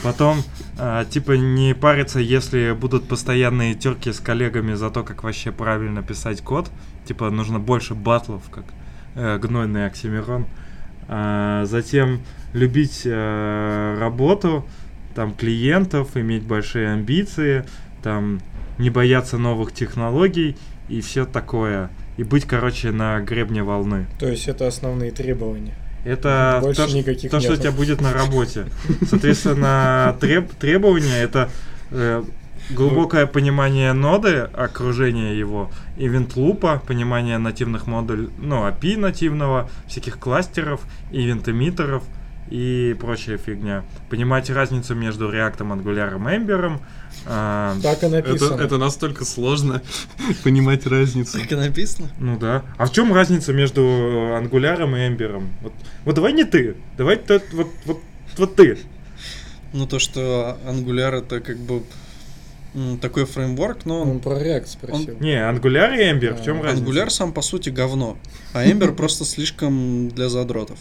Потом, 0.01 0.39
а, 0.79 1.05
типа, 1.05 1.33
не 1.33 1.75
париться, 1.75 2.19
если 2.19 2.71
будут 2.71 3.07
постоянные 3.07 3.75
терки 3.75 4.11
с 4.11 4.19
коллегами 4.19 4.73
за 4.73 4.89
то, 4.89 5.03
как 5.03 5.23
вообще 5.23 5.51
правильно 5.51 6.01
писать 6.01 6.41
код. 6.41 6.71
Типа, 7.05 7.29
нужно 7.29 7.59
больше 7.59 7.93
батлов, 7.93 8.49
как 8.49 8.65
э, 9.13 9.37
гнойный 9.37 9.85
Оксимирон. 9.85 10.47
А, 11.07 11.63
затем 11.65 12.21
любить 12.53 13.03
э, 13.05 13.97
работу, 13.99 14.65
там, 15.13 15.35
клиентов, 15.35 16.17
иметь 16.17 16.43
большие 16.43 16.91
амбиции, 16.91 17.65
там, 18.01 18.41
не 18.77 18.89
бояться 18.89 19.37
новых 19.37 19.73
технологий 19.73 20.57
и 20.89 21.01
все 21.01 21.25
такое. 21.25 21.89
И 22.17 22.23
быть, 22.23 22.45
короче, 22.45 22.91
на 22.91 23.19
гребне 23.21 23.63
волны. 23.63 24.07
То 24.19 24.27
есть 24.27 24.47
это 24.47 24.67
основные 24.67 25.11
требования. 25.11 25.73
Это 26.05 26.59
Больше 26.61 26.87
то, 26.87 26.93
никаких 26.93 27.31
то, 27.31 27.39
что 27.39 27.53
у 27.53 27.55
тебя 27.55 27.71
будет 27.71 28.01
на 28.01 28.11
работе. 28.13 28.65
Соответственно, 29.09 30.15
треб- 30.19 30.51
требования 30.59 31.21
это 31.21 31.49
э, 31.91 32.23
глубокое 32.69 33.25
понимание 33.25 33.93
ноды, 33.93 34.39
окружения 34.53 35.33
его, 35.33 35.71
ивент-лупа, 35.97 36.81
понимание 36.85 37.37
нативных 37.37 37.87
модулей, 37.87 38.29
ну, 38.37 38.67
API 38.67 38.97
нативного, 38.97 39.69
всяких 39.87 40.19
кластеров, 40.19 40.81
ивент-эмиттеров 41.11 42.03
и 42.53 42.95
прочая 42.99 43.39
фигня. 43.39 43.83
Понимать 44.11 44.47
разницу 44.51 44.93
между 44.93 45.27
React, 45.27 45.57
Angular 45.57 46.15
и 46.15 46.37
Ember. 46.37 46.79
а, 47.25 47.75
Так 47.81 48.03
и 48.03 48.05
Это, 48.05 48.09
написано. 48.27 48.61
это 48.61 48.77
настолько 48.77 49.25
сложно 49.25 49.81
понимать 50.43 50.85
разницу. 50.85 51.39
Так 51.39 51.51
и 51.51 51.55
написано. 51.55 52.09
ну 52.19 52.37
да. 52.37 52.63
А 52.77 52.85
в 52.85 52.91
чем 52.91 53.11
разница 53.11 53.53
между 53.53 53.81
Angular 53.81 54.83
и 54.83 55.09
Ember? 55.13 55.43
Вот, 55.61 55.73
вот 56.05 56.15
давай 56.15 56.33
не 56.33 56.43
ты, 56.43 56.75
давай 56.95 57.15
т- 57.15 57.41
вот, 57.53 57.69
вот, 57.85 57.99
вот 58.37 58.55
ты. 58.55 58.77
Ну, 59.73 59.87
то, 59.87 59.97
что 59.97 60.55
Angular 60.67 61.23
это 61.23 61.39
как 61.39 61.57
бы 61.57 61.81
такой 63.01 63.25
фреймворк, 63.25 63.85
но 63.85 64.03
Он 64.03 64.19
про 64.19 64.33
React 64.33 64.67
спросил. 64.67 65.17
Не, 65.19 65.37
Angular 65.37 65.97
и 65.97 66.03
Ember, 66.03 66.39
в 66.39 66.45
чем 66.45 66.59
А, 66.59 66.63
разница? 66.65 66.85
Angular 66.91 67.09
сам 67.09 67.33
по 67.33 67.41
сути 67.41 67.69
говно, 67.69 68.17
а 68.53 68.63
Ember 68.63 68.91
просто 68.95 69.25
слишком 69.25 70.09
для 70.09 70.29
задротов. 70.29 70.77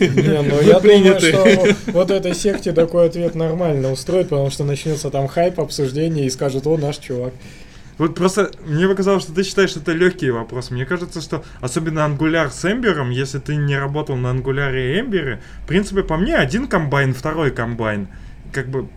Не, 0.00 0.42
ну 0.42 0.60
я 0.60 0.80
думаю, 0.80 1.20
что 1.20 1.92
вот 1.92 2.10
этой 2.10 2.34
секте 2.34 2.72
такой 2.72 3.06
ответ 3.06 3.34
нормально 3.34 3.92
устроит, 3.92 4.28
потому 4.28 4.50
что 4.50 4.64
начнется 4.64 5.10
там 5.10 5.28
хайп, 5.28 5.60
обсуждение 5.60 6.26
и 6.26 6.30
скажут, 6.30 6.66
о, 6.66 6.76
наш 6.76 6.98
чувак. 6.98 7.32
Вот 7.98 8.14
просто 8.14 8.52
мне 8.64 8.86
показалось, 8.88 9.24
что 9.24 9.34
ты 9.34 9.42
считаешь, 9.42 9.70
что 9.70 9.80
это 9.80 9.92
легкий 9.92 10.30
вопрос. 10.30 10.70
Мне 10.70 10.86
кажется, 10.86 11.20
что 11.20 11.44
особенно 11.60 12.00
Angular 12.00 12.48
с 12.50 12.64
Ember, 12.64 13.12
если 13.12 13.40
ты 13.40 13.56
не 13.56 13.76
работал 13.76 14.16
на 14.16 14.28
Angular 14.28 14.72
и 14.72 15.00
Ember, 15.00 15.40
в 15.64 15.66
принципе, 15.66 16.04
по 16.04 16.16
мне, 16.16 16.36
один 16.36 16.68
комбайн, 16.68 17.12
второй 17.12 17.50
комбайн. 17.50 18.06
Как 18.52 18.68
бы, 18.68 18.88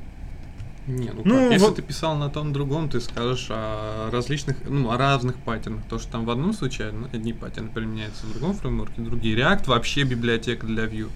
Не, 0.87 1.11
ну, 1.11 1.21
Ну, 1.23 1.35
как, 1.35 1.51
если 1.51 1.65
вот- 1.67 1.75
ты 1.75 1.81
писал 1.83 2.15
на 2.15 2.29
том 2.29 2.53
другом, 2.53 2.89
ты 2.89 2.99
скажешь 3.01 3.47
о 3.49 4.09
различных, 4.11 4.57
ну, 4.67 4.89
о 4.91 4.97
разных 4.97 5.35
паттернах. 5.37 5.81
То, 5.89 5.99
что 5.99 6.11
там 6.11 6.25
в 6.25 6.29
одном 6.31 6.53
случае 6.53 6.91
ну, 6.91 7.07
одни 7.13 7.33
паттерны 7.33 7.69
применяются, 7.69 8.25
в 8.25 8.31
другом 8.33 8.55
фреймворке 8.55 9.01
другие. 9.01 9.37
React 9.37 9.67
вообще 9.67 10.03
библиотека 10.03 10.65
для 10.65 10.85
Vue. 10.85 11.09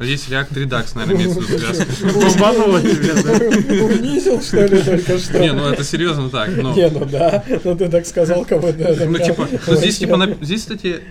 Здесь 0.00 0.28
React 0.28 0.54
Redux, 0.54 0.92
наверное, 0.96 1.16
имеется 1.24 1.40
в 1.42 1.50
виду 1.50 2.20
бомбануло 2.20 2.80
тебя, 2.82 3.22
да? 3.22 3.84
Унизил, 3.84 4.40
что 4.40 4.64
ли, 4.64 4.82
только 4.82 5.18
что? 5.18 5.38
Не, 5.38 5.52
ну 5.52 5.66
это 5.68 5.84
серьезно 5.84 6.30
так. 6.30 6.48
но- 6.56 6.74
Не, 6.74 6.88
ну 6.88 7.04
да, 7.04 7.44
ну 7.64 7.76
ты 7.76 7.88
так 7.90 8.06
сказал, 8.06 8.44
это 8.48 9.06
Ну, 9.06 9.18
типа, 9.18 9.46
ну, 9.66 9.74
здесь, 9.76 9.98
типа, 9.98 10.26
здесь, 10.40 10.60
кстати, 10.62 11.02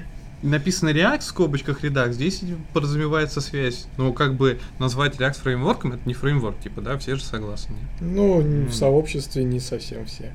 написано 0.41 0.89
React 0.89 1.19
в 1.19 1.23
скобочках 1.23 1.83
Redux, 1.83 2.13
здесь 2.13 2.41
подразумевается 2.73 3.41
связь. 3.41 3.87
Ну, 3.97 4.13
как 4.13 4.35
бы 4.35 4.59
назвать 4.79 5.15
React 5.15 5.41
фреймворком, 5.41 5.93
это 5.93 6.01
не 6.05 6.13
фреймворк, 6.13 6.59
типа, 6.59 6.81
да, 6.81 6.97
все 6.97 7.15
же 7.15 7.23
согласны. 7.23 7.75
Ну, 7.99 8.41
в 8.41 8.73
сообществе 8.73 9.43
не 9.43 9.59
совсем 9.59 10.05
все. 10.05 10.33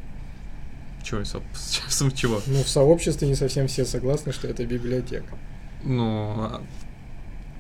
Чего, 1.03 1.23
с 1.25 1.37
с 1.89 2.13
чего? 2.15 2.41
Ну, 2.47 2.63
в 2.63 2.69
сообществе 2.69 3.29
не 3.29 3.35
совсем 3.35 3.67
все 3.67 3.85
согласны, 3.85 4.33
что 4.33 4.49
это 4.49 4.65
библиотека. 4.65 5.37
Ну, 5.83 6.33
а, 6.39 6.63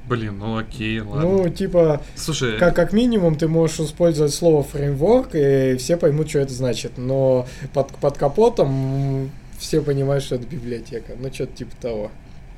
блин, 0.08 0.38
ну 0.38 0.56
окей, 0.56 1.00
ладно. 1.00 1.22
Ну, 1.22 1.48
типа, 1.50 2.00
Слушай, 2.14 2.58
как, 2.58 2.74
как 2.74 2.94
минимум 2.94 3.36
ты 3.36 3.46
можешь 3.46 3.80
использовать 3.80 4.32
слово 4.32 4.62
фреймворк, 4.62 5.34
и 5.34 5.76
все 5.78 5.98
поймут, 5.98 6.30
что 6.30 6.38
это 6.38 6.54
значит. 6.54 6.92
Но 6.96 7.46
под, 7.74 7.88
под 7.96 8.16
капотом 8.16 9.30
все 9.58 9.82
понимают, 9.82 10.24
что 10.24 10.36
это 10.36 10.46
библиотека. 10.46 11.12
Ну, 11.18 11.30
что-то 11.32 11.54
типа 11.54 11.76
того. 11.76 12.10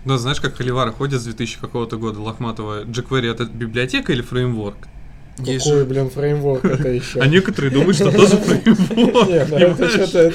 Ну 0.06 0.16
знаешь, 0.16 0.40
как 0.40 0.56
Холивары 0.56 0.92
ходят 0.92 1.20
с 1.20 1.24
2000 1.24 1.58
какого-то 1.60 1.96
года, 1.98 2.20
Лохматова, 2.20 2.84
jQuery 2.84 3.30
это 3.30 3.44
библиотека 3.44 4.12
или 4.12 4.22
фреймворк? 4.22 4.88
Какой, 5.36 5.58
же- 5.58 5.84
блин, 5.84 6.08
фреймворк 6.08 6.64
это 6.64 6.88
еще? 6.88 7.20
А 7.20 7.26
некоторые 7.26 7.70
думают, 7.70 7.96
что 7.96 8.10
тоже 8.10 8.36
фреймворк. 8.38 9.28
Не, 9.28 9.44
ну 9.44 9.56
это 9.74 9.88
что-то 9.90 10.30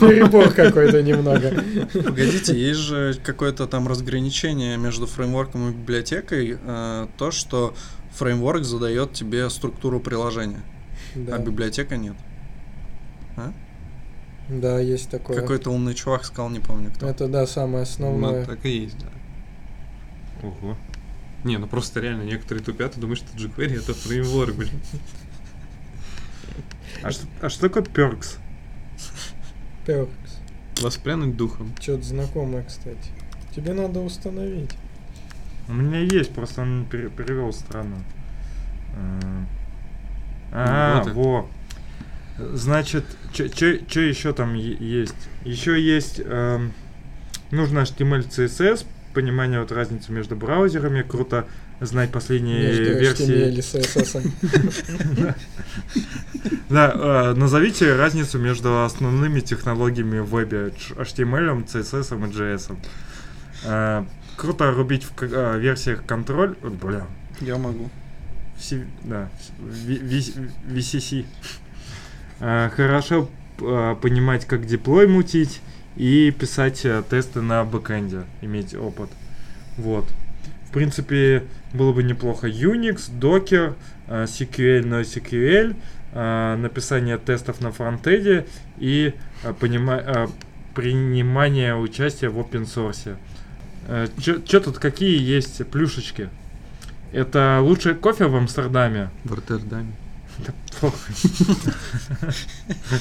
перебор 0.00 0.50
какой-то 0.50 1.02
немного. 1.02 1.62
Погодите, 1.92 2.58
есть 2.58 2.80
же 2.80 3.14
какое-то 3.22 3.66
там 3.68 3.86
разграничение 3.86 4.76
между 4.76 5.06
фреймворком 5.06 5.68
и 5.70 5.72
библиотекой, 5.72 6.58
э, 6.60 7.06
то, 7.18 7.30
что 7.30 7.74
фреймворк 8.16 8.64
задает 8.64 9.12
тебе 9.12 9.48
структуру 9.50 10.00
приложения, 10.00 10.62
Да, 11.14 11.36
а 11.36 11.38
библиотека 11.38 11.96
нет. 11.96 12.16
Да, 14.50 14.78
есть 14.80 15.10
такое. 15.10 15.40
Какой-то 15.40 15.70
умный 15.70 15.94
чувак 15.94 16.24
сказал, 16.24 16.50
не 16.50 16.60
помню 16.60 16.90
кто. 16.94 17.06
Это, 17.08 17.28
да, 17.28 17.46
самое 17.46 17.78
Ну, 17.78 17.82
основное. 17.82 18.44
так 18.44 18.64
и 18.66 18.70
есть, 18.70 18.96
да. 18.98 19.06
Ого. 20.48 20.76
Не, 21.44 21.56
ну 21.58 21.66
просто 21.66 22.00
реально 22.00 22.22
некоторые 22.22 22.62
тупят 22.64 22.96
и 22.96 23.00
думают, 23.00 23.20
что 23.20 23.36
jQuery 23.36 23.78
это 23.78 23.94
фреймворк, 23.94 24.54
блин. 24.54 24.70
А 27.02 27.10
что, 27.10 27.26
а 27.40 27.48
что 27.48 27.68
такое 27.68 27.82
Perks? 27.84 28.38
Perks. 29.86 30.08
Воспрянуть 30.82 31.36
духом. 31.36 31.72
Что-то 31.80 32.02
знакомое, 32.02 32.64
кстати. 32.64 33.10
Тебе 33.54 33.72
надо 33.74 34.00
установить. 34.00 34.70
У 35.68 35.72
меня 35.72 36.00
есть, 36.00 36.32
просто 36.34 36.62
он 36.62 36.86
пере- 36.90 37.10
перевел 37.10 37.52
странно. 37.52 37.96
А, 38.94 39.44
А, 40.52 40.98
Вот 40.98 41.06
это. 41.06 41.14
во. 41.16 41.48
Значит, 42.38 43.04
что 43.32 44.00
еще 44.00 44.32
там 44.32 44.54
есть? 44.54 45.14
Еще 45.44 45.80
есть 45.80 46.20
эм, 46.24 46.72
нужно 47.50 47.80
HTML, 47.80 48.26
CSS, 48.28 48.86
понимание 49.14 49.60
вот 49.60 49.72
разницы 49.72 50.10
между 50.12 50.36
браузерами, 50.36 51.02
круто 51.02 51.46
знать 51.80 52.10
последние 52.12 52.68
Между 52.68 52.98
версии. 52.98 53.24
HTML 53.26 53.54
и 53.54 53.60
CSS. 53.60 55.34
Да, 56.68 56.92
э, 56.94 57.34
назовите 57.34 57.94
разницу 57.96 58.38
между 58.38 58.84
основными 58.84 59.40
технологиями 59.40 60.20
в 60.20 60.26
вебе 60.30 60.72
HTML, 60.96 61.64
CSS 61.66 62.16
и 62.16 62.32
JS. 62.32 62.76
Э, 63.64 64.04
Круто 64.36 64.70
рубить 64.70 65.04
в 65.04 65.12
к- 65.14 65.24
э, 65.30 65.58
версиях 65.58 66.04
контроль. 66.06 66.54
Бля, 66.62 67.06
Я 67.40 67.58
могу. 67.58 67.90
все- 68.56 68.86
да, 69.04 69.28
VCC. 70.68 71.26
Э, 72.40 72.70
Хорошо 72.74 73.28
э, 73.60 73.96
понимать, 74.00 74.46
как 74.46 74.66
деплой 74.66 75.06
мутить 75.06 75.60
и 75.96 76.30
писать 76.30 76.84
э, 76.84 77.02
тесты 77.08 77.42
на 77.42 77.64
бэкэнде, 77.64 78.22
иметь 78.40 78.74
опыт. 78.74 79.10
Вот. 79.76 80.06
В 80.68 80.72
принципе, 80.72 81.44
было 81.74 81.92
бы 81.92 82.02
неплохо 82.02 82.48
Unix, 82.48 83.10
Docker, 83.10 83.74
SQL, 84.08 84.84
NoSQL, 84.84 85.76
написание 86.56 87.18
тестов 87.18 87.60
на 87.60 87.70
фронтенде 87.72 88.46
и 88.78 89.14
понима- 89.60 90.02
э, 90.04 90.28
принимание 90.74 91.76
участия 91.76 92.28
в 92.28 92.38
open 92.38 92.64
source. 92.64 93.16
Что 94.44 94.60
тут 94.60 94.78
какие 94.78 95.20
есть 95.20 95.66
плюшечки? 95.66 96.28
Это 97.12 97.58
лучший 97.60 97.94
кофе 97.94 98.26
в 98.26 98.36
Амстердаме. 98.36 99.10
В 99.24 99.34
Роттердаме. 99.34 99.92
Да 100.46 100.52
плохо. 100.80 101.12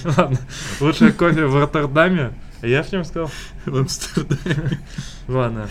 Ладно. 0.18 0.38
Лучшее 0.80 1.14
кофе 1.14 1.46
в 1.46 1.56
Роттердаме. 1.56 2.34
А 2.62 2.68
Я 2.68 2.84
в 2.84 2.92
нем 2.92 3.04
сказал? 3.06 3.32
В 3.66 3.78
Амстердаме. 3.78 4.80
Ладно. 5.28 5.70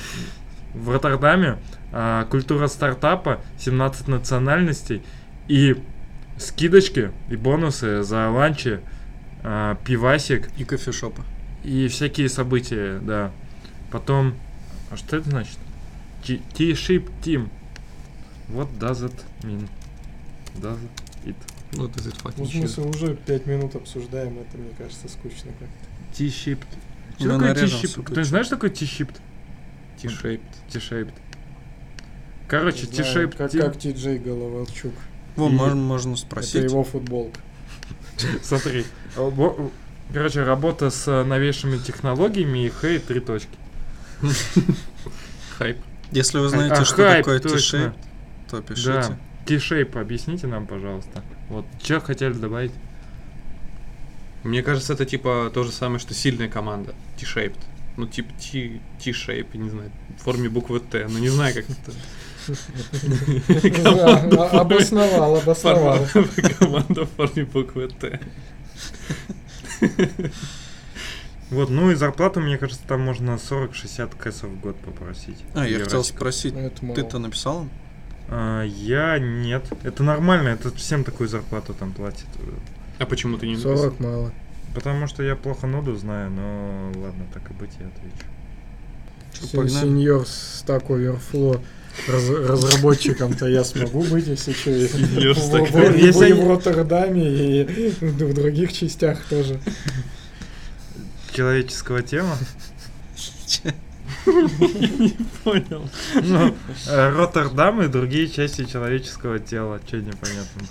В 0.75 0.91
Роттердаме 0.91 1.59
а, 1.93 2.25
культура 2.27 2.69
стартапа, 2.69 3.41
17 3.59 4.09
национальностей 4.09 5.03
и 5.49 5.83
скидочки 6.39 7.11
и 7.29 7.37
бонусы 7.37 8.03
за 8.03 8.31
ланчи, 8.31 8.81
а, 9.43 9.75
пивасик 9.85 10.51
И 10.57 10.65
кофешопы. 10.65 11.23
и 11.65 11.89
всякие 11.89 12.29
события, 12.29 12.99
да. 13.01 13.33
Потом, 13.91 14.35
а 14.91 14.97
что 14.97 15.17
это 15.17 15.31
значит? 15.31 15.59
T-ship 16.25 17.11
team. 17.23 17.49
What 18.49 18.79
does 18.79 19.03
it 19.05 19.15
mean? 19.43 19.69
Does 20.57 20.79
it? 21.25 21.37
Вот 21.73 21.97
из 21.97 22.07
этого 22.07 22.33
Ну, 22.37 22.45
в 22.45 22.49
смысле, 22.51 22.85
уже 22.85 23.15
пять 23.15 23.47
минут 23.47 23.75
обсуждаем 23.77 24.39
это, 24.39 24.57
мне 24.57 24.71
кажется, 24.77 25.09
скучно 25.09 25.51
как-то. 25.59 26.17
T-shaped. 26.17 26.67
Что 27.19 27.29
такое 27.39 27.55
T-shaped? 27.55 28.03
Кто-нибудь 28.03 28.27
знаешь, 28.27 28.47
что 28.47 28.57
такое 28.57 28.71
T-shaped? 28.71 29.17
T-shaped. 30.01 30.41
T-shaped. 30.73 31.13
Короче, 32.49 32.87
Не 32.87 32.93
знаю, 32.95 33.29
T-shaped 33.29 33.37
Как, 33.37 33.53
как 33.53 33.79
Ти-Джей 33.79 34.19
Головолчук. 34.19 34.95
Вон, 35.37 35.53
И- 35.53 35.55
можно, 35.57 35.77
можно 35.77 36.13
Это 36.13 36.21
спросить. 36.21 36.65
его 36.65 36.83
футболка. 36.85 37.41
Смотри. 38.43 38.85
во- 39.17 39.71
Короче, 40.13 40.43
работа 40.43 40.89
с 40.89 41.07
э, 41.07 41.23
новейшими 41.25 41.77
технологиями 41.77 42.65
и 42.65 42.71
хей, 42.71 42.99
три 42.99 43.21
точки. 43.21 43.51
Хайп. 45.59 45.77
Если 46.13 46.39
вы 46.39 46.49
знаете, 46.49 46.75
А, 46.77 46.85
что 46.87 46.97
такое. 46.97 47.39
T-shape, 47.41 47.93
то 48.51 48.63
пишите. 48.63 48.93
Да. 48.93 49.19
T-shape 49.47 50.01
объясните 50.01 50.47
нам, 50.47 50.67
пожалуйста. 50.67 51.23
Вот, 51.49 51.65
что 51.83 52.01
хотели 52.01 52.33
добавить? 52.33 52.73
Мне 54.45 54.63
кажется, 54.63 54.93
это 54.93 55.05
типа 55.05 55.51
то 55.53 55.65
же 55.65 55.73
самое, 55.73 55.99
что 55.99 56.15
сильная 56.15 56.49
команда. 56.49 56.95
T-shaped. 57.19 57.59
Ну, 57.97 58.07
типа 58.07 58.31
T- 58.41 58.81
T-shape, 59.03 59.47
я 59.55 59.61
не 59.61 59.71
знаю, 59.71 59.91
в 60.19 60.23
форме 60.23 60.49
буквы 60.49 60.79
Т. 60.81 61.07
Ну, 61.09 61.19
не 61.19 61.29
знаю, 61.29 61.55
как 61.55 61.65
это. 61.69 61.93
А- 63.85 64.61
Обосновал, 64.61 65.37
обосновал. 65.37 65.99
Команда 66.59 67.05
в 67.05 67.11
форме 67.11 67.45
буквы 67.45 67.89
Т. 67.89 68.21
Вот, 71.51 71.71
ну 71.71 71.91
и 71.91 71.95
зарплату, 71.95 72.41
мне 72.41 72.59
кажется, 72.59 72.83
там 72.87 73.01
можно 73.01 73.33
40-60 73.33 74.17
кэсов 74.19 74.51
в 74.51 74.61
год 74.61 74.77
попросить. 74.81 75.39
А, 75.55 75.67
я 75.67 75.79
хотел 75.81 76.05
спросить, 76.05 76.55
Ну, 76.55 76.95
ты-то 76.95 77.19
написал? 77.19 77.67
А, 78.31 78.63
я 78.63 79.19
нет. 79.19 79.65
Это 79.85 80.03
нормально, 80.03 80.49
это 80.49 80.71
всем 80.75 81.05
такую 81.05 81.29
зарплату 81.29 81.75
там 81.75 81.93
платят. 81.93 82.27
А 82.99 83.07
почему 83.07 83.39
ты 83.39 83.47
не 83.47 83.53
написал? 83.55 83.77
40 83.77 84.01
мало. 84.01 84.33
Потому 84.75 85.07
что 85.07 85.23
я 85.23 85.35
плохо 85.35 85.67
ноду 85.67 85.97
знаю, 85.97 86.31
но 86.31 86.93
ладно, 87.01 87.25
так 87.33 87.51
и 87.51 87.55
быть, 87.55 87.71
я 87.81 87.87
отвечу. 87.87 88.27
Сеньор 89.71 90.23
Stack 90.23 90.87
Overflow 90.89 91.61
раз- 92.09 92.29
разработчиком-то 92.29 93.47
я 93.47 93.65
смогу 93.65 94.03
быть, 94.03 94.27
если 94.27 94.53
что. 94.53 94.71
Если 94.71 96.33
в- 96.33 96.49
Роттердаме, 96.49 97.63
и 97.63 97.91
в 98.01 98.35
других 98.35 98.73
частях 98.73 99.25
тоже. 99.31 99.61
Человеческого 101.33 102.03
тела? 102.03 102.37
Понял. 105.45 105.89
Ну, 106.23 106.55
э, 106.89 107.11
Роттердам 107.11 107.83
и 107.83 107.89
другие 107.89 108.29
части 108.29 108.65
человеческого 108.65 109.39
тела. 109.39 109.81
Че 109.87 109.99
непонятно? 109.99 110.63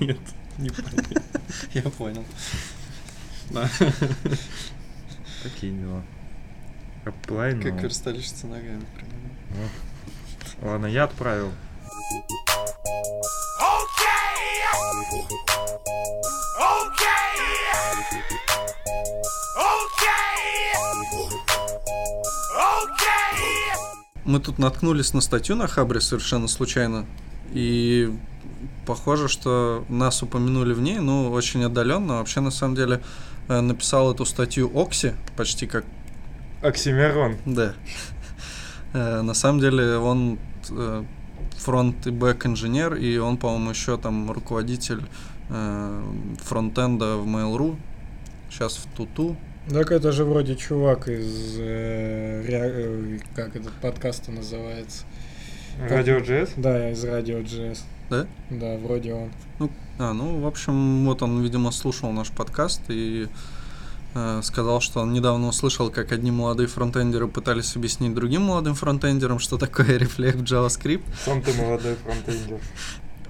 Нет, 0.00 0.18
не 0.58 0.70
понял. 0.70 1.22
Я 1.72 1.82
понял. 1.82 2.24
Да. 3.50 3.68
Такие 5.42 5.72
дела. 5.72 6.02
Apply 7.04 7.54
now. 7.54 7.62
Как 7.62 7.82
верстальщица 7.82 8.46
ногами. 8.46 8.84
примерно. 8.94 9.30
Вот. 9.50 10.68
Ладно, 10.70 10.86
я 10.86 11.04
отправил. 11.04 11.52
Мы 24.28 24.40
тут 24.40 24.58
наткнулись 24.58 25.14
на 25.14 25.22
статью 25.22 25.56
на 25.56 25.66
Хабре 25.66 26.02
совершенно 26.02 26.48
случайно. 26.48 27.06
И 27.54 28.12
похоже, 28.84 29.26
что 29.26 29.86
нас 29.88 30.22
упомянули 30.22 30.74
в 30.74 30.82
ней, 30.82 30.98
ну, 30.98 31.30
очень 31.30 31.64
отдаленно. 31.64 32.18
Вообще, 32.18 32.40
на 32.40 32.50
самом 32.50 32.74
деле, 32.74 33.00
э, 33.48 33.62
написал 33.62 34.12
эту 34.12 34.26
статью 34.26 34.70
Окси, 34.78 35.12
почти 35.34 35.66
как 35.66 35.86
Оксимирон. 36.60 37.38
Да. 37.46 37.72
Э, 38.92 39.22
На 39.22 39.32
самом 39.32 39.60
деле 39.60 39.96
он 39.96 40.38
э, 40.72 41.04
фронт 41.56 42.06
и 42.06 42.10
бэк 42.10 42.48
инженер, 42.48 42.96
и 42.96 43.16
он, 43.16 43.38
по-моему, 43.38 43.70
еще 43.70 43.96
там 43.96 44.30
руководитель 44.30 45.00
фронтенда 46.44 47.16
в 47.16 47.26
Mail.ru. 47.26 47.78
Сейчас 48.50 48.76
в 48.76 48.94
Туту. 48.94 49.38
Так 49.70 49.92
это 49.92 50.12
же 50.12 50.24
вроде 50.24 50.56
чувак 50.56 51.08
из... 51.08 51.56
э, 51.58 52.42
rea- 52.46 52.72
э, 52.74 53.18
как 53.34 53.54
этот 53.54 53.72
подкаст 53.74 54.28
называется? 54.28 55.04
Радио 55.78 56.16
JS? 56.18 56.50
Да, 56.56 56.90
из 56.90 57.04
Радио 57.04 57.38
JS. 57.38 57.80
Да? 58.08 58.26
Да, 58.50 58.76
вроде 58.78 59.12
он. 59.12 59.30
А, 59.98 60.12
ну, 60.14 60.40
в 60.40 60.46
общем, 60.46 61.04
вот 61.04 61.22
он, 61.22 61.42
видимо, 61.42 61.70
слушал 61.70 62.10
наш 62.12 62.30
подкаст 62.30 62.80
и 62.88 63.28
э, 64.14 64.40
сказал, 64.42 64.80
что 64.80 65.00
он 65.00 65.12
недавно 65.12 65.48
услышал, 65.48 65.90
как 65.90 66.12
одни 66.12 66.30
молодые 66.30 66.66
фронтендеры 66.66 67.28
пытались 67.28 67.76
объяснить 67.76 68.14
другим 68.14 68.42
молодым 68.42 68.74
фронтендерам, 68.74 69.38
что 69.38 69.58
такое 69.58 69.86
рефлект 69.98 70.38
JavaScript. 70.38 71.02
Сам 71.24 71.42
ты 71.42 71.52
молодой 71.52 71.96
фронтендер. 71.96 72.58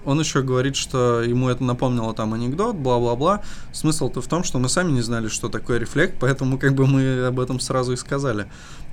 Он 0.08 0.18
еще 0.18 0.40
говорит, 0.40 0.74
что 0.74 1.20
ему 1.20 1.50
это 1.50 1.62
напомнило 1.62 2.14
там 2.14 2.32
анекдот, 2.32 2.76
бла-бла-бла. 2.76 3.42
Смысл-то 3.72 4.22
в 4.22 4.26
том, 4.26 4.42
что 4.42 4.58
мы 4.58 4.70
сами 4.70 4.90
не 4.90 5.02
знали, 5.02 5.28
что 5.28 5.50
такое 5.50 5.78
рефлект, 5.78 6.16
поэтому 6.18 6.58
как 6.58 6.72
бы 6.72 6.86
мы 6.86 7.26
об 7.26 7.38
этом 7.38 7.60
сразу 7.60 7.92
и 7.92 7.96
сказали. 7.96 8.46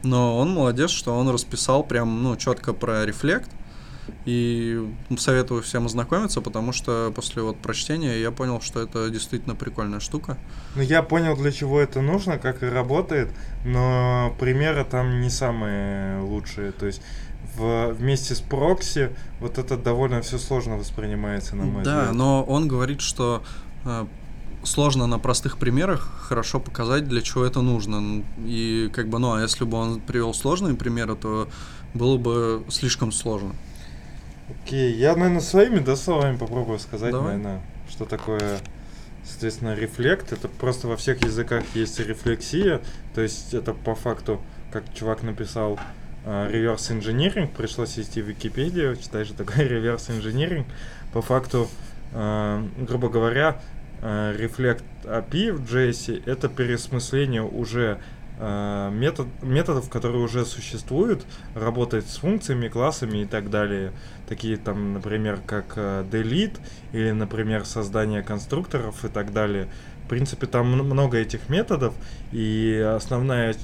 Но 0.03 0.37
он 0.37 0.49
молодец, 0.49 0.89
что 0.89 1.17
он 1.17 1.29
расписал 1.29 1.85
прям, 1.85 2.21
ну, 2.21 2.35
четко 2.35 2.73
про 2.73 3.05
рефлект. 3.05 3.49
И 4.25 4.85
советую 5.17 5.63
всем 5.63 5.85
ознакомиться, 5.85 6.41
потому 6.41 6.73
что 6.73 7.13
после 7.15 7.41
вот 7.41 7.57
прочтения 7.59 8.19
я 8.19 8.31
понял, 8.31 8.59
что 8.59 8.81
это 8.81 9.09
действительно 9.09 9.55
прикольная 9.55 10.01
штука. 10.01 10.37
Ну, 10.75 10.81
я 10.81 11.01
понял, 11.01 11.37
для 11.37 11.51
чего 11.51 11.79
это 11.79 12.01
нужно, 12.01 12.37
как 12.37 12.61
и 12.61 12.65
работает, 12.65 13.29
но 13.63 14.35
примеры 14.37 14.83
там 14.83 15.21
не 15.21 15.29
самые 15.29 16.21
лучшие. 16.21 16.71
То 16.73 16.85
есть 16.85 17.01
в, 17.55 17.93
вместе 17.93 18.35
с 18.35 18.41
прокси 18.41 19.11
вот 19.39 19.57
это 19.57 19.77
довольно 19.77 20.21
все 20.21 20.37
сложно 20.37 20.77
воспринимается, 20.77 21.55
на 21.55 21.65
мой 21.65 21.83
да, 21.83 21.99
взгляд. 21.99 22.15
но 22.15 22.43
он 22.43 22.67
говорит, 22.67 23.01
что 23.01 23.43
э, 23.85 24.05
сложно 24.63 25.07
на 25.07 25.19
простых 25.19 25.57
примерах 25.57 26.09
хорошо 26.21 26.59
показать, 26.59 27.07
для 27.07 27.21
чего 27.21 27.45
это 27.45 27.61
нужно. 27.61 28.23
И 28.45 28.89
как 28.93 29.09
бы, 29.09 29.19
ну, 29.19 29.33
а 29.33 29.41
если 29.41 29.63
бы 29.65 29.77
он 29.77 29.99
привел 29.99 30.33
сложные 30.33 30.75
примеры, 30.75 31.15
то 31.15 31.47
было 31.93 32.17
бы 32.17 32.63
слишком 32.69 33.11
сложно. 33.11 33.55
Окей, 34.49 34.93
я, 34.93 35.15
наверное, 35.15 35.41
своими 35.41 35.79
да, 35.79 35.95
словами 35.95 36.37
попробую 36.37 36.79
сказать, 36.79 37.11
Давай. 37.11 37.37
наверное, 37.37 37.61
что 37.89 38.05
такое, 38.05 38.59
соответственно, 39.23 39.75
рефлект. 39.75 40.31
Это 40.31 40.47
просто 40.47 40.87
во 40.87 40.97
всех 40.97 41.23
языках 41.23 41.63
есть 41.73 41.99
рефлексия, 41.99 42.81
то 43.15 43.21
есть 43.21 43.53
это 43.53 43.73
по 43.73 43.95
факту, 43.95 44.41
как 44.71 44.83
чувак 44.93 45.23
написал, 45.23 45.79
э, 46.25 46.49
reverse 46.51 46.99
engineering, 46.99 47.47
пришлось 47.55 47.97
вести 47.97 48.21
в 48.21 48.27
Википедию, 48.27 48.95
читай 48.97 49.23
же 49.23 49.33
такое 49.33 49.67
reverse 49.69 50.09
engineering. 50.09 50.65
По 51.13 51.21
факту, 51.21 51.69
э, 52.13 52.67
грубо 52.77 53.09
говоря, 53.09 53.61
э, 54.01 54.35
Reflect 54.37 54.83
API 55.03 55.53
в 55.53 55.63
JS 55.63 56.23
это 56.25 56.49
переосмысление 56.49 57.43
уже 57.43 57.99
метод, 58.37 59.27
методов, 59.41 59.89
которые 59.89 60.21
уже 60.21 60.43
существуют, 60.43 61.25
работает 61.53 62.05
с 62.05 62.17
функциями, 62.17 62.67
классами 62.67 63.19
и 63.19 63.25
так 63.25 63.49
далее. 63.49 63.93
Такие 64.27 64.57
там, 64.57 64.91
например, 64.91 65.39
как 65.47 65.77
delete 65.77 66.57
или, 66.91 67.11
например, 67.11 67.63
создание 67.63 68.23
конструкторов 68.23 69.05
и 69.05 69.07
так 69.07 69.31
далее. 69.31 69.69
В 70.03 70.09
принципе, 70.09 70.47
там 70.47 70.69
много 70.69 71.17
этих 71.17 71.47
методов, 71.47 71.95
и 72.33 72.77
основная 72.97 73.55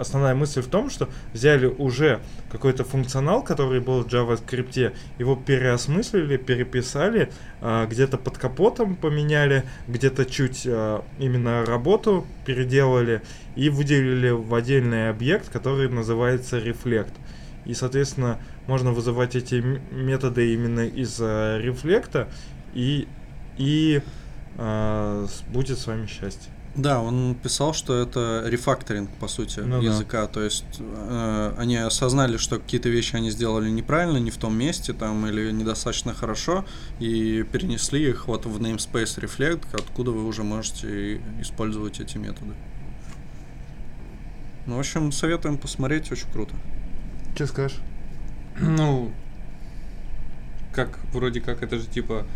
основная 0.00 0.34
мысль 0.34 0.62
в 0.62 0.66
том, 0.66 0.90
что 0.90 1.08
взяли 1.32 1.66
уже 1.66 2.20
какой-то 2.50 2.84
функционал, 2.84 3.42
который 3.42 3.80
был 3.80 4.02
в 4.02 4.06
JavaScript, 4.06 4.94
его 5.18 5.36
переосмыслили, 5.36 6.36
переписали, 6.36 7.30
а, 7.60 7.86
где-то 7.86 8.16
под 8.18 8.38
капотом 8.38 8.96
поменяли, 8.96 9.64
где-то 9.86 10.24
чуть 10.24 10.64
а, 10.66 11.04
именно 11.18 11.64
работу 11.64 12.26
переделали 12.46 13.22
и 13.56 13.68
выделили 13.68 14.30
в 14.30 14.54
отдельный 14.54 15.10
объект, 15.10 15.50
который 15.50 15.88
называется 15.88 16.58
Reflect. 16.58 17.12
И, 17.66 17.74
соответственно, 17.74 18.38
можно 18.66 18.92
вызывать 18.92 19.36
эти 19.36 19.54
методы 19.92 20.54
именно 20.54 20.86
из 20.86 21.20
рефлекта, 21.20 22.28
и, 22.72 23.06
и 23.58 24.00
с- 24.56 25.42
будет 25.52 25.78
с 25.78 25.86
вами 25.86 26.06
счастье. 26.06 26.50
Да, 26.80 27.00
он 27.00 27.34
писал, 27.34 27.74
что 27.74 28.00
это 28.00 28.42
рефакторинг, 28.46 29.10
по 29.18 29.28
сути, 29.28 29.60
Ну 29.60 29.80
да. 29.82 29.86
языка. 29.86 30.26
То 30.26 30.42
есть 30.42 30.64
э, 30.78 31.54
они 31.58 31.76
осознали, 31.76 32.38
что 32.38 32.58
какие-то 32.58 32.88
вещи 32.88 33.16
они 33.16 33.30
сделали 33.30 33.68
неправильно, 33.68 34.16
не 34.18 34.30
в 34.30 34.36
том 34.38 34.56
месте 34.56 34.92
там 34.94 35.26
или 35.26 35.50
недостаточно 35.52 36.14
хорошо, 36.14 36.64
и 36.98 37.44
перенесли 37.52 38.08
их 38.08 38.28
вот 38.28 38.46
в 38.46 38.60
namespace 38.60 39.20
Reflect, 39.20 39.66
откуда 39.74 40.10
вы 40.10 40.24
уже 40.26 40.42
можете 40.42 41.20
использовать 41.40 42.00
эти 42.00 42.16
методы. 42.16 42.54
Ну, 44.66 44.76
в 44.76 44.78
общем, 44.78 45.12
советуем 45.12 45.58
посмотреть, 45.58 46.10
очень 46.10 46.30
круто. 46.32 46.54
Что 47.34 47.46
скажешь? 47.46 47.78
Ну, 48.60 49.12
как, 50.72 50.98
вроде 51.12 51.40
как, 51.40 51.62
это 51.62 51.78
же 51.78 51.86
типа, 51.86 52.26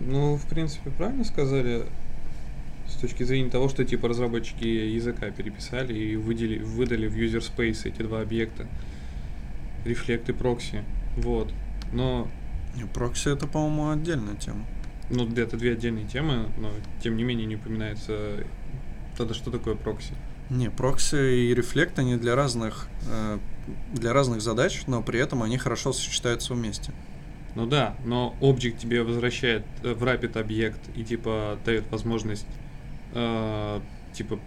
ну, 0.00 0.36
в 0.36 0.46
принципе, 0.46 0.90
правильно 0.90 1.24
сказали, 1.24 1.86
с 2.92 3.00
точки 3.00 3.22
зрения 3.24 3.50
того, 3.50 3.68
что 3.68 3.84
типа 3.84 4.08
разработчики 4.08 4.64
языка 4.64 5.30
переписали 5.30 5.94
и 5.94 6.16
выдели, 6.16 6.58
выдали 6.58 7.06
в 7.08 7.16
user 7.16 7.40
space 7.40 7.88
эти 7.88 8.02
два 8.02 8.20
объекта, 8.20 8.66
Reflect 9.84 10.30
и 10.30 10.32
Proxy, 10.32 10.84
вот. 11.16 11.52
Но, 11.92 12.28
И 12.78 12.84
прокси 12.84 13.32
это, 13.32 13.46
по-моему, 13.46 13.90
отдельная 13.90 14.36
тема. 14.36 14.64
ну, 15.10 15.28
это 15.28 15.56
две 15.56 15.72
отдельные 15.72 16.06
темы, 16.06 16.46
но 16.58 16.70
тем 17.02 17.16
не 17.16 17.24
менее 17.24 17.46
не 17.46 17.56
упоминается 17.56 18.44
тогда 19.16 19.34
что 19.34 19.50
такое 19.50 19.74
прокси. 19.74 20.14
Не, 20.48 20.70
прокси 20.70 21.48
и 21.50 21.54
Reflect 21.54 21.98
они 21.98 22.16
для 22.16 22.34
разных 22.34 22.88
э, 23.08 23.38
для 23.92 24.12
разных 24.12 24.40
задач, 24.40 24.82
но 24.86 25.02
при 25.02 25.20
этом 25.20 25.42
они 25.42 25.58
хорошо 25.58 25.92
сочетаются 25.92 26.54
вместе. 26.54 26.92
Ну 27.54 27.66
да, 27.66 27.96
но 28.06 28.34
объект 28.40 28.78
тебе 28.78 29.02
возвращает 29.02 29.64
э, 29.82 29.92
wrapped 29.92 30.38
объект 30.40 30.80
и 30.96 31.04
типа 31.04 31.58
дает 31.64 31.84
возможность 31.90 32.46
э, 33.14 33.80
типа, 34.12 34.38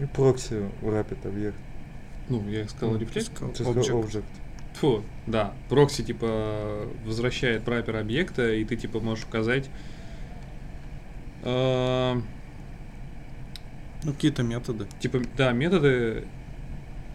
И 0.00 0.06
прокси 0.06 0.70
wrapped 0.80 1.26
объект. 1.28 1.56
ну, 2.28 2.48
я 2.48 2.66
сказал 2.68 2.98
Ну, 2.98 3.06
сказал 3.54 3.74
object. 4.02 4.24
Фу, 4.74 5.04
да, 5.26 5.54
прокси 5.68 6.02
типа 6.02 6.88
возвращает 7.04 7.64
wrapper 7.64 7.96
объекта, 7.96 8.52
и 8.52 8.64
ты 8.64 8.76
типа 8.76 9.00
можешь 9.00 9.24
указать 9.24 9.70
э, 11.42 12.14
Ну, 14.02 14.12
какие-то 14.12 14.42
методы. 14.42 14.86
типа, 15.00 15.20
да, 15.36 15.52
методы, 15.52 16.24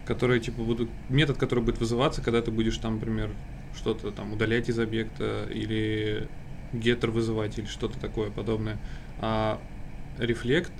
которые 0.06 0.40
типа 0.40 0.62
будут 0.62 0.90
метод, 1.08 1.36
который 1.36 1.62
будет 1.62 1.78
вызываться, 1.78 2.22
когда 2.22 2.40
ты 2.42 2.50
будешь 2.50 2.78
там, 2.78 2.94
например, 2.94 3.30
что-то 3.76 4.10
там 4.10 4.32
удалять 4.32 4.68
из 4.68 4.78
объекта 4.78 5.46
или 5.50 6.28
геттер 6.72 7.10
вызывать 7.10 7.58
или 7.58 7.66
что-то 7.66 7.98
такое 8.00 8.30
подобное. 8.30 8.78
А 9.18 9.60
рефлект, 10.18 10.72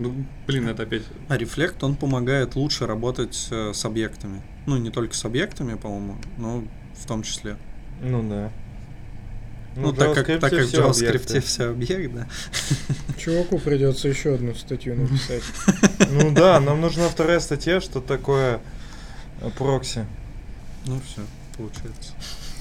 ну, 0.00 0.14
блин, 0.46 0.68
это 0.68 0.84
опять 0.84 1.02
А 1.28 1.36
рефлект, 1.36 1.82
он 1.82 1.94
помогает 1.94 2.54
лучше 2.54 2.86
работать 2.86 3.48
э, 3.50 3.72
с 3.74 3.84
объектами. 3.84 4.42
Ну, 4.66 4.78
не 4.78 4.90
только 4.90 5.14
с 5.14 5.24
объектами, 5.26 5.74
по-моему, 5.74 6.16
но 6.38 6.64
в 6.94 7.06
том 7.06 7.22
числе. 7.22 7.56
Ну 8.00 8.26
да. 8.26 8.50
Ну, 9.76 9.92
в 9.92 9.96
так 9.96 10.14
как, 10.14 10.26
так 10.26 10.50
как 10.50 10.66
в 10.66 10.72
JavaScript 10.72 11.06
объекты. 11.06 11.40
все 11.42 11.70
объект, 11.70 12.14
да. 12.14 12.26
Чуваку 13.18 13.58
придется 13.58 14.08
еще 14.08 14.34
одну 14.34 14.54
статью 14.54 14.96
написать. 14.96 15.42
Ну 16.10 16.32
да, 16.32 16.58
нам 16.58 16.80
нужна 16.80 17.08
вторая 17.08 17.38
статья, 17.38 17.80
что 17.80 18.00
такое 18.00 18.60
э, 19.42 19.50
прокси. 19.56 20.06
Ну, 20.86 20.98
все, 21.06 21.20
получается. 21.56 22.14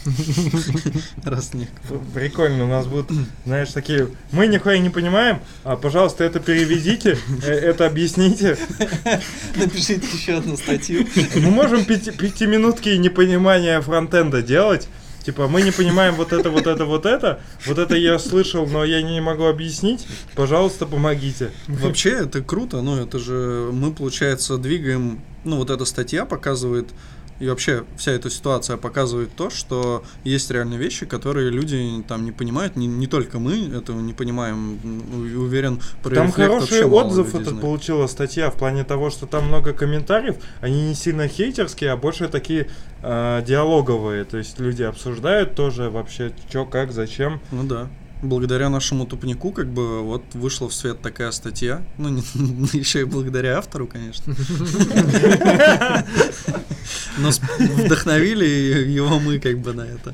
Раз 1.24 1.54
не 1.54 1.68
Прикольно, 2.14 2.66
у 2.66 2.68
нас 2.68 2.88
будут, 2.88 3.12
знаешь, 3.45 3.70
такие, 3.70 4.10
мы 4.32 4.47
нихуя 4.47 4.78
не 4.80 4.89
понимаем, 4.89 5.39
а, 5.64 5.76
пожалуйста, 5.76 6.24
это 6.24 6.39
переведите, 6.39 7.18
э, 7.43 7.52
это 7.52 7.86
объясните. 7.86 8.58
Напишите 9.56 10.08
еще 10.14 10.38
одну 10.38 10.58
статью. 10.58 11.08
Мы 11.36 11.52
можем 11.52 11.86
пяти- 11.86 12.12
пятиминутки 12.12 12.89
непонимания 12.89 13.80
фронтенда 13.82 14.41
делать, 14.41 14.88
Типа, 15.24 15.47
мы 15.47 15.62
не 15.62 15.72
понимаем 15.72 16.16
вот 16.16 16.34
это, 16.34 16.50
вот 16.50 16.66
это, 16.66 16.86
вот 16.86 17.06
это. 17.06 17.41
Вот 17.66 17.78
это 17.78 17.95
я 17.95 18.18
слышал, 18.20 18.66
но 18.66 18.86
я 18.86 19.02
не 19.02 19.22
могу 19.22 19.45
объяснить. 19.45 20.08
Пожалуйста, 20.34 20.86
помогите. 20.86 21.52
Вообще 21.68 22.12
это 22.12 22.41
круто, 22.41 22.82
ну 22.82 22.95
это 22.97 23.20
же 23.20 23.70
мы, 23.72 23.91
получается, 23.91 24.58
двигаем, 24.58 25.22
ну 25.43 25.58
вот 25.58 25.70
эта 25.70 25.86
статья 25.86 26.26
показывает, 26.26 26.88
и 27.39 27.47
вообще 27.47 27.85
вся 27.97 28.11
эта 28.11 28.29
ситуация 28.29 28.77
показывает 28.77 29.31
то, 29.35 29.49
что 29.49 30.03
есть 30.23 30.51
реально 30.51 30.75
вещи, 30.75 31.05
которые 31.05 31.49
люди 31.49 32.03
там 32.07 32.25
не 32.25 32.31
понимают, 32.31 32.75
не, 32.75 32.87
не 32.87 33.07
только 33.07 33.39
мы 33.39 33.67
этого 33.69 33.99
не 33.99 34.13
понимаем, 34.13 34.79
уверен, 35.37 35.79
про 36.03 36.15
Там 36.15 36.31
хороший 36.31 36.85
отзыв 36.85 37.29
этот 37.29 37.47
знает. 37.47 37.61
получила 37.61 38.07
статья 38.07 38.49
в 38.49 38.55
плане 38.55 38.83
того, 38.83 39.09
что 39.09 39.25
там 39.25 39.47
много 39.47 39.73
комментариев. 39.73 40.35
Они 40.61 40.89
не 40.89 40.95
сильно 40.95 41.27
хейтерские, 41.27 41.91
а 41.91 41.97
больше 41.97 42.27
такие 42.27 42.67
э, 43.01 43.43
диалоговые. 43.45 44.25
То 44.25 44.37
есть 44.37 44.59
люди 44.59 44.83
обсуждают 44.83 45.55
тоже 45.55 45.89
вообще, 45.89 46.31
что, 46.49 46.65
как, 46.65 46.91
зачем. 46.91 47.39
Ну 47.51 47.63
да. 47.63 47.87
Благодаря 48.22 48.70
нашему 48.70 49.05
тупнику, 49.05 49.51
как 49.51 49.67
бы, 49.67 50.01
вот 50.03 50.24
вышла 50.34 50.67
в 50.67 50.74
свет 50.74 51.01
такая 51.01 51.32
статья. 51.32 51.82
Ну, 51.97 52.09
не, 52.09 52.22
еще 52.78 53.01
и 53.01 53.03
благодаря 53.05 53.57
автору, 53.57 53.88
конечно. 53.88 54.36
Но 57.17 57.32
с- 57.32 57.39
вдохновили 57.59 58.45
его 58.91 59.20
мы, 59.20 59.39
как 59.39 59.59
бы, 59.59 59.74
на 59.74 59.82
это. 59.82 60.13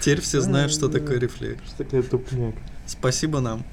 Теперь 0.00 0.20
все 0.20 0.40
знают, 0.40 0.72
что 0.72 0.88
такое 0.88 1.18
рефлекс. 1.20 1.60
Что 1.68 1.84
такое 1.84 2.02
тупняк? 2.02 2.54
Спасибо 2.86 3.40
нам. 3.40 3.64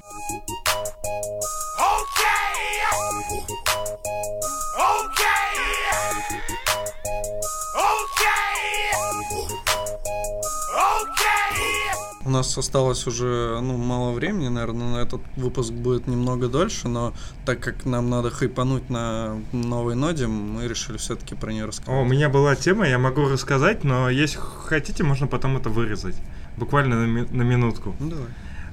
Нас 12.34 12.58
осталось 12.58 13.06
уже 13.06 13.58
ну, 13.62 13.76
мало 13.76 14.12
времени, 14.12 14.48
наверное, 14.48 14.88
на 14.92 14.96
этот 14.98 15.20
выпуск 15.36 15.72
будет 15.72 16.06
немного 16.06 16.48
дольше, 16.48 16.88
но 16.88 17.12
так 17.46 17.60
как 17.60 17.84
нам 17.86 18.10
надо 18.10 18.30
хайпануть 18.30 18.90
на 18.90 19.40
новой 19.52 19.94
ноде, 19.94 20.26
мы 20.26 20.68
решили 20.68 20.96
все-таки 20.98 21.34
про 21.34 21.52
нее 21.52 21.64
О, 21.64 21.66
рассказать. 21.68 22.02
у 22.02 22.04
меня 22.04 22.28
была 22.28 22.54
тема, 22.56 22.86
я 22.88 22.98
могу 22.98 23.28
рассказать, 23.28 23.84
но 23.84 24.10
если 24.10 24.38
хотите, 24.68 25.04
можно 25.04 25.26
потом 25.26 25.56
это 25.56 25.70
вырезать. 25.70 26.16
Буквально 26.56 26.96
на, 26.96 27.06
ми- 27.06 27.28
на 27.30 27.42
минутку. 27.42 27.94
Ну 28.00 28.10
давай. 28.10 28.26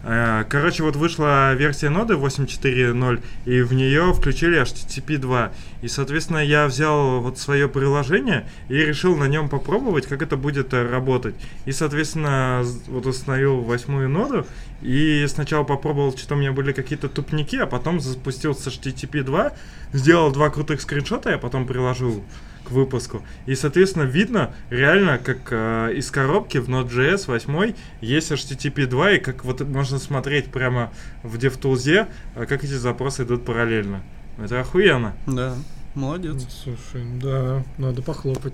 Э, 0.04 0.44
Короче, 0.50 0.84
вот 0.84 0.96
вышла 0.96 1.54
версия 1.54 1.90
ноды 1.90 2.16
8.4.0, 2.16 3.24
и 3.46 3.62
в 3.62 3.74
нее 3.74 4.14
включили 4.14 4.62
HTTP 4.62 5.18
2. 5.18 5.52
И, 5.82 5.88
соответственно, 5.88 6.40
я 6.40 6.66
взял 6.68 7.22
вот 7.22 7.38
свое 7.38 7.68
приложение 7.68 8.48
и 8.70 8.76
решил 8.76 9.16
на 9.16 9.26
нем 9.26 9.50
попробовать, 9.50 10.08
как 10.08 10.22
это 10.22 10.38
будет 10.38 10.74
э, 10.74 10.88
работать. 10.88 11.36
И, 11.66 11.72
соответственно, 11.72 12.64
вот 12.88 13.06
установил 13.06 13.62
восьмую 13.62 14.10
ноду, 14.10 14.46
и 14.82 15.26
сначала 15.28 15.64
попробовал, 15.64 16.18
что-то 16.18 16.36
у 16.36 16.38
меня 16.38 16.52
были 16.52 16.72
какие-то 16.72 17.08
тупники, 17.08 17.56
а 17.58 17.68
потом 17.68 18.00
запустил 18.00 18.56
с 18.56 18.66
HTTP 18.68 19.24
2, 19.24 19.52
сделал 19.94 20.32
два 20.32 20.50
крутых 20.50 20.82
скриншота, 20.82 21.32
я 21.32 21.38
потом 21.38 21.68
приложил 21.68 22.24
к 22.72 22.74
выпуску. 22.74 23.22
И, 23.46 23.56
соответственно, 23.56 24.04
видно 24.04 24.54
реально, 24.70 25.18
как 25.18 25.40
э, 25.52 25.94
из 25.96 26.10
коробки 26.10 26.58
в 26.58 26.70
Node.js 26.70 27.26
8 27.28 27.74
есть 28.00 28.32
HTTP 28.32 28.88
2, 28.88 29.12
и 29.12 29.20
как 29.20 29.44
вот 29.44 29.60
можно 29.62 30.00
смотреть 30.00 30.46
прямо 30.46 30.92
в 31.22 31.36
DevTools, 31.36 32.08
э, 32.36 32.46
как 32.46 32.64
эти 32.64 32.74
запросы 32.74 33.24
идут 33.24 33.44
параллельно. 33.44 34.02
Это 34.38 34.62
охуенно. 34.62 35.14
Да. 35.28 35.56
Молодец. 35.96 36.48
Слушай, 36.64 37.06
да, 37.22 37.64
надо 37.78 38.02
похлопать. 38.02 38.54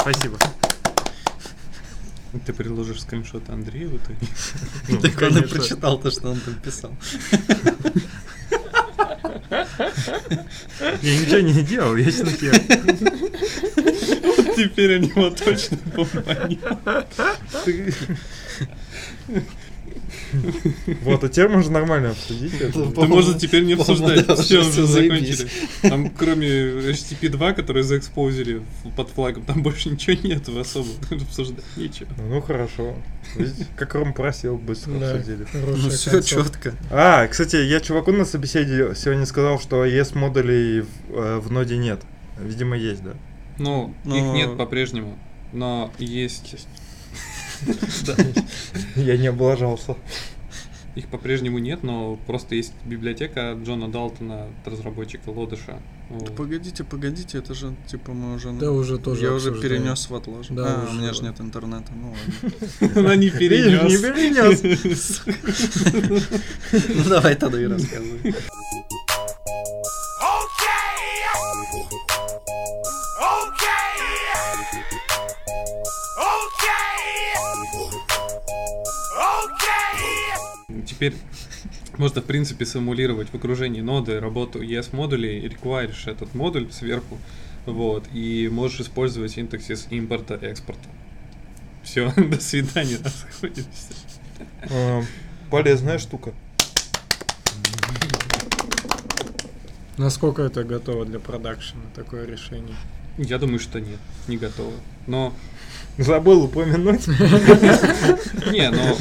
Спасибо. 0.00 0.36
Ты 2.44 2.52
приложишь 2.52 3.02
скриншот 3.02 3.48
Андрею 3.48 3.90
в 3.90 3.96
итоге? 3.96 4.18
Ну, 4.88 5.00
Так 5.00 5.22
он 5.22 5.38
и 5.38 5.46
прочитал 5.46 6.00
то, 6.00 6.10
что 6.10 6.30
он 6.30 6.40
там 6.40 6.54
писал. 6.54 6.90
Я 11.02 11.18
ничего 11.18 11.40
не 11.40 11.62
делал, 11.62 11.96
я 11.96 12.10
смотрел. 12.12 12.52
Вот 14.36 14.56
теперь 14.56 14.96
они 14.96 15.08
его 15.08 15.30
точно 15.30 15.78
помнят. 15.94 16.58
Вот, 21.02 21.24
а 21.24 21.28
теперь 21.28 21.48
можно 21.48 21.72
нормально 21.72 22.10
обсудить 22.10 22.60
это. 22.60 22.84
Да, 22.86 23.06
можно 23.06 23.38
теперь 23.38 23.64
не 23.64 23.74
обсуждать. 23.74 24.26
да, 24.26 24.36
Все, 24.36 24.60
уже 24.60 24.86
закончили. 24.86 25.48
Там 25.82 26.10
кроме 26.10 26.46
HTTP 26.46 27.28
2, 27.28 27.52
который 27.52 27.82
заэкспозили 27.82 28.62
под 28.96 29.08
флагом, 29.10 29.44
там 29.44 29.62
больше 29.62 29.90
ничего 29.90 30.16
нету 30.22 30.58
особо. 30.58 30.88
Обсуждать 31.10 31.64
нечего. 31.76 32.08
Ну 32.28 32.40
хорошо. 32.40 32.94
Видите, 33.36 33.66
как 33.76 33.94
Ром 33.94 34.12
просил, 34.12 34.56
быстро 34.56 34.96
обсудили. 34.96 35.46
Ну 35.52 35.90
все 35.90 36.20
четко. 36.22 36.74
А, 36.90 37.26
кстати, 37.26 37.56
я 37.56 37.80
чуваку 37.80 38.12
на 38.12 38.24
собеседе 38.24 38.94
сегодня 38.94 39.26
сказал, 39.26 39.60
что 39.60 39.84
ES 39.84 40.16
модулей 40.16 40.82
в, 40.82 40.88
э, 41.10 41.38
в 41.38 41.50
ноде 41.50 41.76
нет. 41.76 42.02
Видимо, 42.38 42.76
есть, 42.76 43.02
да. 43.02 43.14
Ну, 43.58 43.94
их 44.04 44.34
нет 44.34 44.56
по-прежнему. 44.56 45.18
Но 45.52 45.92
есть... 45.98 46.66
Я 48.96 49.16
не 49.16 49.26
облажался. 49.28 49.96
Их 50.94 51.08
по-прежнему 51.08 51.58
нет, 51.58 51.82
но 51.82 52.16
просто 52.26 52.54
есть 52.54 52.72
библиотека 52.84 53.52
от 53.52 53.58
Джона 53.64 53.90
Далтона, 53.90 54.44
от 54.44 54.68
разработчика 54.68 55.30
Лодыша. 55.30 55.80
Вот. 56.08 56.36
Погодите, 56.36 56.84
погодите, 56.84 57.38
это 57.38 57.52
же 57.52 57.74
типа 57.88 58.12
мы 58.12 58.34
уже... 58.36 58.52
Да, 58.52 58.70
уже 58.70 58.98
тоже 58.98 59.24
Я 59.24 59.32
уже 59.32 59.60
перенес 59.60 60.08
в 60.08 60.14
отлаж. 60.14 60.46
Да, 60.50 60.86
а, 60.86 60.90
у 60.90 60.94
меня 60.94 61.12
же 61.12 61.24
нет 61.24 61.40
интернета. 61.40 61.90
Ну 61.96 62.14
ладно. 62.80 63.00
Она 63.00 63.16
не 63.16 63.28
Видишь, 63.28 63.82
не 63.82 63.98
перенес. 63.98 64.60
перенес. 64.60 65.22
Ну 66.94 67.08
давай 67.08 67.34
тогда 67.34 67.60
и 67.60 67.66
рассказывай. 67.66 68.34
Теперь 81.04 81.20
можно, 81.98 82.22
в 82.22 82.24
принципе, 82.24 82.64
симулировать 82.64 83.28
в 83.28 83.34
окружении 83.34 83.82
ноды 83.82 84.20
работу 84.20 84.62
ES-модулей, 84.62 85.40
реквайришь 85.42 86.06
этот 86.06 86.34
модуль 86.34 86.72
сверху, 86.72 87.18
вот, 87.66 88.04
и 88.14 88.48
можешь 88.50 88.80
использовать 88.80 89.32
синтаксис 89.32 89.86
импорта-экспорта. 89.90 90.88
Все, 91.82 92.10
до 92.16 92.40
свидания, 92.40 92.98
расходимся. 93.04 93.68
Э, 94.62 95.02
Полезная 95.50 95.98
штука. 95.98 96.32
Насколько 99.98 100.42
это 100.42 100.64
готово 100.64 101.04
для 101.04 101.20
продакшена, 101.20 101.82
такое 101.94 102.24
решение? 102.26 102.76
Я 103.18 103.38
думаю, 103.38 103.58
что 103.60 103.78
нет, 103.78 104.00
не 104.26 104.38
готово. 104.38 104.72
Но, 105.06 105.34
Забыл 105.98 106.44
упомянуть. 106.44 107.06
не, 108.50 108.70
но 108.70 108.96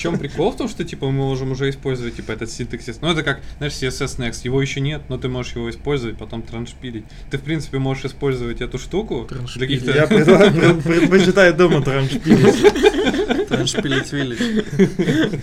чем 0.00 0.18
прикол 0.18 0.50
в 0.52 0.56
том, 0.56 0.68
что, 0.68 0.84
типа, 0.84 1.06
мы 1.06 1.12
можем 1.12 1.52
уже 1.52 1.68
использовать, 1.68 2.16
типа, 2.16 2.32
этот 2.32 2.50
синтаксис. 2.50 3.00
Ну, 3.02 3.12
это 3.12 3.22
как, 3.22 3.40
знаешь, 3.58 3.74
CSS 3.74 4.18
Next, 4.18 4.40
его 4.44 4.60
еще 4.62 4.80
нет, 4.80 5.02
но 5.08 5.18
ты 5.18 5.28
можешь 5.28 5.54
его 5.54 5.68
использовать, 5.68 6.16
потом 6.16 6.42
траншпилить. 6.42 7.04
Ты, 7.30 7.38
в 7.38 7.42
принципе, 7.42 7.78
можешь 7.78 8.06
использовать 8.06 8.60
эту 8.60 8.78
штуку 8.78 9.28
для 9.28 9.66
каких-то... 9.66 9.92
Я 9.92 10.06
предпочитаю 10.06 11.54
дома 11.54 11.82
траншпилить. 11.82 13.48
Траншпилить 13.48 14.12
Village. 14.12 15.40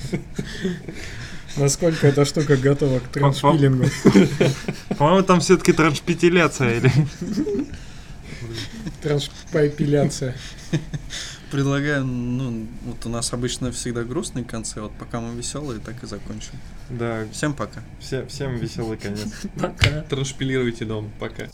Насколько 1.58 2.08
эта 2.08 2.26
штука 2.26 2.58
готова 2.58 3.00
к 3.00 3.08
траншпилингу? 3.10 3.86
По-моему, 4.98 5.24
там 5.24 5.40
все-таки 5.40 5.74
траншпитиляция 5.74 6.78
или... 6.78 6.92
Траншпайпиляция. 9.02 10.36
Предлагаю, 11.52 12.04
ну, 12.06 12.68
вот 12.86 13.06
у 13.06 13.10
нас 13.10 13.32
обычно 13.32 13.72
всегда 13.72 14.04
грустные 14.04 14.44
концы, 14.44 14.82
вот 14.82 14.92
пока 15.00 15.22
мы 15.22 15.34
веселые, 15.36 15.80
так 15.80 16.04
и 16.04 16.08
закончим. 16.08 16.52
Да, 16.90 17.26
Всем 17.32 17.54
пока. 17.54 17.82
все- 18.00 18.26
всем 18.28 18.56
веселый 18.58 18.98
конец. 18.98 19.28
Пока. 19.56 20.02
Траншпилируйте 20.10 20.84
дом, 20.86 21.10
пока. 21.20 21.48